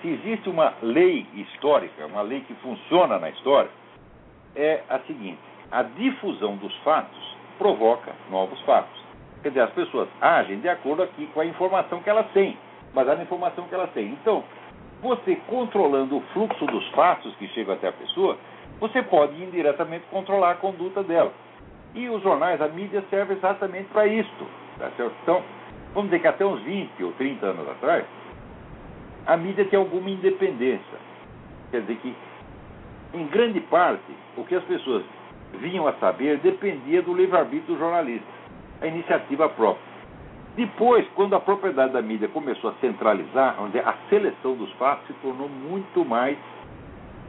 se 0.00 0.08
existe 0.08 0.48
uma 0.48 0.74
lei 0.80 1.26
histórica, 1.34 2.06
uma 2.06 2.22
lei 2.22 2.40
que 2.42 2.54
funciona 2.54 3.18
na 3.18 3.30
história, 3.30 3.70
é 4.54 4.82
a 4.88 5.00
seguinte: 5.00 5.40
a 5.72 5.82
difusão 5.82 6.56
dos 6.56 6.74
fatos 6.78 7.36
provoca 7.58 8.12
novos 8.30 8.60
fatos. 8.60 9.02
Quer 9.42 9.48
dizer, 9.48 9.62
as 9.62 9.70
pessoas 9.72 10.08
agem 10.20 10.60
de 10.60 10.68
acordo 10.68 11.02
aqui 11.02 11.26
com 11.34 11.40
a 11.40 11.46
informação 11.46 12.00
que 12.00 12.08
elas 12.08 12.30
têm, 12.32 12.56
baseada 12.94 13.18
na 13.18 13.24
informação 13.24 13.66
que 13.66 13.74
elas 13.74 13.90
têm. 13.90 14.08
Então, 14.12 14.44
você 15.04 15.36
controlando 15.46 16.16
o 16.16 16.20
fluxo 16.32 16.64
dos 16.64 16.88
fatos 16.92 17.36
que 17.36 17.46
chegam 17.48 17.74
até 17.74 17.88
a 17.88 17.92
pessoa, 17.92 18.38
você 18.80 19.02
pode 19.02 19.40
indiretamente 19.40 20.06
controlar 20.10 20.52
a 20.52 20.54
conduta 20.54 21.02
dela. 21.02 21.30
E 21.94 22.08
os 22.08 22.22
jornais, 22.22 22.60
a 22.60 22.68
mídia 22.68 23.04
serve 23.10 23.34
exatamente 23.34 23.88
para 23.92 24.06
isso. 24.06 24.46
Tá 24.78 24.90
então, 24.98 25.42
vamos 25.92 26.10
dizer 26.10 26.22
que 26.22 26.26
até 26.26 26.44
uns 26.46 26.60
20 26.62 27.04
ou 27.04 27.12
30 27.12 27.46
anos 27.46 27.68
atrás, 27.68 28.04
a 29.26 29.36
mídia 29.36 29.66
tem 29.66 29.78
alguma 29.78 30.08
independência. 30.08 30.98
Quer 31.70 31.82
dizer 31.82 31.96
que, 31.96 32.14
em 33.12 33.26
grande 33.26 33.60
parte, 33.60 34.10
o 34.38 34.44
que 34.44 34.54
as 34.54 34.64
pessoas 34.64 35.04
vinham 35.58 35.86
a 35.86 35.92
saber 35.94 36.38
dependia 36.38 37.02
do 37.02 37.14
livre-arbítrio 37.14 37.74
do 37.74 37.78
jornalista, 37.78 38.26
a 38.80 38.86
iniciativa 38.86 39.50
própria. 39.50 39.93
Depois, 40.56 41.06
quando 41.16 41.34
a 41.34 41.40
propriedade 41.40 41.92
da 41.92 42.02
mídia 42.02 42.28
começou 42.28 42.70
a 42.70 42.74
centralizar, 42.74 43.56
onde 43.60 43.78
a 43.78 43.94
seleção 44.08 44.54
dos 44.54 44.70
fatos 44.74 45.06
se 45.08 45.12
tornou 45.14 45.48
muito 45.48 46.04
mais 46.04 46.38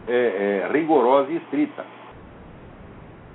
é, 0.08 0.68
é, 0.68 0.72
rigorosa 0.72 1.32
e 1.32 1.38
estrita. 1.38 1.84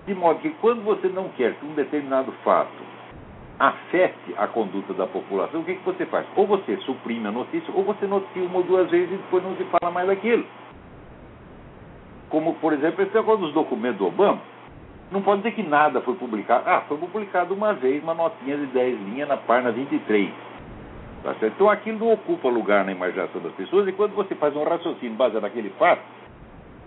De 0.06 0.14
modo 0.14 0.38
que 0.40 0.50
quando 0.60 0.82
você 0.82 1.08
não 1.08 1.28
quer 1.30 1.54
que 1.54 1.66
um 1.66 1.74
determinado 1.74 2.32
fato 2.44 2.90
afete 3.58 4.34
a 4.38 4.46
conduta 4.46 4.94
da 4.94 5.06
população, 5.06 5.60
o 5.60 5.64
que, 5.64 5.74
que 5.74 5.84
você 5.84 6.06
faz? 6.06 6.26
Ou 6.36 6.46
você 6.46 6.76
suprime 6.78 7.26
a 7.26 7.32
notícia, 7.32 7.72
ou 7.74 7.82
você 7.82 8.06
noticia 8.06 8.44
uma 8.44 8.58
ou 8.58 8.62
duas 8.62 8.88
vezes 8.90 9.12
e 9.12 9.16
depois 9.16 9.42
não 9.42 9.56
se 9.56 9.64
fala 9.64 9.92
mais 9.92 10.06
daquilo. 10.06 10.46
Como, 12.30 12.54
por 12.54 12.72
exemplo, 12.72 13.02
esse 13.02 13.14
negócio 13.14 13.44
dos 13.44 13.52
documentos 13.52 13.98
do 13.98 14.06
Obama. 14.06 14.40
Não 15.10 15.22
pode 15.22 15.42
dizer 15.42 15.54
que 15.54 15.62
nada 15.62 16.00
foi 16.00 16.14
publicado. 16.14 16.64
Ah, 16.68 16.82
foi 16.86 16.96
publicado 16.96 17.52
uma 17.52 17.72
vez 17.72 18.02
uma 18.02 18.14
notinha 18.14 18.56
de 18.56 18.66
10 18.66 19.00
linhas 19.00 19.28
na 19.28 19.36
página 19.36 19.72
23. 19.72 20.30
Tá 21.22 21.34
certo? 21.34 21.54
Então 21.54 21.68
aquilo 21.68 21.98
não 21.98 22.12
ocupa 22.12 22.48
lugar 22.48 22.84
na 22.84 22.92
imaginação 22.92 23.40
das 23.40 23.52
pessoas 23.52 23.86
e 23.88 23.92
quando 23.92 24.14
você 24.14 24.34
faz 24.34 24.54
um 24.56 24.64
raciocínio 24.64 25.16
baseado 25.16 25.42
naquele 25.42 25.70
fato, 25.70 26.00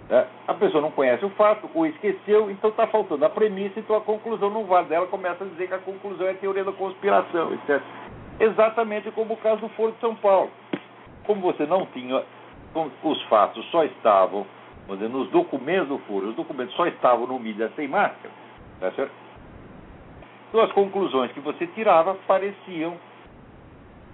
é, 0.09 0.25
a 0.47 0.53
pessoa 0.53 0.81
não 0.81 0.91
conhece 0.91 1.23
o 1.23 1.29
fato, 1.29 1.69
ou 1.73 1.85
esqueceu, 1.85 2.51
então 2.51 2.69
está 2.69 2.85
faltando 2.87 3.23
a 3.25 3.29
premissa, 3.29 3.79
então 3.79 3.95
a 3.95 4.01
conclusão 4.01 4.49
não 4.49 4.65
vale 4.65 4.87
dela, 4.87 5.07
começa 5.07 5.43
a 5.43 5.47
dizer 5.47 5.67
que 5.67 5.73
a 5.73 5.79
conclusão 5.79 6.27
é 6.27 6.33
teoria 6.33 6.63
da 6.63 6.73
conspiração, 6.73 7.53
etc. 7.53 7.81
Exatamente 8.39 9.09
como 9.11 9.33
o 9.33 9.37
caso 9.37 9.61
do 9.61 9.69
Foro 9.69 9.91
de 9.93 9.99
São 9.99 10.15
Paulo. 10.15 10.49
Como 11.25 11.41
você 11.41 11.65
não 11.65 11.85
tinha, 11.87 12.21
os 13.03 13.21
fatos 13.23 13.65
só 13.71 13.83
estavam, 13.85 14.45
vamos 14.87 15.01
dizer, 15.01 15.11
nos 15.11 15.29
documentos 15.29 15.87
do 15.87 15.97
foro, 15.99 16.29
os 16.29 16.35
documentos 16.35 16.75
só 16.75 16.85
estavam 16.87 17.27
no 17.27 17.39
mídia 17.39 17.71
sem 17.75 17.87
máscara, 17.87 18.33
tá 18.79 18.91
certo? 18.91 19.11
Então 20.49 20.61
as 20.61 20.71
conclusões 20.71 21.31
que 21.31 21.39
você 21.39 21.65
tirava 21.67 22.15
pareciam 22.27 22.97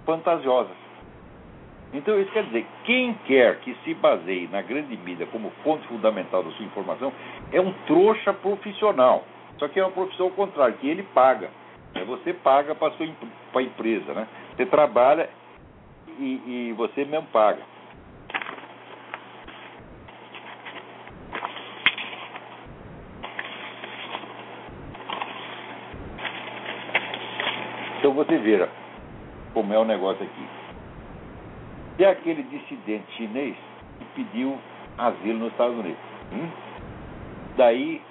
fantasiosas. 0.06 0.76
Então, 1.92 2.20
isso 2.20 2.30
quer 2.30 2.44
dizer, 2.44 2.64
quem 2.84 3.14
quer 3.26 3.58
que 3.60 3.74
se 3.84 3.94
baseie 3.94 4.48
na 4.48 4.62
grande 4.62 4.96
mídia 4.96 5.26
como 5.26 5.50
fonte 5.64 5.86
fundamental 5.88 6.42
da 6.42 6.50
sua 6.52 6.64
informação 6.64 7.12
é 7.52 7.60
um 7.60 7.72
trouxa 7.86 8.32
profissional. 8.32 9.24
Só 9.58 9.66
que 9.66 9.80
é 9.80 9.84
uma 9.84 9.90
profissão 9.90 10.26
ao 10.26 10.32
contrário, 10.32 10.76
que 10.76 10.88
ele 10.88 11.02
paga. 11.02 11.50
É 11.94 12.04
você 12.04 12.32
paga 12.32 12.74
para 12.74 12.92
a 13.54 13.62
empresa, 13.62 14.14
né? 14.14 14.28
Você 14.56 14.66
trabalha 14.66 15.28
e, 16.18 16.68
e 16.68 16.74
você 16.76 17.04
mesmo 17.04 17.26
paga. 17.32 17.60
Então 28.10 28.24
você 28.24 28.38
vê 28.38 28.68
como 29.54 29.72
é 29.72 29.78
o 29.78 29.84
negócio 29.84 30.24
aqui 30.24 30.48
é 32.02 32.06
aquele 32.06 32.42
dissidente 32.42 33.04
chinês 33.12 33.54
que 33.98 34.04
pediu 34.16 34.58
asilo 34.98 35.38
nos 35.38 35.52
Estados 35.52 35.78
Unidos. 35.78 36.00
Hum? 36.32 36.48
Daí 37.56 38.02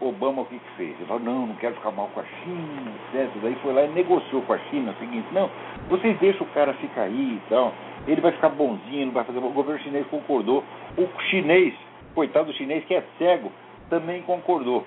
Obama 0.00 0.42
o 0.42 0.44
que, 0.44 0.56
que 0.56 0.70
fez? 0.76 0.90
Ele 0.90 1.06
falou, 1.06 1.22
não, 1.22 1.46
não 1.48 1.54
quero 1.56 1.74
ficar 1.74 1.90
mal 1.90 2.08
com 2.14 2.20
a 2.20 2.24
China, 2.24 2.92
etc. 3.12 3.28
Daí 3.42 3.56
foi 3.56 3.72
lá 3.72 3.82
e 3.82 3.88
negociou 3.88 4.42
com 4.42 4.52
a 4.52 4.58
China 4.70 4.92
o 4.92 5.00
seguinte, 5.00 5.26
não, 5.32 5.50
vocês 5.88 6.16
deixam 6.20 6.46
o 6.46 6.50
cara 6.50 6.72
ficar 6.74 7.02
aí 7.02 7.40
e 7.40 7.42
tal, 7.48 7.72
ele 8.06 8.20
vai 8.20 8.30
ficar 8.30 8.50
bonzinho, 8.50 9.06
não 9.06 9.12
vai 9.14 9.24
fazer. 9.24 9.38
O 9.38 9.50
governo 9.50 9.82
chinês 9.82 10.06
concordou. 10.08 10.62
O 10.96 11.08
chinês, 11.30 11.74
coitado 12.14 12.46
do 12.46 12.52
chinês 12.52 12.84
que 12.84 12.94
é 12.94 13.02
cego, 13.18 13.50
também 13.90 14.22
concordou. 14.22 14.86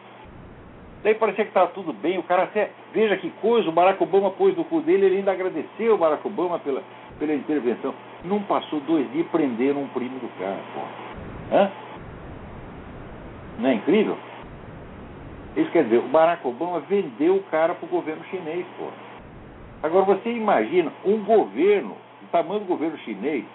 Daí 1.03 1.13
parecia 1.15 1.43
que 1.43 1.51
estava 1.51 1.67
tudo 1.67 1.93
bem, 1.93 2.17
o 2.17 2.23
cara 2.23 2.43
até, 2.43 2.71
veja 2.91 3.17
que 3.17 3.29
coisa, 3.41 3.69
o 3.69 3.71
Barack 3.71 4.01
Obama 4.01 4.31
pôs 4.31 4.55
no 4.57 4.65
cu 4.65 4.81
dele, 4.81 5.05
ele 5.05 5.17
ainda 5.17 5.31
agradeceu 5.31 5.93
o 5.93 5.97
Barack 5.97 6.25
Obama 6.25 6.59
pela, 6.59 6.81
pela 7.19 7.33
intervenção. 7.33 7.93
Não 8.25 8.41
passou 8.41 8.79
dois 8.81 9.09
dias 9.11 9.27
prenderam 9.27 9.83
um 9.83 9.87
primo 9.89 10.19
do 10.19 10.27
cara, 10.39 10.57
pô. 10.73 11.55
Hã? 11.55 11.71
Não 13.59 13.69
é 13.69 13.73
incrível? 13.75 14.17
Isso 15.55 15.71
quer 15.71 15.83
dizer, 15.83 15.97
o 15.97 16.07
Barack 16.09 16.45
Obama 16.47 16.79
vendeu 16.81 17.35
o 17.35 17.43
cara 17.43 17.73
para 17.75 17.85
o 17.85 17.89
governo 17.89 18.23
chinês, 18.25 18.65
pô. 18.77 18.85
Agora 19.83 20.05
você 20.05 20.31
imagina 20.31 20.91
um 21.05 21.23
governo, 21.23 21.95
o 22.23 22.27
tamanho 22.31 22.61
do 22.61 22.65
governo 22.65 22.97
chinês, 22.99 23.45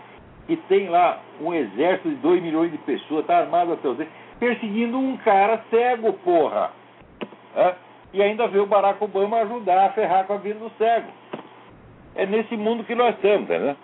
que 0.47 0.57
tem 0.57 0.89
lá 0.89 1.21
um 1.41 1.53
exército 1.53 2.09
de 2.09 2.17
2 2.17 2.43
milhões 2.43 2.71
de 2.71 2.79
pessoas, 2.79 3.23
está 3.23 3.39
armado 3.39 3.73
até 3.73 3.89
os 3.89 3.97
dentes, 3.97 4.13
perseguindo 4.39 4.99
um 4.99 5.17
cara 5.19 5.63
cego, 5.71 6.13
porra. 6.15 6.71
É? 7.57 7.75
E 8.13 8.23
ainda 8.23 8.47
vê 8.49 8.59
o 8.59 8.67
Barack 8.67 9.03
Obama 9.03 9.39
ajudar 9.39 9.87
a 9.87 9.93
ferrar 9.93 10.27
com 10.27 10.35
a 10.35 10.39
vida 10.39 10.59
do 10.59 10.71
cego. 10.77 11.09
É 12.15 12.27
nesse 12.27 12.57
mundo 12.57 12.85
que 12.85 12.95
nós 12.95 13.15
estamos, 13.15 13.49
né? 13.49 13.77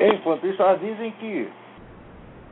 Enquanto 0.00 0.46
isso, 0.46 0.62
elas 0.62 0.80
dizem 0.80 1.10
que 1.12 1.48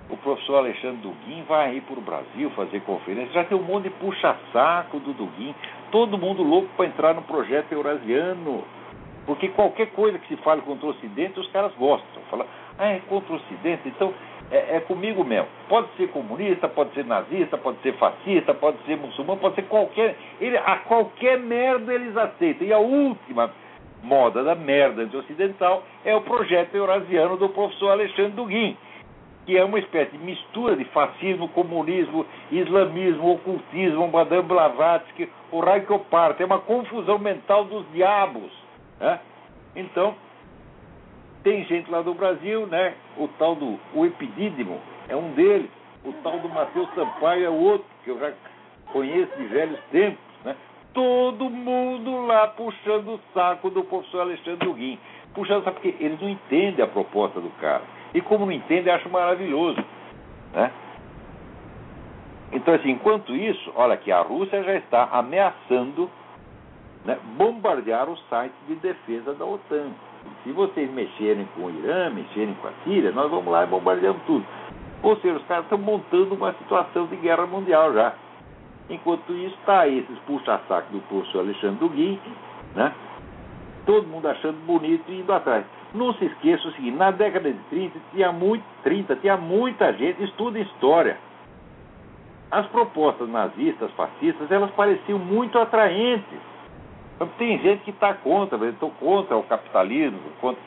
o 0.09 0.16
professor 0.16 0.57
Alexandre 0.57 0.99
Duguin 1.03 1.42
vai 1.49 1.76
ir 1.76 1.80
para 1.82 1.99
o 1.99 2.03
Brasil 2.03 2.51
fazer 2.51 2.80
conferência. 2.80 3.32
Já 3.32 3.44
tem 3.44 3.57
um 3.57 3.62
monte 3.62 3.84
de 3.84 3.90
puxa-saco 3.90 4.99
do 4.99 5.12
Duguin. 5.12 5.55
Todo 5.90 6.18
mundo 6.18 6.42
louco 6.42 6.68
para 6.76 6.86
entrar 6.86 7.14
no 7.14 7.22
projeto 7.22 7.70
eurasiano. 7.72 8.64
Porque 9.26 9.48
qualquer 9.48 9.88
coisa 9.88 10.18
que 10.18 10.28
se 10.28 10.36
fale 10.42 10.62
contra 10.62 10.86
o 10.86 10.90
Ocidente, 10.90 11.38
os 11.40 11.50
caras 11.50 11.72
gostam. 11.74 12.22
Fala, 12.30 12.46
ah, 12.78 12.92
é 12.92 13.00
contra 13.08 13.32
o 13.32 13.36
Ocidente, 13.36 13.88
então 13.88 14.14
é, 14.50 14.76
é, 14.76 14.80
comigo 14.80 15.24
mesmo. 15.24 15.48
Pode 15.68 15.88
ser 15.96 16.08
comunista, 16.08 16.68
pode 16.68 16.94
ser 16.94 17.04
nazista, 17.04 17.58
pode 17.58 17.78
ser 17.82 17.92
fascista, 17.94 18.54
pode 18.54 18.78
ser 18.86 18.96
muçulmano, 18.96 19.40
pode 19.40 19.56
ser 19.56 19.62
qualquer. 19.62 20.16
Ele, 20.40 20.56
a 20.56 20.76
qualquer 20.76 21.38
merda 21.38 21.92
eles 21.92 22.16
aceitam. 22.16 22.66
E 22.66 22.72
a 22.72 22.78
última 22.78 23.50
moda 24.02 24.44
da 24.44 24.54
merda 24.54 25.02
anti-ocidental 25.02 25.82
é 26.04 26.14
o 26.14 26.20
projeto 26.20 26.74
eurasiano 26.74 27.36
do 27.36 27.48
professor 27.48 27.90
Alexandre 27.90 28.32
Duguin, 28.32 28.76
que 29.44 29.56
é 29.56 29.64
uma 29.64 29.80
espécie 29.80 30.12
de 30.12 30.24
mistura 30.24 30.76
de 30.76 30.84
fascismo, 30.86 31.48
comunismo, 31.48 32.24
islamismo, 32.52 33.32
ocultismo, 33.32 34.06
Madame 34.06 34.42
Blavatsky, 34.42 35.28
o 35.50 35.58
raio. 35.58 35.86
É 36.38 36.44
uma 36.44 36.60
confusão 36.60 37.18
mental 37.18 37.64
dos 37.64 37.84
diabos. 37.92 38.65
Né? 39.01 39.20
Então, 39.74 40.14
tem 41.42 41.64
gente 41.64 41.90
lá 41.90 42.03
do 42.03 42.14
Brasil, 42.14 42.66
né? 42.66 42.94
O 43.16 43.28
tal 43.28 43.55
do 43.55 43.78
o 43.94 44.05
Epidídimo 44.05 44.80
é 45.09 45.14
um 45.14 45.32
deles. 45.32 45.70
O 46.05 46.12
tal 46.22 46.38
do 46.38 46.49
Matheus 46.49 46.88
Sampaio 46.94 47.44
é 47.44 47.51
outro, 47.51 47.86
que 48.05 48.11
eu 48.11 48.18
já 48.18 48.32
conheço 48.92 49.36
de 49.36 49.44
velhos 49.44 49.78
tempos, 49.90 50.18
né? 50.44 50.57
Todo 50.92 51.51
mundo 51.51 52.26
lá 52.26 52.49
puxando 52.49 53.14
o 53.14 53.20
saco 53.34 53.70
do 53.70 53.84
professor 53.84 54.22
Alexandre 54.22 54.66
Duguin. 54.66 54.99
Puxando, 55.34 55.64
sabe 55.64 55.80
porque 55.80 56.03
eles 56.03 56.20
não 56.20 56.30
entendem 56.30 56.84
a 56.84 56.88
proposta 56.88 57.40
do 57.40 57.51
cara. 57.61 57.82
E 58.14 58.20
como 58.22 58.47
não 58.47 58.53
entendem, 58.53 58.92
acham 58.92 59.12
maravilhoso. 59.12 59.78
Né? 60.55 60.70
Então, 62.53 62.72
assim, 62.74 62.90
enquanto 62.90 63.34
isso, 63.36 63.72
olha 63.76 63.97
que 63.97 64.11
a 64.11 64.22
Rússia 64.22 64.62
já 64.62 64.74
está 64.74 65.09
ameaçando 65.12 66.11
né, 67.07 67.18
bombardear 67.36 68.09
os 68.11 68.20
sites 68.28 68.59
de 68.66 68.74
defesa 68.76 69.32
da 69.34 69.44
OTAN. 69.44 69.90
Se 70.42 70.52
vocês 70.52 70.90
mexerem 70.90 71.46
com 71.54 71.62
o 71.62 71.70
Irã, 71.70 72.11
mexerem 72.11 72.54
com 72.54 72.68
a 72.68 72.72
Síria, 72.84 73.12
nós 73.12 73.30
vamos 73.30 73.46
lá 73.46 73.64
e 73.64 73.66
bombardeamos 73.66 74.20
tudo. 74.26 74.44
Ou 75.02 75.16
seja, 75.18 75.36
os 75.36 75.46
caras 75.46 75.64
estão 75.64 75.78
montando 75.78 76.34
uma 76.34 76.52
situação 76.54 77.07
de 77.07 77.16
guerra 77.16 77.46
mundial 77.46 77.94
já. 77.94 78.12
Enquanto 78.90 79.32
isso, 79.32 79.57
está 79.61 79.86
esses 79.86 80.18
puxa-saco 80.26 80.92
do 80.92 81.00
professor 81.09 81.40
Alexandre 81.40 81.78
Duguin, 81.78 82.20
né? 82.74 82.92
todo 83.86 84.07
mundo 84.09 84.26
achando 84.28 84.59
bonito 84.66 85.04
e 85.09 85.20
indo 85.20 85.32
atrás. 85.32 85.64
Não 85.94 86.12
se 86.14 86.26
esqueça 86.26 86.68
o 86.68 86.72
seguinte, 86.72 86.96
na 86.96 87.11
década 87.11 87.50
de 87.50 87.59
30 87.70 87.98
tinha, 88.12 88.32
muito, 88.32 88.64
30, 88.82 89.16
tinha 89.16 89.36
muita 89.36 89.92
gente, 89.92 90.22
estuda 90.24 90.59
história. 90.59 91.16
As 92.50 92.66
propostas 92.66 93.28
nazistas, 93.28 93.90
fascistas, 93.92 94.50
elas 94.50 94.70
pareciam 94.72 95.18
muito 95.18 95.59
atraentes. 95.59 96.38
Tem 97.38 97.58
gente 97.58 97.82
que 97.84 97.90
está 97.90 98.12
contra, 98.12 98.58
estou 98.68 98.90
contra 98.90 99.36
o 99.36 99.42
capitalismo, 99.44 100.18
contra 100.40 100.60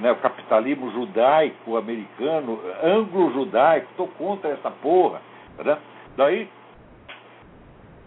né, 0.00 0.12
o 0.12 0.16
capitalismo 0.16 0.90
judaico 0.90 1.76
americano, 1.76 2.60
anglo-judaico, 2.82 3.86
estou 3.90 4.08
contra 4.08 4.50
essa 4.50 4.70
porra. 4.70 5.20
Né? 5.58 5.78
Daí, 6.16 6.48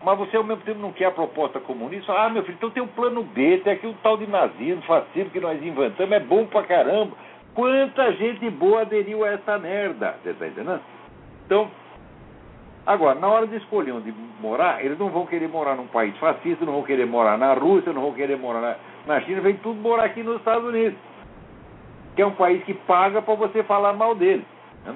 mas 0.04 0.18
você 0.18 0.38
ao 0.38 0.44
mesmo 0.44 0.64
tempo 0.64 0.80
não 0.80 0.92
quer 0.92 1.06
a 1.06 1.12
proposta 1.12 1.60
comunista. 1.60 2.14
Ah, 2.14 2.30
meu 2.30 2.44
filho, 2.44 2.56
então 2.56 2.70
tem 2.70 2.84
um 2.84 2.88
plano 2.88 3.24
B, 3.24 3.62
tem 3.64 3.74
aqui 3.74 3.88
um 3.88 3.94
tal 4.04 4.18
de 4.18 4.28
nazismo, 4.28 4.82
fascismo 4.84 5.32
que 5.32 5.40
nós 5.40 5.62
inventamos, 5.62 6.12
é 6.12 6.20
bom 6.20 6.46
pra 6.46 6.64
caramba. 6.64 7.16
Quanta 7.54 8.12
gente 8.14 8.50
boa 8.50 8.82
aderiu 8.82 9.24
a 9.24 9.30
essa 9.30 9.58
merda, 9.58 10.16
você 10.22 10.30
está 10.30 10.48
entendendo? 10.48 10.82
Então, 11.46 11.72
Agora, 12.88 13.20
na 13.20 13.28
hora 13.28 13.46
de 13.46 13.58
escolher 13.58 13.92
onde 13.92 14.14
morar, 14.40 14.84
eles 14.84 14.98
não 14.98 15.10
vão 15.10 15.26
querer 15.26 15.50
morar 15.50 15.76
num 15.76 15.88
país 15.88 16.16
fascista, 16.20 16.64
não 16.64 16.72
vão 16.72 16.84
querer 16.84 17.06
morar 17.06 17.38
na 17.38 17.54
Rússia, 17.54 17.92
não 17.92 18.02
vão 18.02 18.14
querer 18.14 18.38
morar 18.38 18.62
na, 18.62 18.76
na 19.06 19.22
China, 19.24 19.42
vem 19.42 19.58
tudo 19.58 19.78
morar 19.82 20.06
aqui 20.06 20.24
nos 20.24 20.38
Estados 20.38 20.66
Unidos, 20.66 20.98
que 22.16 22.22
é 22.22 22.26
um 22.26 22.36
país 22.36 22.64
que 22.64 22.74
paga 22.74 23.22
para 23.22 23.36
você 23.36 23.62
falar 23.64 23.92
mal 23.92 24.16
dele. 24.16 24.46
Né? 24.86 24.96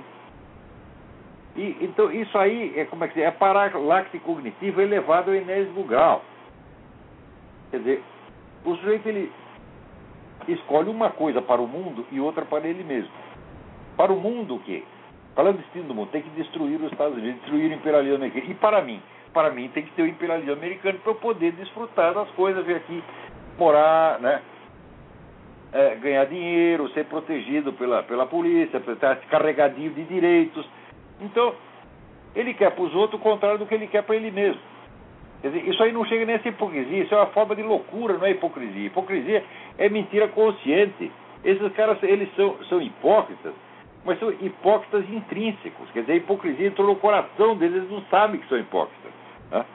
E, 1.57 1.77
então, 1.81 2.09
isso 2.13 2.37
aí 2.37 2.79
é 2.79 2.85
como 2.85 3.03
é 3.03 3.09
que 3.09 3.21
é 3.21 3.29
paralaxe 3.29 4.17
cognitivo 4.19 4.79
elevado 4.79 5.29
ao 5.29 5.35
enésimo 5.35 5.83
grau. 5.83 6.23
Quer 7.71 7.79
dizer, 7.79 8.03
o 8.63 8.73
sujeito 8.77 9.05
ele 9.09 9.29
escolhe 10.47 10.89
uma 10.89 11.09
coisa 11.09 11.41
para 11.41 11.61
o 11.61 11.67
mundo 11.67 12.05
e 12.09 12.21
outra 12.21 12.45
para 12.45 12.65
ele 12.65 12.85
mesmo. 12.85 13.11
Para 13.97 14.13
o 14.13 14.17
mundo, 14.17 14.55
o 14.55 14.59
quê? 14.59 14.81
Destino 15.35 15.85
do 15.85 15.95
mundo, 15.95 16.09
tem 16.11 16.21
que 16.21 16.29
destruir 16.31 16.79
os 16.81 16.91
Estados 16.91 17.17
Unidos, 17.17 17.39
destruir 17.41 17.71
o 17.71 17.73
imperialismo 17.73 18.15
americano. 18.15 18.51
E 18.51 18.53
para 18.55 18.81
mim, 18.81 19.01
para 19.33 19.49
mim 19.51 19.69
tem 19.69 19.83
que 19.83 19.91
ter 19.91 20.03
o 20.03 20.07
imperialismo 20.07 20.53
americano 20.53 20.99
para 20.99 21.11
eu 21.11 21.15
poder 21.15 21.53
desfrutar 21.53 22.13
das 22.13 22.29
coisas, 22.31 22.65
vir 22.65 22.75
aqui 22.75 23.03
morar, 23.57 24.19
né? 24.19 24.41
É, 25.73 25.95
ganhar 25.95 26.25
dinheiro, 26.25 26.89
ser 26.89 27.05
protegido 27.05 27.71
pela, 27.73 28.03
pela 28.03 28.25
polícia, 28.25 28.77
estar 28.77 29.15
carregadinho 29.29 29.91
de 29.91 30.03
direitos. 30.03 30.67
Então, 31.21 31.55
ele 32.35 32.53
quer 32.53 32.71
para 32.71 32.83
os 32.83 32.93
outros 32.93 33.19
o 33.19 33.23
contrário 33.23 33.57
do 33.57 33.65
que 33.65 33.73
ele 33.73 33.87
quer 33.87 34.03
para 34.03 34.17
ele 34.17 34.31
mesmo. 34.31 34.59
Quer 35.41 35.49
dizer, 35.49 35.69
isso 35.69 35.81
aí 35.81 35.93
não 35.93 36.05
chega 36.05 36.25
nem 36.25 36.35
a 36.35 36.39
hipocrisia, 36.39 37.03
isso 37.03 37.15
é 37.15 37.17
uma 37.17 37.27
forma 37.27 37.55
de 37.55 37.63
loucura, 37.63 38.17
não 38.17 38.25
é 38.25 38.31
hipocrisia. 38.31 38.87
Hipocrisia 38.87 39.45
é 39.77 39.87
mentira 39.87 40.27
consciente. 40.27 41.09
Esses 41.43 41.71
caras, 41.71 41.97
eles 42.03 42.29
são, 42.35 42.57
são 42.65 42.81
hipócritas 42.81 43.53
mas 44.03 44.19
são 44.19 44.31
hipócritas 44.31 45.07
intrínsecos. 45.09 45.89
Quer 45.91 46.01
dizer, 46.01 46.13
a 46.13 46.15
hipocrisia 46.17 46.67
entrou 46.67 46.87
no 46.87 46.95
coração 46.95 47.55
deles, 47.55 47.77
eles 47.77 47.91
não 47.91 48.01
sabem 48.03 48.39
que 48.39 48.47
são 48.47 48.57
hipócritas. 48.57 49.11
Né? 49.51 49.65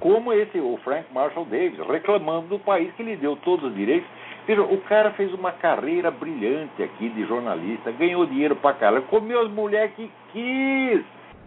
Como 0.00 0.32
esse, 0.32 0.58
o 0.58 0.76
Frank 0.82 1.06
Marshall 1.12 1.44
Davis, 1.44 1.78
reclamando 1.86 2.48
do 2.48 2.58
país 2.58 2.92
que 2.94 3.02
lhe 3.02 3.16
deu 3.16 3.36
todos 3.36 3.70
os 3.70 3.74
direitos. 3.74 4.08
Veja, 4.46 4.62
o 4.62 4.80
cara 4.82 5.12
fez 5.12 5.32
uma 5.32 5.52
carreira 5.52 6.10
brilhante 6.10 6.82
aqui 6.82 7.08
de 7.10 7.24
jornalista, 7.26 7.92
ganhou 7.92 8.26
dinheiro 8.26 8.56
pra 8.56 8.72
caralho, 8.72 9.02
comeu 9.04 9.40
as 9.40 9.50
mulheres 9.50 9.94
que 9.94 10.10
quis, 10.32 11.04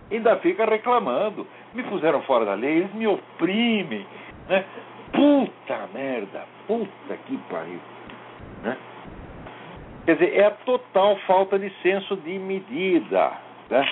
ainda 0.09 0.37
fica 0.37 0.63
reclamando. 0.63 1.45
Me 1.73 1.83
puseram 1.83 2.21
fora 2.21 2.45
da 2.45 2.53
lei, 2.53 2.77
eles 2.77 2.93
me 2.93 3.05
oprimem. 3.07 4.07
Né? 4.47 4.63
Puta 5.11 5.89
merda, 5.93 6.45
puta 6.67 7.17
que 7.25 7.37
pariu. 7.49 7.79
Né? 8.63 8.77
Quer 10.05 10.13
dizer, 10.13 10.35
é 10.35 10.45
a 10.45 10.51
total 10.51 11.17
falta 11.25 11.57
de 11.57 11.69
senso 11.81 12.15
de 12.17 12.37
medida. 12.37 13.31
Né? 13.69 13.87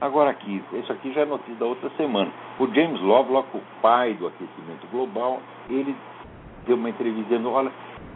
Agora 0.00 0.30
aqui, 0.30 0.62
isso 0.72 0.92
aqui 0.92 1.12
já 1.12 1.22
é 1.22 1.24
notícia 1.24 1.54
da 1.54 1.66
outra 1.66 1.90
semana. 1.96 2.30
O 2.58 2.66
James 2.72 3.00
Lovelock, 3.00 3.56
o 3.56 3.62
pai 3.80 4.14
do 4.14 4.26
aquecimento 4.26 4.86
global, 4.90 5.40
ele 5.68 5.94
deu 6.66 6.76
uma 6.76 6.90
entrevista 6.90 7.24
dizendo, 7.24 7.50
olha, 7.50 7.72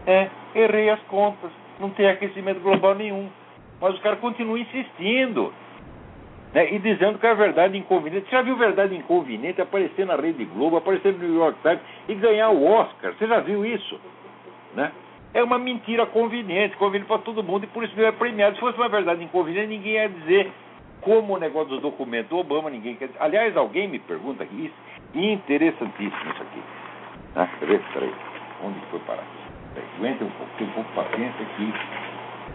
é, 0.07 0.29
errei 0.55 0.91
as 0.91 1.01
contas, 1.03 1.51
não 1.81 1.91
tem 1.91 2.09
aquecimento 2.09 2.61
global 2.61 2.95
nenhum. 2.95 3.29
Mas 3.81 3.95
os 3.95 4.01
caras 4.01 4.21
continuam 4.21 4.59
insistindo. 4.59 5.53
Né? 6.55 6.75
E 6.75 6.79
dizendo 6.79 7.19
que 7.19 7.27
a 7.27 7.35
verdade 7.35 7.77
inconveniente. 7.77 8.27
Você 8.29 8.37
já 8.37 8.43
viu 8.43 8.57
verdade 8.57 8.95
inconveniente 8.95 9.61
aparecer 9.61 10.07
na 10.07 10.17
Rede 10.17 10.45
Globo, 10.45 10.77
aparecer 10.77 11.13
no 11.13 11.19
New 11.19 11.37
York 11.37 11.59
Times 11.63 11.81
e 12.09 12.15
ganhar 12.15 12.51
o 12.51 12.65
Oscar? 12.65 13.15
Você 13.15 13.27
já 13.27 13.41
viu 13.41 13.65
isso? 13.65 13.99
Né? 14.75 14.93
É 15.35 15.43
uma 15.43 15.59
mentira 15.59 16.05
conveniente, 16.07 16.77
conveniente 16.77 17.09
para 17.09 17.19
todo 17.23 17.43
mundo 17.43 17.65
e 17.65 17.67
por 17.69 17.83
isso 17.85 17.95
não 17.97 18.07
é 18.07 18.13
premiado. 18.13 18.55
Se 18.57 18.61
fosse 18.61 18.77
uma 18.77 18.89
verdade 18.89 19.25
inconveniente, 19.25 19.69
ninguém 19.69 19.93
ia 19.95 20.09
dizer 20.09 20.53
como 21.01 21.35
o 21.35 21.39
negócio 21.39 21.71
dos 21.71 21.81
documentos 21.81 22.29
do 22.29 22.39
Obama, 22.39 22.69
ninguém 22.69 22.97
quer 22.97 23.07
dizer. 23.07 23.19
Aliás, 23.21 23.57
alguém 23.57 23.89
me 23.89 23.99
pergunta 23.99 24.45
aqui, 24.45 24.67
isso, 24.67 25.19
interessantíssimo 25.19 26.33
isso 26.33 26.43
aqui. 26.43 26.63
Ah, 27.35 27.49
peraí, 27.59 27.81
peraí. 27.93 28.13
Onde 28.63 28.79
foi 28.91 29.01
parar? 29.01 29.25
Aguenta 29.97 30.25
um 30.25 30.31
pouco, 30.31 30.53
tem 30.59 30.67
um 30.67 30.71
pouco 30.73 30.89
de 30.91 30.95
paciência 30.95 31.43
aqui. 31.43 31.73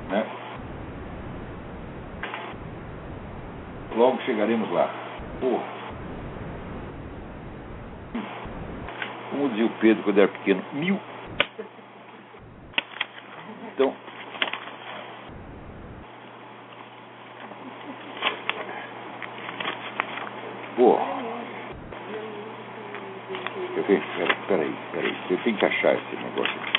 Né? 0.09 0.25
Logo 3.97 4.21
chegaremos 4.21 4.71
lá. 4.71 4.91
Porra. 5.41 5.63
Como 9.31 9.49
dizia 9.49 9.65
o 9.65 9.69
Pedro 9.81 10.03
quando 10.03 10.19
era 10.19 10.27
pequeno, 10.27 10.63
mil. 10.73 10.99
Então. 13.73 13.91
Pô. 20.75 20.99
Eu 23.75 23.83
tenho, 23.83 24.03
peraí, 24.47 24.75
peraí. 24.91 25.17
Eu 25.31 25.37
tenho 25.39 25.57
que 25.57 25.65
achar 25.65 25.95
esse 25.95 26.15
negócio 26.17 26.53
aqui. 26.61 26.76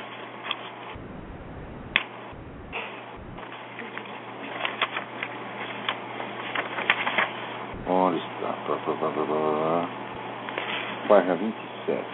Página 11.18 11.34
27. 11.34 12.04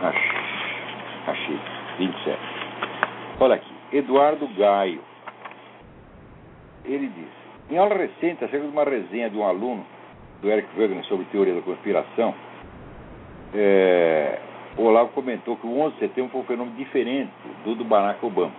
Achei. 0.00 0.30
Achei. 1.26 1.60
27. 1.98 2.38
Olha 3.40 3.54
aqui. 3.56 3.74
Eduardo 3.92 4.48
Gaio. 4.56 5.00
Ele 6.84 7.08
disse: 7.08 7.74
Em 7.74 7.78
aula 7.78 7.96
recente, 7.96 8.44
acerca 8.44 8.66
de 8.66 8.72
uma 8.72 8.84
resenha 8.84 9.28
de 9.28 9.36
um 9.36 9.44
aluno 9.44 9.84
do 10.40 10.50
Eric 10.50 10.68
Wagner 10.76 11.04
sobre 11.04 11.26
teoria 11.26 11.54
da 11.54 11.62
conspiração, 11.62 12.34
é, 13.54 14.38
o 14.76 14.82
Olavo 14.84 15.10
comentou 15.10 15.56
que 15.56 15.66
o 15.66 15.80
11 15.80 15.94
de 15.94 16.00
setembro 16.00 16.32
foi 16.32 16.40
um 16.40 16.44
fenômeno 16.44 16.76
diferente 16.76 17.30
do 17.64 17.74
do 17.74 17.84
Barack 17.84 18.24
Obama. 18.24 18.52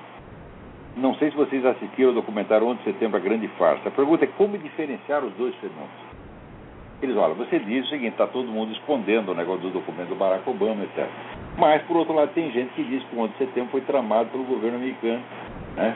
Não 0.95 1.13
sei 1.15 1.29
se 1.29 1.35
vocês 1.35 1.65
assistiram 1.65 2.11
o 2.11 2.13
documentário 2.13 2.65
11 2.67 2.77
de 2.79 2.83
setembro, 2.85 3.17
a 3.17 3.19
grande 3.19 3.47
farsa. 3.59 3.89
A 3.89 3.91
pergunta 3.91 4.23
é 4.23 4.27
como 4.27 4.57
diferenciar 4.57 5.23
os 5.23 5.33
dois 5.33 5.53
fenômenos. 5.55 6.04
Eles, 7.01 7.15
olha, 7.17 7.33
você 7.33 7.59
diz 7.59 7.85
o 7.85 7.89
seguinte, 7.89 8.13
está 8.13 8.25
todo 8.25 8.47
mundo 8.47 8.71
escondendo 8.71 9.31
o 9.31 9.35
negócio 9.35 9.61
do 9.61 9.69
documento 9.69 10.09
do 10.09 10.15
Barack 10.15 10.49
Obama, 10.49 10.83
etc. 10.83 11.07
Mas, 11.57 11.81
por 11.83 11.97
outro 11.97 12.13
lado, 12.13 12.31
tem 12.33 12.51
gente 12.51 12.73
que 12.73 12.83
diz 12.83 13.03
que 13.03 13.15
o 13.15 13.19
11 13.19 13.33
de 13.33 13.37
setembro 13.39 13.71
foi 13.71 13.81
tramado 13.81 14.29
pelo 14.29 14.43
governo 14.43 14.77
americano. 14.77 15.21
Né? 15.75 15.95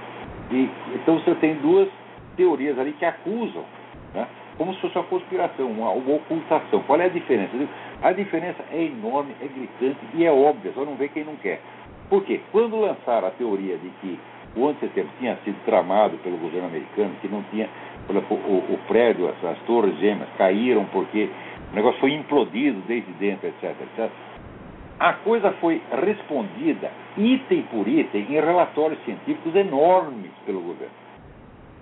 E, 0.52 0.70
então 0.96 1.20
você 1.20 1.36
tem 1.36 1.56
duas 1.56 1.88
teorias 2.36 2.78
ali 2.78 2.94
que 2.94 3.06
acusam, 3.06 3.64
né? 4.14 4.28
como 4.58 4.74
se 4.74 4.82
fosse 4.82 4.98
uma 4.98 5.06
conspiração, 5.06 5.68
uma, 5.68 5.92
uma 5.92 6.16
ocultação. 6.16 6.84
Qual 6.84 7.00
é 7.00 7.06
a 7.06 7.10
diferença? 7.10 7.52
A 8.02 8.12
diferença 8.12 8.64
é 8.72 8.84
enorme, 8.84 9.34
é 9.42 9.48
gritante 9.48 10.00
e 10.14 10.26
é 10.26 10.32
óbvia, 10.32 10.72
só 10.74 10.84
não 10.84 10.96
vê 10.96 11.08
quem 11.08 11.24
não 11.24 11.36
quer. 11.38 11.62
Por 12.10 12.24
quê? 12.24 12.42
Quando 12.52 12.80
lançaram 12.80 13.28
a 13.28 13.32
teoria 13.32 13.78
de 13.78 13.90
que 14.02 14.20
o 14.56 14.64
11 14.64 14.74
de 14.74 14.80
setembro 14.80 15.12
tinha 15.20 15.38
sido 15.44 15.56
tramado 15.64 16.18
pelo 16.18 16.38
governo 16.38 16.68
americano, 16.68 17.14
que 17.22 17.28
não 17.28 17.44
tinha 17.52 17.70
o, 18.18 18.74
o, 18.74 18.80
prédio, 18.88 19.30
as, 19.30 19.44
as, 19.44 19.60
torres 19.60 19.98
gêmeas 20.00 20.30
caíram 20.38 20.86
porque 20.86 21.30
o 21.72 21.76
negócio 21.76 22.00
foi 22.00 22.14
implodido 22.14 22.82
desde 22.88 23.12
dentro, 23.14 23.48
etc, 23.48 23.76
etc. 23.82 24.10
A 25.00 25.14
coisa 25.14 25.52
foi 25.62 25.82
respondida 26.04 26.92
item 27.16 27.62
por 27.64 27.88
item 27.88 28.22
em 28.22 28.40
relatórios 28.40 29.00
científicos 29.06 29.56
enormes 29.56 30.32
pelo 30.46 30.62
governo. 30.62 30.94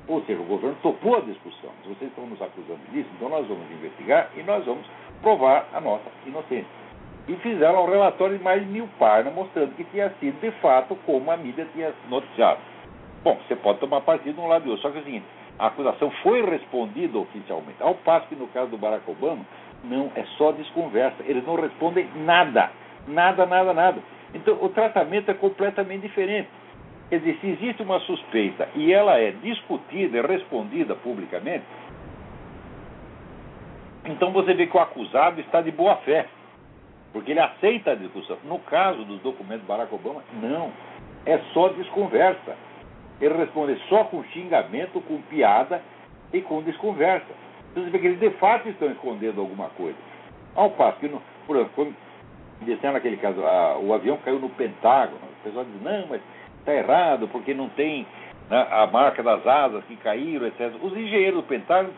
Ou 0.07 0.21
seja, 0.23 0.39
o 0.39 0.45
governo 0.45 0.77
topou 0.81 1.17
a 1.17 1.21
discussão. 1.21 1.69
Se 1.83 1.89
vocês 1.89 2.09
estão 2.09 2.25
nos 2.27 2.41
acusando 2.41 2.79
disso, 2.91 3.09
então 3.15 3.29
nós 3.29 3.45
vamos 3.47 3.69
investigar 3.71 4.29
e 4.37 4.43
nós 4.43 4.63
vamos 4.65 4.85
provar 5.21 5.67
a 5.73 5.81
nossa 5.81 6.09
inocência. 6.25 6.67
E 7.27 7.35
fizeram 7.37 7.83
um 7.83 7.89
relatório 7.89 8.37
de 8.37 8.43
mais 8.43 8.61
de 8.61 8.67
mil 8.69 8.87
páginas 8.97 9.33
mostrando 9.33 9.75
que 9.75 9.83
tinha 9.85 10.09
sido 10.19 10.39
de 10.39 10.51
fato 10.61 10.95
como 11.05 11.29
a 11.29 11.35
mídia 11.35 11.67
tinha 11.73 11.93
noticiado. 12.09 12.59
Bom, 13.23 13.37
você 13.47 13.55
pode 13.55 13.79
tomar 13.79 14.01
partido 14.01 14.35
de 14.35 14.39
um 14.39 14.47
lado 14.47 14.65
e 14.65 14.69
outro, 14.69 14.83
só 14.83 14.91
que 14.91 14.99
é 14.99 15.01
o 15.01 15.03
seguinte, 15.03 15.25
a 15.59 15.67
acusação 15.67 16.11
foi 16.23 16.43
respondida 16.43 17.17
oficialmente. 17.17 17.81
Ao 17.81 17.95
passo 17.95 18.27
que 18.27 18.35
no 18.35 18.47
caso 18.47 18.69
do 18.69 18.77
Barack 18.77 19.09
Obama, 19.09 19.45
não, 19.83 20.11
é 20.15 20.23
só 20.37 20.51
desconversa. 20.51 21.23
Eles 21.25 21.45
não 21.45 21.55
respondem 21.55 22.07
nada. 22.15 22.71
Nada, 23.07 23.45
nada, 23.45 23.73
nada. 23.73 24.01
Então 24.33 24.57
o 24.61 24.69
tratamento 24.69 25.31
é 25.31 25.33
completamente 25.33 26.01
diferente. 26.01 26.49
Quer 27.09 27.19
dizer, 27.19 27.37
se 27.39 27.47
existe 27.47 27.81
uma 27.81 27.99
suspeita 28.01 28.67
e 28.75 28.91
ela 28.91 29.17
é 29.17 29.31
discutida 29.31 30.17
e 30.17 30.21
respondida 30.21 30.93
publicamente, 30.95 31.63
então 34.05 34.31
você 34.31 34.53
vê 34.53 34.67
que 34.67 34.75
o 34.75 34.79
acusado 34.79 35.39
está 35.39 35.61
de 35.61 35.71
boa 35.71 35.95
fé, 35.97 36.27
porque 37.13 37.31
ele 37.31 37.39
aceita 37.39 37.91
a 37.91 37.95
discussão. 37.95 38.37
No 38.43 38.59
caso 38.59 39.03
dos 39.05 39.21
documentos 39.21 39.61
do 39.61 39.67
Barack 39.67 39.93
Obama, 39.93 40.21
não. 40.33 40.71
É 41.25 41.37
só 41.53 41.69
desconversa. 41.69 42.55
Ele 43.19 43.33
responde 43.35 43.79
só 43.89 44.03
com 44.05 44.23
xingamento, 44.25 45.01
com 45.01 45.21
piada 45.23 45.81
e 46.31 46.41
com 46.41 46.61
desconversa. 46.61 47.25
Então 47.71 47.83
você 47.83 47.89
vê 47.89 47.99
que 47.99 48.07
eles 48.07 48.19
de 48.19 48.29
fato 48.31 48.69
estão 48.69 48.89
escondendo 48.91 49.41
alguma 49.41 49.69
coisa. 49.69 49.97
Ao 50.55 50.69
passo 50.71 50.99
que, 50.99 51.07
no, 51.07 51.21
por 51.45 51.55
exemplo, 51.55 51.73
quando 51.75 51.95
disseram 52.61 52.93
naquele 52.93 53.17
caso, 53.17 53.43
a, 53.45 53.77
o 53.77 53.93
avião 53.93 54.17
caiu 54.17 54.39
no 54.39 54.49
Pentágono, 54.49 55.17
o 55.17 55.43
pessoal 55.43 55.65
diz, 55.65 55.81
não, 55.81 56.07
mas 56.07 56.21
está 56.59 56.73
errado, 56.73 57.27
porque 57.27 57.53
não 57.53 57.69
tem 57.69 58.05
né, 58.49 58.67
a 58.71 58.87
marca 58.87 59.21
das 59.21 59.45
asas 59.45 59.83
que 59.85 59.95
caíram, 59.97 60.47
etc. 60.47 60.73
Os 60.81 60.93
engenheiros 60.93 61.41
do 61.41 61.47
Pentágono 61.47 61.93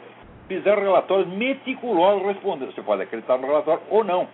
fizeram 0.47 0.81
relatórios 0.81 1.27
meticulosos 1.27 2.25
respondendo. 2.25 2.73
Você 2.73 2.81
pode 2.81 3.03
acreditar 3.03 3.37
no 3.37 3.47
relatório 3.47 3.83
ou 3.89 4.03
não. 4.03 4.27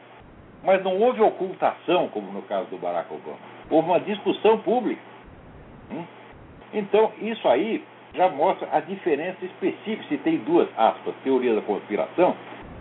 Mas 0.63 0.83
não 0.83 0.99
houve 0.99 1.21
ocultação, 1.21 2.07
como 2.07 2.31
no 2.31 2.41
caso 2.43 2.67
do 2.69 2.77
Barack 2.77 3.13
Obama. 3.13 3.37
Houve 3.69 3.89
uma 3.89 3.99
discussão 3.99 4.57
pública. 4.59 5.01
Hum? 5.91 6.03
Então, 6.75 7.09
isso 7.21 7.47
aí 7.47 7.81
já 8.13 8.29
mostra 8.29 8.67
a 8.69 8.81
diferença 8.81 9.43
específica. 9.45 10.03
Se 10.09 10.17
tem 10.17 10.37
duas 10.39 10.67
aspas, 10.77 11.15
teoria 11.23 11.55
da 11.55 11.61
conspiração, 11.61 12.35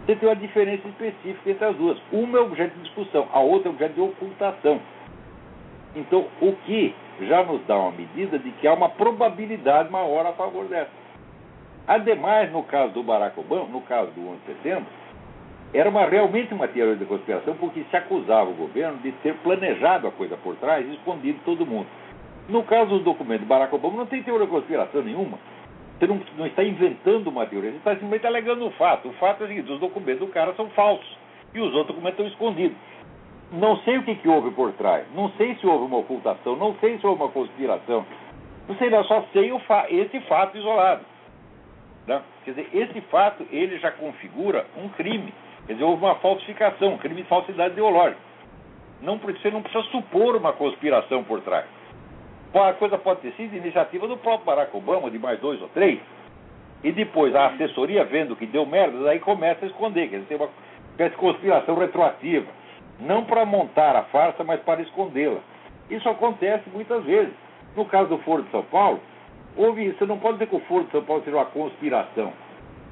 você 0.05 0.17
tem 0.17 0.29
uma 0.29 0.35
diferença 0.35 0.87
específica 0.89 1.51
entre 1.51 1.65
as 1.65 1.77
duas. 1.77 1.97
Uma 2.13 2.39
é 2.39 2.41
objeto 2.43 2.75
de 2.75 2.83
discussão, 2.83 3.29
a 3.33 3.39
outra 3.39 3.69
é 3.69 3.73
objeto 3.73 3.95
de 3.95 4.01
ocultação. 4.01 4.81
Então, 5.95 6.27
o 6.41 6.53
que 6.67 6.93
já 7.21 7.45
nos 7.45 7.65
dá 7.67 7.79
uma 7.79 7.93
medida 7.93 8.37
de 8.37 8.51
que 8.51 8.67
há 8.67 8.75
uma 8.75 8.89
probabilidade 8.89 9.91
maior 9.93 10.27
a 10.27 10.33
favor 10.33 10.65
dessa. 10.65 10.91
Ademais, 11.87 12.51
no 12.51 12.65
caso 12.65 12.93
do 12.95 13.03
Barack 13.05 13.39
Obama, 13.39 13.69
no 13.69 13.81
caso 13.83 14.11
do 14.11 14.29
11 14.29 14.39
de 14.41 14.47
setembro, 14.47 14.87
era 15.73 15.89
uma, 15.89 16.05
realmente 16.07 16.53
uma 16.53 16.67
teoria 16.67 16.97
da 16.97 17.07
conspiração 17.07 17.55
porque 17.55 17.85
se 17.89 17.97
acusava 17.97 18.51
o 18.51 18.55
governo 18.55 18.99
de 18.99 19.13
ter 19.13 19.35
planejado 19.37 20.09
a 20.09 20.11
coisa 20.11 20.37
por 20.37 20.57
trás 20.57 20.85
e 20.85 20.95
escondido 20.95 21.39
todo 21.45 21.65
mundo. 21.65 21.87
No 22.49 22.63
caso 22.65 22.91
do 22.91 22.99
documento 23.01 23.47
Barack 23.47 23.75
Obama, 23.75 23.99
não 23.99 24.07
tem 24.07 24.23
teoria 24.23 24.47
de 24.47 24.53
conspiração 24.53 25.03
nenhuma. 25.03 25.39
Você 25.99 26.07
não, 26.07 26.21
não 26.37 26.47
está 26.47 26.63
inventando 26.63 27.29
uma 27.29 27.47
teoria, 27.47 27.71
você 27.71 27.79
está 27.79 27.93
simplesmente 27.93 28.27
alegando 28.27 28.67
um 28.67 28.71
fato. 28.73 29.09
O 29.09 29.13
fato 29.15 29.43
é 29.43 29.45
o 29.45 29.49
seguinte: 29.49 29.73
os 29.73 29.81
documentos 29.81 30.27
do 30.27 30.33
cara 30.33 30.53
são 30.55 30.69
falsos 30.71 31.19
e 31.55 31.61
os 31.61 31.73
outros 31.75 31.97
documentos 31.97 32.19
estão 32.19 32.27
escondidos. 32.27 32.77
Não 33.53 33.79
sei 33.79 33.99
o 33.99 34.03
que, 34.03 34.17
que 34.17 34.29
houve 34.29 34.51
por 34.51 34.73
trás, 34.73 35.07
não 35.15 35.31
sei 35.33 35.55
se 35.57 35.67
houve 35.67 35.85
uma 35.85 35.99
ocultação, 35.99 36.57
não 36.57 36.75
sei 36.81 36.99
se 36.99 37.07
houve 37.07 37.23
uma 37.23 37.31
conspiração. 37.31 38.05
Não 38.69 38.75
sei, 38.77 38.91
não, 38.91 39.05
só 39.05 39.23
sei 39.33 39.57
fa 39.61 39.87
esse 39.91 40.19
fato 40.21 40.57
isolado. 40.57 41.05
Né? 42.07 42.21
Quer 42.45 42.51
dizer, 42.53 42.69
esse 42.73 43.01
fato 43.03 43.47
ele 43.51 43.79
já 43.79 43.93
configura 43.93 44.67
um 44.77 44.89
crime. 44.89 45.33
Quer 45.67 45.75
dizer, 45.75 45.85
houve 45.85 46.05
uma 46.05 46.15
falsificação, 46.17 46.95
um 46.95 46.99
crime 46.99 47.23
de 47.23 47.29
falsidade 47.29 47.73
ideológica. 47.73 48.21
Não, 49.01 49.19
você 49.19 49.51
não 49.51 49.63
precisa 49.63 49.85
supor 49.91 50.35
uma 50.35 50.53
conspiração 50.53 51.23
por 51.25 51.41
trás 51.43 51.67
a 52.63 52.73
coisa 52.75 52.97
pode 52.99 53.21
ter 53.21 53.33
sido 53.33 53.57
iniciativa 53.57 54.07
do 54.07 54.17
próprio 54.17 54.47
Barack 54.47 54.77
Obama, 54.77 55.11
de 55.11 55.19
mais 55.19 55.41
dois 55.41 55.61
ou 55.61 55.69
três, 55.69 55.99
e 56.85 56.93
depois 56.93 57.35
a 57.35 57.47
assessoria, 57.47 58.05
vendo 58.05 58.37
que 58.37 58.47
deu 58.47 58.67
merda, 58.67 59.11
aí 59.11 59.19
começa 59.19 59.65
a 59.65 59.69
esconder, 59.69 60.09
quer 60.09 60.17
dizer, 60.17 60.29
tem 60.29 60.37
uma 60.37 60.51
espécie 60.91 61.11
de 61.11 61.17
conspiração 61.17 61.75
retroativa. 61.77 62.47
Não 63.01 63.25
para 63.25 63.45
montar 63.45 63.97
a 63.97 64.03
farsa, 64.05 64.45
mas 64.45 64.61
para 64.61 64.83
escondê-la. 64.83 65.41
Isso 65.91 66.09
acontece 66.09 66.69
muitas 66.71 67.03
vezes. 67.05 67.33
No 67.75 67.85
caso 67.87 68.09
do 68.09 68.19
Foro 68.19 68.43
de 68.43 68.51
São 68.51 68.63
Paulo, 68.65 69.01
houve 69.57 69.87
isso. 69.87 69.99
Você 69.99 70.07
não 70.07 70.19
pode 70.19 70.35
dizer 70.35 70.49
que 70.49 70.57
o 70.57 70.61
Foro 70.61 70.85
de 70.85 70.91
São 70.93 71.03
Paulo 71.03 71.23
seja 71.25 71.37
uma 71.37 71.47
conspiração. 71.47 72.33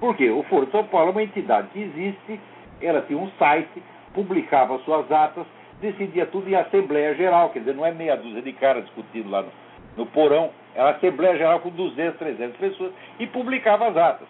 Por 0.00 0.16
quê? 0.16 0.30
O 0.30 0.42
Foro 0.44 0.66
de 0.66 0.72
São 0.72 0.84
Paulo 0.84 1.08
é 1.08 1.12
uma 1.12 1.22
entidade 1.22 1.68
que 1.68 1.80
existe, 1.80 2.40
ela 2.80 3.02
tinha 3.02 3.18
um 3.18 3.30
site, 3.38 3.82
publicava 4.12 4.78
suas 4.80 5.10
atas, 5.12 5.46
decidia 5.82 6.24
tudo 6.26 6.48
em 6.48 6.54
Assembleia 6.54 7.14
Geral, 7.14 7.50
quer 7.50 7.58
dizer, 7.58 7.74
não 7.74 7.84
é 7.84 7.92
meia 7.92 8.16
dúzia 8.16 8.40
de 8.40 8.52
caras 8.52 8.84
discutindo 8.84 9.28
lá 9.28 9.42
no, 9.42 9.52
no 9.96 10.06
porão, 10.06 10.50
era 10.74 10.90
Assembleia 10.90 11.36
Geral 11.36 11.60
com 11.60 11.70
200, 11.70 12.18
300 12.18 12.56
pessoas, 12.56 12.92
e 13.18 13.26
publicava 13.26 13.88
as 13.88 13.96
atas. 13.96 14.28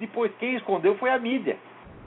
Depois, 0.00 0.32
quem 0.40 0.56
escondeu 0.56 0.96
foi 0.96 1.10
a 1.10 1.18
mídia. 1.18 1.56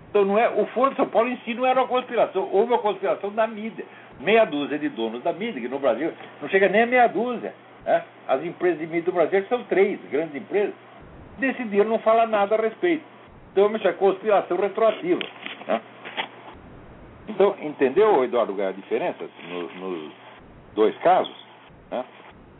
Então, 0.09 0.25
não 0.25 0.39
é, 0.39 0.49
o 0.49 0.65
Foro 0.67 0.89
de 0.89 0.97
São 0.97 1.07
Paulo 1.07 1.29
em 1.29 1.37
si 1.37 1.53
não 1.53 1.65
era 1.65 1.79
uma 1.79 1.87
conspiração, 1.87 2.49
houve 2.51 2.73
uma 2.73 2.79
conspiração 2.79 3.31
da 3.31 3.45
mídia. 3.45 3.85
Meia 4.19 4.45
dúzia 4.45 4.79
de 4.79 4.89
donos 4.89 5.21
da 5.23 5.31
mídia, 5.31 5.61
que 5.61 5.67
no 5.67 5.79
Brasil 5.79 6.11
não 6.41 6.49
chega 6.49 6.67
nem 6.67 6.83
a 6.83 6.87
meia 6.87 7.07
dúzia. 7.07 7.53
Né? 7.85 8.03
As 8.27 8.43
empresas 8.43 8.79
de 8.79 8.87
mídia 8.87 9.03
do 9.03 9.11
Brasil 9.11 9.45
são 9.47 9.63
três 9.65 9.99
grandes 10.09 10.35
empresas, 10.35 10.73
decidiram 11.37 11.89
não 11.89 11.99
falar 11.99 12.27
nada 12.27 12.55
a 12.55 12.61
respeito. 12.61 13.03
Então, 13.51 13.71
é 13.73 13.93
conspiração 13.93 14.57
retroativa. 14.57 15.21
Então, 17.27 17.55
entendeu, 17.61 18.23
Eduardo, 18.23 18.61
a 18.61 18.71
diferença 18.71 19.27
nos, 19.49 19.75
nos 19.75 20.11
dois 20.75 20.95
casos? 20.99 21.35
Né? 21.89 22.05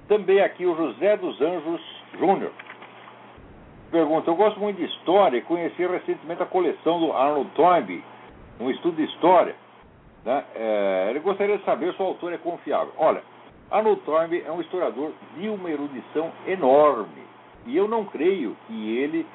Também 0.08 0.42
aqui 0.42 0.66
o 0.66 0.76
José 0.76 1.18
dos 1.18 1.40
Anjos 1.42 1.82
Júnior 2.18 2.52
pergunta: 3.96 4.30
Eu 4.30 4.36
gosto 4.36 4.60
muito 4.60 4.78
de 4.78 4.86
história 4.86 5.38
e 5.38 5.42
conheci 5.42 5.86
recentemente 5.86 6.44
a 6.44 6.46
coleção 6.46 7.00
do 7.00 7.14
Arnold 7.14 7.50
Toynbee, 7.52 8.04
um 8.60 8.70
estudo 8.70 8.98
de 8.98 9.04
história. 9.04 9.56
Né? 10.26 10.44
É, 10.54 11.08
ele 11.12 11.20
gostaria 11.20 11.58
de 11.58 11.64
saber 11.64 11.94
se 11.94 12.02
o 12.02 12.06
autor 12.06 12.34
é 12.34 12.38
confiável. 12.38 12.94
Olha, 12.98 13.24
Arnold 13.72 14.02
Toynbee 14.02 14.44
é 14.46 14.52
um 14.52 14.60
historiador 14.60 15.12
de 15.38 15.48
uma 15.48 15.70
erudição 15.70 16.32
enorme 16.46 17.24
e 17.66 17.78
eu 17.78 17.88
não 17.88 18.04
creio 18.04 18.56
que 18.68 18.98
ele 18.98 19.26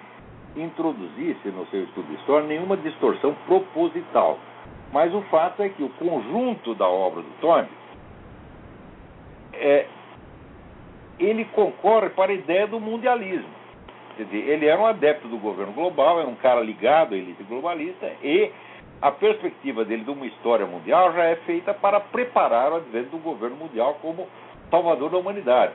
introduzisse 0.56 1.48
no 1.48 1.66
seu 1.66 1.84
estudo 1.84 2.08
de 2.08 2.14
história 2.16 2.46
nenhuma 2.46 2.76
distorção 2.76 3.34
proposital. 3.46 4.38
Mas 4.93 5.14
o 5.14 5.22
fato 5.22 5.62
é 5.62 5.68
que 5.68 5.82
o 5.82 5.88
conjunto 5.91 6.74
da 6.74 6.88
obra 6.88 7.22
do 7.22 7.30
Toynbee 7.41 7.70
é, 9.55 9.86
ele 11.18 11.45
concorre 11.47 12.11
para 12.11 12.32
a 12.32 12.34
ideia 12.34 12.66
do 12.66 12.80
mundialismo. 12.80 13.61
Quer 14.16 14.24
dizer, 14.24 14.49
ele 14.49 14.66
era 14.66 14.80
um 14.80 14.86
adepto 14.86 15.28
do 15.28 15.38
governo 15.38 15.72
global, 15.72 16.18
era 16.18 16.28
um 16.28 16.34
cara 16.34 16.61
ligado 16.61 17.14
à 17.14 17.16
elite 17.16 17.43
globalista 17.45 18.11
e 18.22 18.51
a 19.01 19.11
perspectiva 19.11 19.84
dele 19.84 20.05
de 20.05 20.11
uma 20.11 20.26
história 20.26 20.66
mundial 20.66 21.12
já 21.12 21.24
é 21.24 21.36
feita 21.36 21.72
para 21.72 22.01
preparar 22.01 22.72
o 22.72 22.76
advento 22.76 23.11
do 23.11 23.18
governo 23.18 23.57
mundial 23.57 23.99
como 24.03 24.28
salvador 24.70 25.11
da 25.11 25.18
humanidade. 25.18 25.72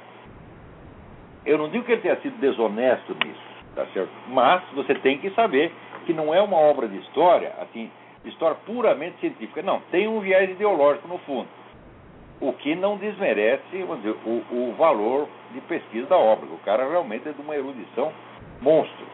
Eu 1.45 1.57
não 1.57 1.69
digo 1.69 1.85
que 1.85 1.91
ele 1.91 2.01
tenha 2.01 2.19
sido 2.21 2.39
desonesto 2.39 3.15
nisso, 3.23 3.41
tá 3.75 3.85
certo? 3.93 4.11
Mas 4.27 4.63
você 4.73 4.95
tem 4.95 5.17
que 5.19 5.29
saber 5.31 5.71
que 6.05 6.13
não 6.13 6.33
é 6.33 6.41
uma 6.41 6.57
obra 6.57 6.87
de 6.87 6.97
história, 6.97 7.53
assim, 7.61 7.89
história 8.25 8.57
puramente 8.65 9.19
científica. 9.19 9.61
Não, 9.61 9.79
tem 9.91 10.07
um 10.07 10.19
viés 10.19 10.49
ideológico 10.49 11.07
no 11.07 11.17
fundo 11.19 11.47
o 12.39 12.51
que 12.53 12.75
não 12.75 12.97
desmerece 12.97 13.63
dizer, 13.71 14.15
o, 14.25 14.43
o, 14.51 14.75
valor 14.77 15.27
de 15.53 15.61
pesquisa 15.61 16.07
da 16.07 16.17
obra. 16.17 16.45
O 16.47 16.57
cara 16.59 16.87
realmente 16.87 17.27
é 17.27 17.31
de 17.31 17.41
uma 17.41 17.55
erudição 17.55 18.11
monstro. 18.61 19.05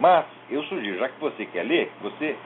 Mas 0.00 0.24
eu 0.50 0.62
sugiro, 0.64 0.98
já 0.98 1.08
que 1.08 1.20
você 1.20 1.44
quer 1.46 1.64
ler, 1.64 1.90
você 2.00 2.36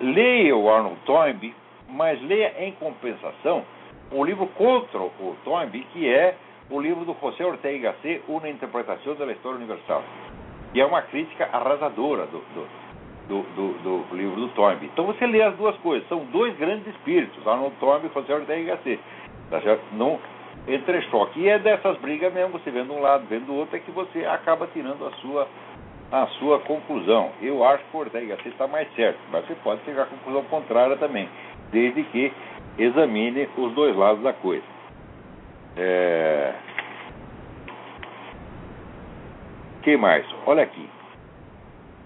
leia 0.00 0.56
o 0.56 0.70
Arnold 0.70 1.00
Toynbee, 1.04 1.54
mas 1.88 2.20
leia 2.22 2.64
em 2.64 2.72
compensação 2.72 3.64
um 4.12 4.24
livro 4.24 4.46
contra 4.48 4.98
o 4.98 5.36
Toynbee, 5.44 5.86
que 5.92 6.08
é 6.08 6.36
o 6.70 6.80
livro 6.80 7.04
do 7.04 7.16
José 7.20 7.44
Ortega 7.44 7.92
Gasset, 7.92 8.22
Uma 8.28 8.48
Interpretação 8.48 9.14
da 9.14 9.32
História 9.32 9.58
Universal, 9.58 10.02
que 10.72 10.80
é 10.80 10.86
uma 10.86 11.02
crítica 11.02 11.48
arrasadora 11.52 12.26
do, 12.26 12.38
do, 12.38 12.68
do, 13.28 13.42
do, 13.54 14.04
do 14.08 14.16
livro 14.16 14.40
do 14.40 14.48
Toynbee. 14.48 14.90
Então 14.92 15.04
você 15.06 15.26
lê 15.26 15.42
as 15.42 15.54
duas 15.56 15.76
coisas, 15.78 16.08
são 16.08 16.24
dois 16.26 16.56
grandes 16.56 16.86
espíritos, 16.86 17.46
Arnold 17.46 17.74
Toynbee 17.80 18.10
e 18.14 18.26
José 18.26 18.62
Gasset. 18.62 19.00
Tá 19.50 19.60
certo? 19.60 19.82
Não 19.92 20.18
entrechoque. 20.66 21.40
E 21.40 21.48
é 21.48 21.58
dessas 21.58 21.96
brigas 21.98 22.32
mesmo, 22.32 22.58
você 22.58 22.70
vendo 22.70 22.92
um 22.92 23.00
lado, 23.00 23.26
vendo 23.28 23.52
o 23.52 23.56
outro, 23.56 23.76
é 23.76 23.80
que 23.80 23.90
você 23.90 24.24
acaba 24.24 24.66
tirando 24.72 25.06
a 25.06 25.10
sua, 25.12 25.48
a 26.10 26.26
sua 26.38 26.60
conclusão. 26.60 27.30
Eu 27.40 27.64
acho 27.64 27.84
que 27.84 27.96
o 27.96 28.00
Ortega 28.00 28.36
você 28.42 28.48
está 28.48 28.66
mais 28.66 28.92
certo, 28.94 29.18
mas 29.30 29.46
você 29.46 29.54
pode 29.62 29.84
chegar 29.84 30.02
à 30.02 30.06
conclusão 30.06 30.42
contrária 30.44 30.96
também, 30.96 31.28
desde 31.70 32.02
que 32.04 32.32
examine 32.78 33.48
os 33.56 33.72
dois 33.74 33.96
lados 33.96 34.22
da 34.22 34.32
coisa. 34.32 34.64
É... 35.76 36.52
que 39.82 39.96
mais? 39.96 40.26
Olha 40.46 40.62
aqui. 40.64 40.95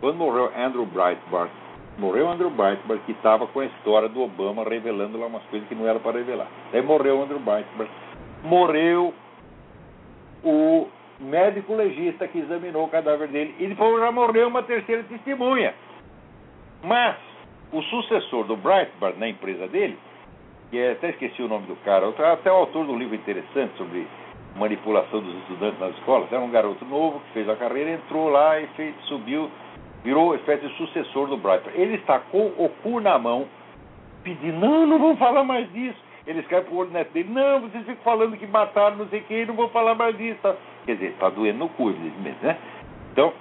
Quando 0.00 0.16
morreu 0.16 0.50
Andrew 0.56 0.86
Breitbart, 0.86 1.50
Morreu 2.00 2.30
Andrew 2.30 2.48
Breitbart, 2.48 3.02
que 3.04 3.12
estava 3.12 3.46
com 3.46 3.60
a 3.60 3.66
história 3.66 4.08
do 4.08 4.22
Obama 4.22 4.64
revelando 4.64 5.18
lá 5.18 5.26
umas 5.26 5.42
coisas 5.44 5.68
que 5.68 5.74
não 5.74 5.86
era 5.86 6.00
para 6.00 6.18
revelar. 6.18 6.48
Aí 6.72 6.80
morreu 6.80 7.22
Andrew 7.22 7.38
Breitbart. 7.38 7.90
Morreu 8.42 9.12
o 10.42 10.88
médico 11.20 11.74
legista 11.74 12.26
que 12.26 12.38
examinou 12.38 12.84
o 12.84 12.88
cadáver 12.88 13.28
dele. 13.28 13.54
E 13.58 13.66
depois 13.66 14.00
já 14.00 14.10
morreu 14.10 14.48
uma 14.48 14.62
terceira 14.62 15.02
testemunha. 15.02 15.74
Mas 16.82 17.16
o 17.70 17.82
sucessor 17.82 18.44
do 18.44 18.56
Breitbart 18.56 19.18
na 19.18 19.28
empresa 19.28 19.68
dele, 19.68 19.98
que 20.70 20.78
é, 20.78 20.92
até 20.92 21.10
esqueci 21.10 21.42
o 21.42 21.48
nome 21.48 21.66
do 21.66 21.76
cara, 21.84 22.08
até 22.32 22.50
o 22.50 22.54
autor 22.54 22.86
do 22.86 22.96
livro 22.96 23.14
interessante 23.14 23.76
sobre 23.76 24.06
manipulação 24.56 25.20
dos 25.20 25.34
estudantes 25.42 25.78
nas 25.78 25.94
escolas, 25.96 26.32
era 26.32 26.40
um 26.40 26.50
garoto 26.50 26.84
novo 26.86 27.20
que 27.20 27.32
fez 27.34 27.48
a 27.48 27.56
carreira, 27.56 27.90
entrou 27.90 28.30
lá 28.30 28.58
e 28.58 28.66
fez, 28.68 28.94
subiu 29.02 29.50
virou 30.02 30.26
uma 30.26 30.36
espécie 30.36 30.66
de 30.66 30.76
sucessor 30.76 31.28
do 31.28 31.36
Brighton. 31.36 31.70
Ele 31.74 31.96
está 31.96 32.18
com 32.18 32.46
o 32.46 32.70
cu 32.82 33.00
na 33.00 33.18
mão, 33.18 33.46
pedindo, 34.22 34.58
não, 34.58 34.86
não 34.86 34.98
vão 34.98 35.16
falar 35.16 35.44
mais 35.44 35.70
disso. 35.72 35.98
Ele 36.26 36.40
escreve 36.40 36.66
pro 36.66 36.76
olho 36.76 36.90
neto 36.90 37.12
dele, 37.12 37.30
não, 37.30 37.60
vocês 37.60 37.84
ficam 37.84 38.04
falando 38.04 38.36
que 38.36 38.46
mataram 38.46 38.96
não 38.96 39.08
sei 39.08 39.20
quem, 39.22 39.46
não 39.46 39.54
vou 39.54 39.68
falar 39.70 39.94
mais 39.94 40.16
disso. 40.16 40.38
Tá? 40.42 40.54
Quer 40.84 40.94
dizer, 40.94 41.10
está 41.10 41.28
doendo 41.28 41.58
no 41.58 41.68
cu, 41.70 41.86
mesmo, 41.86 42.36
né? 42.42 42.56
Então, 43.12 43.32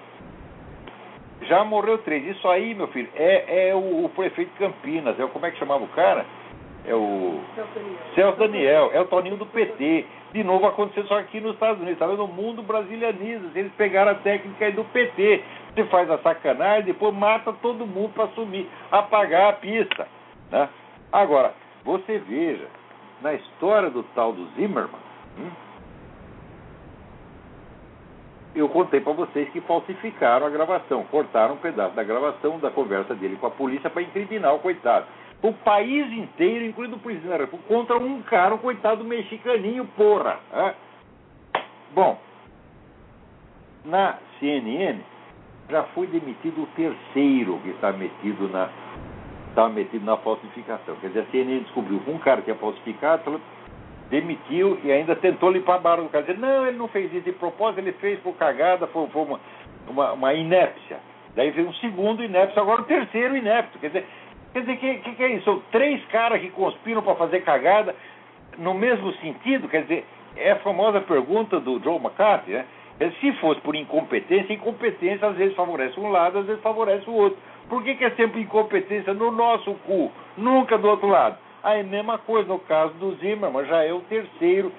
já 1.44 1.64
morreu 1.64 1.98
três. 2.00 2.26
Isso 2.26 2.48
aí, 2.48 2.74
meu 2.74 2.88
filho, 2.88 3.10
é, 3.16 3.70
é 3.70 3.76
o, 3.76 4.06
o 4.06 4.10
prefeito 4.10 4.52
de 4.52 4.60
Campinas, 4.60 5.20
é 5.20 5.24
o, 5.24 5.30
como 5.30 5.46
é 5.46 5.52
que 5.52 5.60
chamava 5.60 5.84
o 5.84 5.90
cara? 5.90 6.26
É 6.86 6.96
o 6.96 7.40
Celso 8.16 8.40
Daniel, 8.40 8.90
é 8.94 9.02
o 9.02 9.06
Toninho 9.06 9.38
do 9.38 9.46
PT. 9.46 10.06
De 10.32 10.44
novo 10.44 10.66
aconteceu 10.66 11.06
só 11.06 11.20
aqui 11.20 11.40
nos 11.40 11.54
Estados 11.54 11.78
Unidos, 11.78 11.96
estava 11.96 12.16
no 12.16 12.28
mundo 12.28 12.62
brasilianiza. 12.64 13.50
Eles 13.56 13.72
pegaram 13.74 14.12
a 14.12 14.16
técnica 14.16 14.66
aí 14.66 14.72
do 14.72 14.84
PT. 14.86 15.44
Você 15.80 15.86
faz 15.86 16.12
a 16.12 16.18
sacanagem, 16.18 16.84
depois 16.84 17.16
mata 17.16 17.54
todo 17.54 17.88
mundo 17.88 18.12
para 18.14 18.26
assumir, 18.26 18.70
apagar 18.92 19.52
a 19.52 19.54
pista. 19.54 20.10
Né? 20.52 20.68
Agora, 21.10 21.54
você 21.86 22.18
veja, 22.18 22.68
na 23.22 23.34
história 23.34 23.90
do 23.90 24.04
tal 24.14 24.34
do 24.34 24.46
Zimmerman, 24.56 25.00
hum, 25.38 25.50
eu 28.54 28.68
contei 28.68 29.00
para 29.00 29.14
vocês 29.14 29.48
que 29.52 29.62
falsificaram 29.62 30.48
a 30.48 30.50
gravação, 30.50 31.06
cortaram 31.06 31.54
um 31.54 31.60
pedaço 31.60 31.96
da 31.96 32.04
gravação 32.04 32.60
da 32.60 32.70
conversa 32.70 33.16
dele 33.16 33.38
com 33.38 33.48
a 33.48 33.52
polícia 33.52 33.90
para 33.90 34.02
incriminar 34.02 34.54
o 34.54 34.60
coitado. 34.60 35.06
O 35.42 35.54
país 35.54 36.12
inteiro, 36.12 36.66
incluindo 36.66 36.98
o 36.98 37.00
presidente 37.00 37.30
da 37.30 37.38
República, 37.38 37.74
contra 37.74 37.98
um 37.98 38.22
cara, 38.24 38.54
um 38.54 38.58
coitado 38.58 39.06
mexicaninho, 39.06 39.86
porra. 39.96 40.40
Né? 40.52 40.76
Bom, 41.94 42.20
na 43.86 44.18
CNN, 44.42 45.00
já 45.70 45.84
foi 45.96 46.08
demitido 46.08 46.64
o 46.64 46.68
terceiro 46.68 47.60
que 47.60 47.70
está 47.70 47.92
metido 47.92 48.50
na 48.50 48.70
está 49.50 49.68
metido 49.68 50.06
na 50.06 50.16
falsificação. 50.18 50.96
Quer 50.98 51.08
dizer, 51.08 51.22
a 51.22 51.26
CNN 51.32 51.60
descobriu 51.62 52.00
que 52.00 52.12
um 52.12 52.20
cara 52.20 52.42
que 52.42 52.52
é 52.52 52.56
falsificado, 52.56 53.42
demitiu 54.10 54.80
e 54.84 54.92
ainda 54.92 55.16
tentou 55.16 55.52
limpar 55.52 55.76
a 55.76 55.80
barra 55.80 56.02
do 56.04 56.10
cara. 56.10 56.24
Dizer, 56.24 56.38
não, 56.38 56.68
ele 56.68 56.78
não 56.78 56.88
fez 56.88 57.12
isso 57.14 57.26
de 57.26 57.32
propósito, 57.32 57.80
ele 57.80 57.92
fez 57.94 58.20
por 58.20 58.36
cagada, 58.36 58.88
foi, 58.88 59.08
foi 59.08 59.24
uma, 59.24 59.40
uma, 59.88 60.14
uma, 60.14 60.34
inépcia. 60.34 60.98
Daí 61.36 61.52
veio 61.52 61.68
um 61.68 61.74
segundo 61.74 62.24
inépcio, 62.24 62.62
agora 62.62 62.82
o 62.82 62.86
terceiro 62.86 63.36
inépcio. 63.36 63.80
Quer 63.80 63.88
dizer, 63.88 64.06
quer 64.54 64.60
dizer, 64.62 64.78
que, 64.78 64.98
que, 65.00 65.16
que 65.16 65.24
é 65.24 65.34
isso? 65.34 65.46
São 65.46 65.62
três 65.72 66.04
caras 66.06 66.42
que 66.42 66.50
conspiram 66.52 67.02
para 67.02 67.16
fazer 67.16 67.42
cagada 67.42 67.96
no 68.58 68.74
mesmo 68.74 69.12
sentido, 69.14 69.68
quer 69.68 69.84
dizer, 69.84 70.06
é 70.36 70.52
a 70.52 70.58
famosa 70.58 71.02
pergunta 71.02 71.60
do 71.60 71.82
Joe 71.82 71.98
McCarthy, 71.98 72.52
né? 72.52 72.66
Se 73.00 73.32
fosse 73.34 73.62
por 73.62 73.76
incompetência, 73.76 74.54
incompetência 74.54 75.28
às 75.28 75.36
vezes 75.38 75.56
favorece 75.56 75.98
um 76.00 76.10
lado, 76.10 76.40
às 76.40 76.46
vezes 76.46 76.62
favorece 76.62 77.10
o 77.10 77.14
outro. 77.14 77.40
Por 77.70 77.82
que, 77.84 77.96
que 77.96 78.04
é 78.04 78.12
sempre 78.12 78.42
incompetência 78.42 79.14
no 79.14 79.32
nosso 79.32 79.74
cu, 79.86 80.12
nunca 80.36 80.78
do 80.78 80.90
outro 80.90 81.08
lado? 81.08 81.38
Aí, 81.64 81.84
mesma 81.84 82.18
coisa 82.18 82.48
no 82.48 82.60
caso 82.60 82.94
do 82.96 83.16
Zimmermann, 83.16 83.66
já 83.66 83.84
é 83.84 83.94
o 83.94 84.02
terceiro 84.02 84.72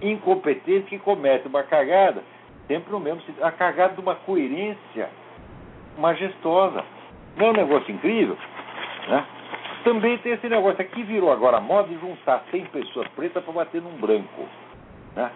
incompetente 0.00 0.88
que 0.88 0.98
comete 0.98 1.46
uma 1.48 1.62
cagada, 1.62 2.22
sempre 2.66 2.90
no 2.90 3.00
mesmo 3.00 3.20
sentido. 3.22 3.44
A 3.44 3.50
cagada 3.50 3.94
de 3.94 4.00
uma 4.00 4.14
coerência 4.14 5.10
majestosa. 5.98 6.84
Não 7.36 7.46
é 7.46 7.50
um 7.50 7.54
negócio 7.54 7.92
incrível? 7.92 8.36
Né? 9.08 9.24
Também 9.84 10.18
tem 10.18 10.32
esse 10.32 10.48
negócio 10.48 10.80
aqui, 10.80 11.02
virou 11.02 11.32
agora 11.32 11.60
moda 11.60 11.88
de 11.88 11.98
juntar 11.98 12.44
100 12.50 12.66
pessoas 12.66 13.08
pretas 13.08 13.42
para 13.42 13.52
bater 13.52 13.82
num 13.82 13.96
branco. 13.98 14.46
Né? 15.16 15.30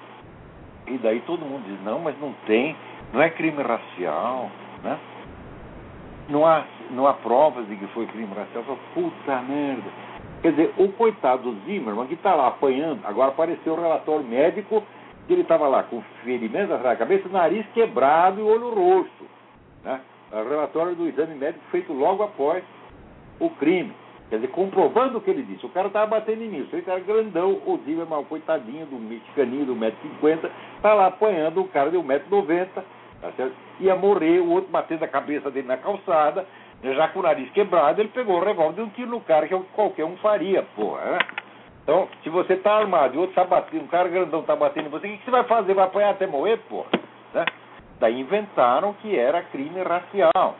E 0.87 0.99
daí 0.99 1.21
todo 1.21 1.45
mundo 1.45 1.65
diz, 1.67 1.81
não, 1.85 2.01
mas 2.01 2.19
não 2.21 2.33
tem, 2.47 2.77
não 3.13 3.23
é 3.23 3.31
crime 3.31 3.63
racial, 3.63 4.51
né? 4.83 4.99
Não 6.29 6.47
há, 6.47 6.65
não 6.91 7.07
há 7.07 7.15
provas 7.15 7.67
de 7.69 7.77
que 7.77 7.87
foi 7.89 8.07
crime 8.07 8.33
racial. 8.35 8.65
Falo, 8.65 8.79
puta 8.95 9.43
merda. 9.43 9.91
Quer 10.41 10.51
dizer, 10.53 10.75
o 10.77 10.89
coitado 10.93 11.53
do 11.53 11.65
Zimmerman, 11.65 12.07
que 12.07 12.15
está 12.15 12.35
lá 12.35 12.49
apanhando, 12.49 13.01
agora 13.05 13.31
apareceu 13.31 13.75
o 13.75 13.81
relatório 13.81 14.25
médico, 14.25 14.83
que 15.27 15.33
ele 15.33 15.43
estava 15.43 15.69
lá 15.69 15.85
com 15.85 16.03
ferimentos 16.25 16.73
atrás 16.73 16.99
da 16.99 17.05
cabeça, 17.05 17.29
nariz 17.29 17.65
quebrado 17.73 18.41
e 18.41 18.43
olho 18.43 18.71
roxo. 18.71 19.25
Né? 19.85 20.01
O 20.33 20.49
relatório 20.49 20.97
do 20.97 21.07
exame 21.07 21.35
médico 21.35 21.65
feito 21.71 21.93
logo 21.93 22.25
após 22.25 22.65
o 23.39 23.51
crime. 23.51 23.93
Quer 24.33 24.37
dizer, 24.37 24.49
comprovando 24.53 25.19
o 25.19 25.21
que 25.21 25.29
ele 25.29 25.43
disse. 25.43 25.67
O 25.67 25.69
cara 25.69 25.89
estava 25.89 26.07
batendo 26.07 26.43
em 26.43 26.49
mim. 26.49 26.63
O 26.63 26.83
cara 26.85 27.01
grandão, 27.01 27.51
o 27.67 27.79
Zimmerman, 27.85 28.25
coitadinho 28.25 28.87
do 28.87 28.97
mexicaninho 28.97 29.67
do 29.67 29.77
1,50m, 29.77 30.51
está 30.75 30.95
lá 30.95 31.09
apanhando 31.09 31.61
um 31.61 31.69
cara 31.69 31.91
de 31.91 31.99
1,90m, 31.99 32.67
tá? 33.21 33.31
Ia 33.79 33.95
morrer, 33.95 34.41
o 34.41 34.49
outro 34.49 34.71
batendo 34.71 35.03
a 35.03 35.09
cabeça 35.09 35.51
dele 35.51 35.69
na 35.69 35.77
calçada, 35.77 36.47
já 36.83 37.09
com 37.09 37.19
o 37.19 37.23
nariz 37.23 37.51
quebrado, 37.51 38.01
ele 38.01 38.09
pegou 38.09 38.41
o 38.41 38.43
revólver 38.43 38.73
e 38.73 38.77
deu 38.77 38.85
um 38.87 38.89
tiro 38.89 39.11
no 39.11 39.21
cara, 39.21 39.47
que 39.47 39.53
é 39.53 39.57
o 39.59 39.65
que 39.65 39.73
qualquer 39.75 40.07
um 40.07 40.17
faria, 40.17 40.63
porra, 40.75 41.03
né? 41.03 41.19
Então, 41.83 42.09
se 42.23 42.31
você 42.31 42.55
está 42.55 42.79
armado 42.79 43.15
e 43.15 43.19
outro 43.19 43.33
está 43.33 43.45
batendo, 43.45 43.85
um 43.85 43.89
cara 43.89 44.09
grandão 44.09 44.41
está 44.41 44.57
batendo 44.57 44.87
em 44.87 44.91
você, 44.91 45.09
o 45.09 45.11
que, 45.11 45.19
que 45.19 45.25
você 45.27 45.31
vai 45.31 45.45
fazer? 45.45 45.75
Vai 45.75 45.85
apanhar 45.85 46.09
até 46.09 46.27
morrer, 46.27 46.57
porra? 46.71 46.89
Né? 47.35 47.45
Daí 48.01 48.19
inventaram 48.19 48.95
que 48.95 49.15
era 49.15 49.43
crime 49.43 49.83
racial. 49.83 50.57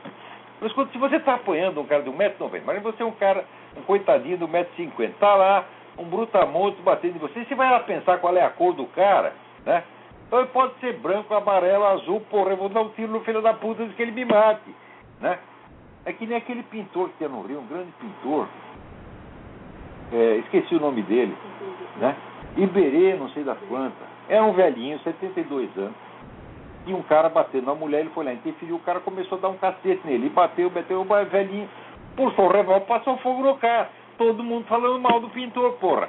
Mas 0.61 0.73
quando, 0.75 0.93
se 0.93 0.99
você 0.99 1.17
está 1.17 1.35
apanhando 1.35 1.81
um 1.81 1.87
cara 1.87 2.03
de 2.03 2.11
1,90m, 2.11 2.63
mas 2.67 2.83
você 2.83 3.03
é 3.03 3.07
um 3.07 3.13
cara, 3.13 3.45
um 3.77 3.83
coitadinho 3.83 4.39
de 4.39 4.45
1,50m, 4.45 5.11
está 5.11 5.35
lá, 5.35 5.65
um 5.99 6.05
brutamonte 6.05 6.81
batendo 6.83 7.17
em 7.17 7.19
você, 7.19 7.45
você 7.45 7.55
vai 7.55 7.71
lá 7.71 7.81
pensar 7.81 8.19
qual 8.19 8.37
é 8.37 8.43
a 8.43 8.51
cor 8.51 8.75
do 8.75 8.87
cara, 8.87 9.33
né? 9.65 9.85
Então 10.27 10.47
pode 10.47 10.75
ser 10.81 10.99
branco, 10.99 11.35
amarelo, 11.35 11.85
azul, 11.85 12.21
porra, 12.31 12.51
eu 12.51 12.57
vou 12.57 12.69
dar 12.69 12.81
um 12.81 12.89
tiro 12.91 13.13
no 13.13 13.21
filho 13.21 13.43
da 13.43 13.53
puta 13.53 13.83
antes 13.83 13.95
que 13.95 14.03
ele 14.03 14.13
me 14.13 14.25
mate, 14.25 14.75
né? 15.21 15.39
É 16.05 16.13
que 16.13 16.27
nem 16.27 16.37
aquele 16.37 16.63
pintor 16.65 17.11
que 17.11 17.19
tinha 17.19 17.29
no 17.29 17.43
Rio, 17.43 17.61
um 17.61 17.67
grande 17.67 17.93
pintor, 18.01 18.49
é, 20.13 20.37
esqueci 20.39 20.75
o 20.75 20.81
nome 20.81 21.03
dele, 21.03 21.37
né? 21.99 22.17
Iberê, 22.57 23.15
não 23.15 23.29
sei 23.31 23.45
das 23.45 23.59
quantas. 23.69 24.13
Era 24.29 24.45
um 24.45 24.53
velhinho, 24.53 24.99
72 25.01 25.71
anos. 25.77 25.95
E 26.87 26.93
um 26.93 27.03
cara 27.03 27.29
batendo 27.29 27.67
na 27.67 27.75
mulher, 27.75 28.01
ele 28.01 28.11
foi 28.11 28.25
lá, 28.25 28.33
interferiu, 28.33 28.77
o 28.77 28.81
cara 28.81 29.01
começou 29.01 29.39
a 29.39 29.41
dar 29.41 29.49
um 29.49 29.57
cacete 29.57 30.01
nele. 30.05 30.27
E 30.27 30.31
bateu, 30.31 30.69
bateu, 30.69 31.01
o 31.01 31.05
velhinho 31.05 31.69
o 32.17 32.49
revólver, 32.49 32.87
passou 32.87 33.17
fogo 33.19 33.43
no 33.43 33.57
cara. 33.57 33.89
Todo 34.19 34.43
mundo 34.43 34.67
falando 34.67 35.01
mal 35.01 35.21
do 35.21 35.29
pintor, 35.31 35.73
porra. 35.75 36.09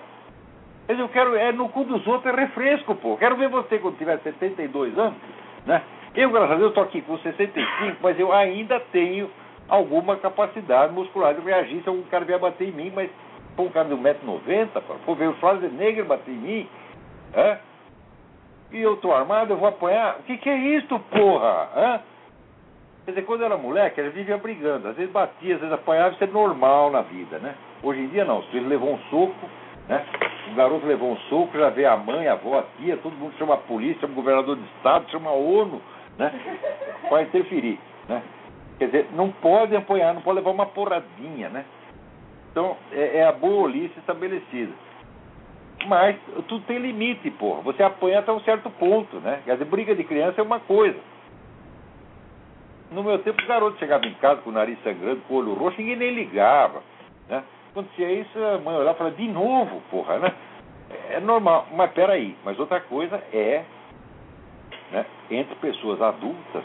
Mas 0.87 0.99
eu 0.99 1.07
quero, 1.09 1.35
é 1.35 1.51
no 1.51 1.69
cu 1.69 1.83
dos 1.85 2.05
outros 2.05 2.33
é 2.33 2.41
refresco, 2.41 2.95
pô. 2.95 3.17
Quero 3.17 3.37
ver 3.37 3.49
você 3.49 3.79
quando 3.79 3.97
tiver 3.97 4.19
72 4.19 4.97
anos, 4.97 5.17
né? 5.65 5.81
Eu, 6.13 6.29
graças 6.29 6.51
a 6.51 6.55
Deus, 6.55 6.69
estou 6.69 6.83
aqui 6.83 7.01
com 7.01 7.17
65, 7.17 7.97
mas 8.01 8.19
eu 8.19 8.31
ainda 8.31 8.79
tenho 8.91 9.29
alguma 9.67 10.17
capacidade 10.17 10.93
muscular 10.93 11.33
de 11.33 11.41
reagir 11.41 11.81
se 11.81 11.89
algum 11.89 12.03
cara 12.03 12.25
vier 12.25 12.37
bater 12.37 12.67
em 12.67 12.71
mim, 12.71 12.91
mas 12.93 13.09
Pô, 13.55 13.63
um 13.63 13.69
cara 13.69 13.87
de 13.87 13.95
1,90m, 13.95 14.81
pô, 15.05 15.15
veio 15.15 15.31
o 15.31 15.35
Schwarzenegger 15.35 16.05
bater 16.05 16.33
em 16.33 16.37
mim, 16.37 16.69
é? 17.33 17.57
E 18.71 18.81
eu 18.81 18.97
tô 18.97 19.13
armado, 19.13 19.53
eu 19.53 19.57
vou 19.57 19.67
apanhar. 19.67 20.17
O 20.19 20.23
que, 20.23 20.37
que 20.37 20.49
é 20.49 20.57
isso, 20.57 20.99
porra? 21.11 21.69
É? 21.75 21.99
Quer 23.05 23.11
dizer, 23.11 23.25
quando 23.25 23.41
eu 23.41 23.47
era 23.47 23.57
moleque, 23.57 23.99
ela 23.99 24.09
vivia 24.09 24.37
brigando. 24.37 24.87
Às 24.87 24.95
vezes 24.95 25.11
batia, 25.11 25.55
às 25.55 25.59
vezes 25.59 25.73
apanhava, 25.73 26.13
isso 26.13 26.23
é 26.23 26.27
normal 26.27 26.89
na 26.89 27.01
vida, 27.01 27.37
né? 27.39 27.55
Hoje 27.81 27.99
em 27.99 28.07
dia 28.07 28.23
não. 28.23 28.41
Se 28.43 28.55
ele 28.55 28.67
levou 28.67 28.93
um 28.93 28.99
soco, 29.09 29.49
né? 29.89 30.05
O 30.51 30.55
garoto 30.55 30.85
levou 30.85 31.11
um 31.11 31.17
soco, 31.29 31.57
já 31.57 31.69
vê 31.69 31.85
a 31.85 31.97
mãe, 31.97 32.27
a 32.27 32.33
avó, 32.33 32.59
a 32.59 32.63
tia, 32.77 32.95
todo 32.97 33.15
mundo 33.15 33.33
chama 33.37 33.55
a 33.55 33.57
polícia, 33.57 33.99
chama 34.01 34.13
o 34.13 34.15
governador 34.15 34.55
de 34.55 34.63
estado, 34.77 35.11
chama 35.11 35.31
a 35.31 35.33
ONU, 35.33 35.81
né? 36.17 36.31
Para 37.09 37.23
interferir, 37.23 37.77
né? 38.07 38.23
Quer 38.79 38.85
dizer, 38.85 39.07
não 39.13 39.29
pode 39.31 39.75
apanhar, 39.75 40.13
não 40.13 40.21
pode 40.21 40.37
levar 40.37 40.51
uma 40.51 40.65
porradinha, 40.65 41.49
né? 41.49 41.65
Então, 42.51 42.77
é, 42.91 43.17
é 43.17 43.25
a 43.25 43.33
boolice 43.33 43.99
estabelecida. 43.99 44.71
Mas 45.87 46.15
tudo 46.47 46.63
tem 46.65 46.77
limite, 46.77 47.29
porra. 47.31 47.61
Você 47.63 47.83
apanha 47.83 48.19
até 48.19 48.31
um 48.31 48.39
certo 48.41 48.69
ponto, 48.69 49.17
né? 49.17 49.41
Quer 49.43 49.53
dizer, 49.53 49.65
briga 49.65 49.93
de 49.93 50.05
criança 50.05 50.39
é 50.39 50.43
uma 50.43 50.61
coisa. 50.61 50.97
No 52.93 53.03
meu 53.03 53.17
tempo, 53.19 53.41
o 53.41 53.47
garoto 53.47 53.79
chegava 53.79 54.05
em 54.05 54.13
casa 54.15 54.41
com 54.41 54.51
o 54.51 54.53
nariz 54.53 54.77
sangrando, 54.83 55.21
com 55.27 55.33
o 55.33 55.37
olho 55.37 55.53
roxo, 55.55 55.79
ninguém 55.79 55.95
nem 55.95 56.13
ligava. 56.13 56.83
Né? 57.27 57.43
Acontecia 57.71 58.11
isso, 58.11 58.37
a 58.37 58.59
mãe 58.59 58.75
olhava 58.75 58.95
e 58.95 58.97
falava, 58.99 59.15
de 59.15 59.27
novo, 59.27 59.81
porra, 59.89 60.19
né? 60.19 60.31
É 61.09 61.19
normal, 61.19 61.67
mas 61.71 61.91
peraí. 61.91 62.35
Mas 62.45 62.59
outra 62.59 62.79
coisa 62.81 63.15
é, 63.33 63.63
né, 64.91 65.05
entre 65.31 65.55
pessoas 65.55 65.99
adultas, 65.99 66.63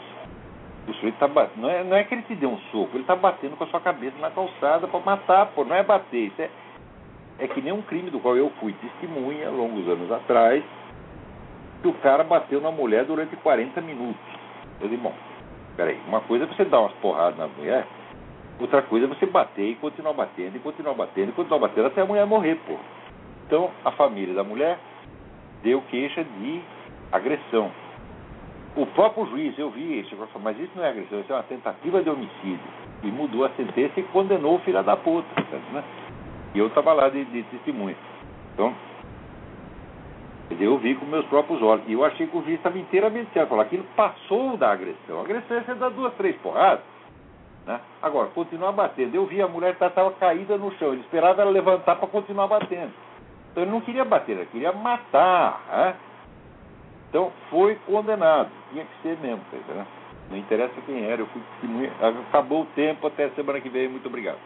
o 0.87 0.93
sujeito 0.93 1.17
tá 1.17 1.27
batendo. 1.27 1.61
Não 1.61 1.69
é, 1.69 1.83
não 1.83 1.97
é 1.97 2.03
que 2.03 2.13
ele 2.13 2.21
te 2.21 2.35
deu 2.35 2.51
um 2.51 2.59
soco, 2.71 2.91
ele 2.93 3.01
está 3.01 3.15
batendo 3.15 3.57
com 3.57 3.63
a 3.63 3.67
sua 3.67 3.79
cabeça 3.81 4.15
na 4.19 4.29
calçada 4.29 4.87
para 4.87 4.99
matar, 4.99 5.47
pô. 5.47 5.65
Não 5.65 5.75
é 5.75 5.81
bater. 5.81 6.27
Isso 6.27 6.41
é, 6.43 6.49
é 7.39 7.47
que 7.47 7.59
nem 7.59 7.73
um 7.73 7.81
crime 7.81 8.11
do 8.11 8.19
qual 8.19 8.37
eu 8.37 8.51
fui 8.59 8.73
testemunha 8.73 9.49
longos 9.49 9.87
anos 9.87 10.11
atrás, 10.11 10.63
que 11.81 11.87
o 11.87 11.93
cara 11.93 12.23
bateu 12.23 12.61
na 12.61 12.69
mulher 12.69 13.05
durante 13.05 13.35
40 13.37 13.81
minutos. 13.81 14.21
Eu 14.79 14.87
disse, 14.87 15.01
bom, 15.01 15.13
peraí, 15.79 15.97
uma 16.05 16.19
coisa 16.19 16.43
é 16.43 16.47
você 16.47 16.65
dar 16.65 16.81
umas 16.81 16.91
porradas 16.95 17.37
na 17.37 17.47
mulher, 17.47 17.87
outra 18.59 18.81
coisa 18.81 19.05
é 19.05 19.07
você 19.07 19.25
bater 19.25 19.63
e 19.63 19.75
continuar 19.75 20.11
batendo, 20.11 20.57
e 20.57 20.59
continuar 20.59 20.93
batendo, 20.93 21.29
e 21.29 21.31
continuar 21.31 21.59
batendo 21.59 21.87
até 21.87 22.01
a 22.01 22.05
mulher 22.05 22.25
morrer, 22.25 22.55
pô. 22.67 22.75
Então, 23.47 23.71
a 23.85 23.91
família 23.91 24.33
da 24.33 24.43
mulher 24.43 24.77
deu 25.63 25.81
queixa 25.83 26.21
de 26.21 26.61
agressão. 27.13 27.71
O 28.75 28.85
próprio 28.87 29.25
juiz, 29.27 29.57
eu 29.57 29.69
vi, 29.69 30.03
chegou 30.09 30.25
a 30.25 30.27
falar, 30.27 30.43
mas 30.43 30.59
isso 30.59 30.73
não 30.75 30.83
é 30.83 30.89
agressão, 30.89 31.21
isso 31.21 31.31
é 31.31 31.35
uma 31.37 31.43
tentativa 31.43 32.03
de 32.03 32.09
homicídio. 32.09 32.59
E 33.01 33.07
mudou 33.07 33.45
a 33.45 33.49
sentença 33.51 34.01
e 34.01 34.03
condenou 34.03 34.55
o 34.55 34.59
filho 34.59 34.83
da 34.83 34.97
puta. 34.97 35.27
Né? 35.71 35.83
E 36.53 36.59
eu 36.59 36.67
estava 36.67 36.91
lá 36.91 37.07
de, 37.07 37.23
de 37.23 37.43
testemunha. 37.43 37.95
Então, 38.53 38.75
eu 40.59 40.77
vi 40.77 40.95
com 40.95 41.05
meus 41.05 41.25
próprios 41.27 41.61
olhos. 41.61 41.83
E 41.87 41.93
eu 41.93 42.03
achei 42.03 42.25
que 42.27 42.37
o 42.37 42.41
juiz 42.43 42.57
estava 42.57 42.77
inteiramente 42.77 43.31
certo. 43.33 43.49
Falou, 43.49 43.63
aquilo 43.63 43.83
passou 43.95 44.57
da 44.57 44.71
agressão. 44.71 45.19
A 45.19 45.21
agressão 45.21 45.57
é 45.57 45.61
você 45.61 45.75
dar 45.75 45.89
duas, 45.89 46.13
três 46.15 46.35
porradas. 46.37 46.83
Né? 47.65 47.79
Agora, 48.01 48.29
continuar 48.29 48.71
batendo. 48.71 49.15
Eu 49.15 49.25
vi 49.25 49.41
a 49.41 49.47
mulher 49.47 49.73
estava 49.73 50.11
caída 50.13 50.57
no 50.57 50.71
chão. 50.77 50.93
Ele 50.93 51.01
esperava 51.01 51.41
ela 51.41 51.51
levantar 51.51 51.97
para 51.97 52.07
continuar 52.07 52.47
batendo. 52.47 52.91
Então 53.51 53.63
ele 53.63 53.71
não 53.71 53.81
queria 53.81 54.05
bater, 54.05 54.37
ele 54.37 54.45
queria 54.47 54.71
matar. 54.71 55.61
Né? 55.69 55.95
Então 57.09 57.31
foi 57.49 57.75
condenado. 57.85 58.49
Tinha 58.71 58.85
que 58.85 59.01
ser 59.01 59.17
mesmo, 59.19 59.41
tá 59.51 59.85
Não 60.29 60.37
interessa 60.37 60.73
quem 60.85 61.03
era, 61.03 61.21
eu 61.21 61.27
fui. 61.27 61.41
Acabou 62.29 62.63
o 62.63 62.67
tempo, 62.75 63.07
até 63.07 63.29
semana 63.29 63.59
que 63.59 63.69
vem. 63.69 63.87
Muito 63.87 64.07
obrigado. 64.07 64.37